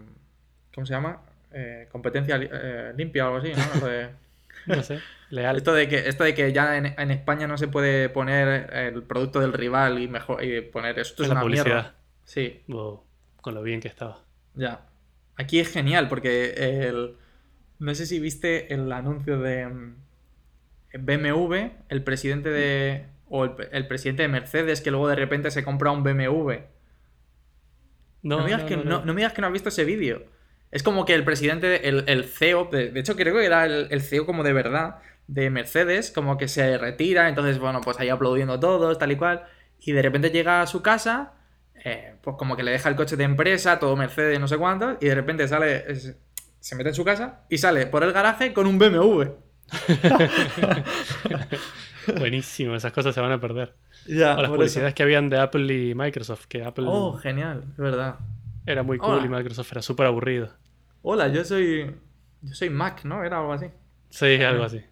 ¿Cómo 0.74 0.86
se 0.86 0.92
llama? 0.92 1.22
Eh, 1.52 1.88
competencia 1.90 2.38
eh, 2.38 2.92
limpia 2.96 3.24
o 3.24 3.34
algo 3.34 3.38
así, 3.38 3.52
¿no? 3.54 3.86
de... 3.86 4.10
no 4.66 4.82
sé. 4.82 5.00
Leal. 5.30 5.56
Esto 5.56 5.72
de 5.72 5.88
que, 5.88 6.08
esto 6.08 6.24
de 6.24 6.34
que 6.34 6.52
ya 6.52 6.76
en, 6.76 7.10
España 7.10 7.46
no 7.46 7.56
se 7.56 7.66
puede 7.66 8.08
poner 8.10 8.70
el 8.74 9.02
producto 9.02 9.40
del 9.40 9.52
rival 9.52 9.98
y 9.98 10.06
mejor 10.06 10.44
y 10.44 10.60
poner 10.60 10.98
esto 10.98 11.22
es 11.22 11.30
una 11.30 11.40
publicidad. 11.40 11.94
Sí. 12.26 12.62
con 13.40 13.54
lo 13.54 13.62
bien 13.62 13.80
que 13.80 13.88
estaba. 13.88 14.22
Ya. 14.54 14.86
Aquí 15.36 15.58
es 15.58 15.72
genial 15.72 16.08
porque 16.08 16.50
el... 16.88 17.16
No 17.78 17.94
sé 17.94 18.06
si 18.06 18.20
viste 18.20 18.72
el 18.74 18.90
anuncio 18.92 19.38
de 19.38 19.66
mm, 19.66 19.96
BMW, 20.98 21.54
el 21.88 22.02
presidente 22.02 22.50
de... 22.50 23.06
O 23.28 23.44
el, 23.44 23.52
el 23.72 23.86
presidente 23.86 24.22
de 24.22 24.28
Mercedes 24.28 24.80
que 24.80 24.90
luego 24.90 25.08
de 25.08 25.16
repente 25.16 25.50
se 25.50 25.64
compra 25.64 25.90
un 25.90 26.02
BMW. 26.02 26.52
No, 28.22 28.38
me 28.38 28.46
digas, 28.46 28.64
que, 28.64 28.76
no, 28.76 29.04
me 29.04 29.14
digas 29.14 29.32
que 29.32 29.40
no 29.40 29.46
has 29.46 29.52
visto 29.52 29.68
ese 29.68 29.84
vídeo. 29.84 30.24
Es 30.72 30.82
como 30.82 31.04
que 31.04 31.14
el 31.14 31.24
presidente, 31.24 31.88
el, 31.88 32.04
el 32.08 32.24
CEO, 32.24 32.64
de, 32.64 32.90
de, 32.90 33.00
hecho 33.00 33.14
creo 33.14 33.34
que 33.34 33.44
era 33.44 33.64
el, 33.64 33.86
el, 33.90 34.02
CEO 34.02 34.26
como 34.26 34.42
de 34.42 34.52
verdad, 34.52 34.96
de 35.28 35.48
Mercedes, 35.48 36.10
como 36.10 36.36
que 36.36 36.48
se 36.48 36.76
retira, 36.76 37.28
entonces 37.28 37.60
bueno, 37.60 37.80
pues 37.82 38.00
ahí 38.00 38.08
aplaudiendo 38.08 38.58
todos, 38.58 38.98
tal 38.98 39.12
y 39.12 39.16
cual, 39.16 39.44
y 39.78 39.92
de 39.92 40.02
repente 40.02 40.30
llega 40.30 40.60
a 40.60 40.66
su 40.66 40.82
casa, 40.82 41.34
eh, 41.88 42.16
pues 42.20 42.34
como 42.36 42.56
que 42.56 42.64
le 42.64 42.72
deja 42.72 42.88
el 42.88 42.96
coche 42.96 43.16
de 43.16 43.22
empresa, 43.22 43.78
todo 43.78 43.94
Mercedes, 43.94 44.40
no 44.40 44.48
sé 44.48 44.58
cuánto, 44.58 44.98
y 45.00 45.06
de 45.06 45.14
repente 45.14 45.46
sale, 45.46 45.94
se 45.94 46.74
mete 46.74 46.88
en 46.88 46.94
su 46.96 47.04
casa 47.04 47.44
y 47.48 47.58
sale 47.58 47.86
por 47.86 48.02
el 48.02 48.12
garaje 48.12 48.52
con 48.52 48.66
un 48.66 48.76
BMW. 48.76 49.22
Buenísimo, 52.18 52.74
esas 52.74 52.92
cosas 52.92 53.14
se 53.14 53.20
van 53.20 53.30
a 53.30 53.40
perder. 53.40 53.76
Ya, 54.04 54.36
o 54.36 54.42
las 54.42 54.50
publicidades 54.50 54.94
que 54.94 55.04
habían 55.04 55.30
de 55.30 55.38
Apple 55.38 55.72
y 55.72 55.94
Microsoft, 55.94 56.46
que 56.46 56.64
Apple... 56.64 56.86
Oh, 56.88 57.16
genial, 57.18 57.62
es 57.70 57.76
verdad. 57.76 58.16
Era 58.66 58.82
muy 58.82 58.98
cool 58.98 59.24
y 59.24 59.28
Microsoft 59.28 59.70
era 59.70 59.82
súper 59.82 60.06
aburrido. 60.06 60.48
Hola, 61.02 61.28
yo 61.28 61.44
soy... 61.44 61.94
Yo 62.42 62.52
soy 62.52 62.68
Mac, 62.68 63.04
¿no? 63.04 63.22
Era 63.22 63.38
algo 63.38 63.52
así. 63.52 63.66
Sí, 64.10 64.42
algo 64.42 64.64
así. 64.64 64.82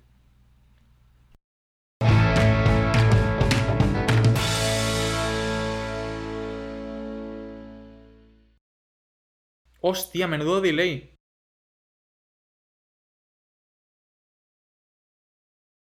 Hostia, 9.86 10.26
menudo 10.26 10.62
delay. 10.62 11.13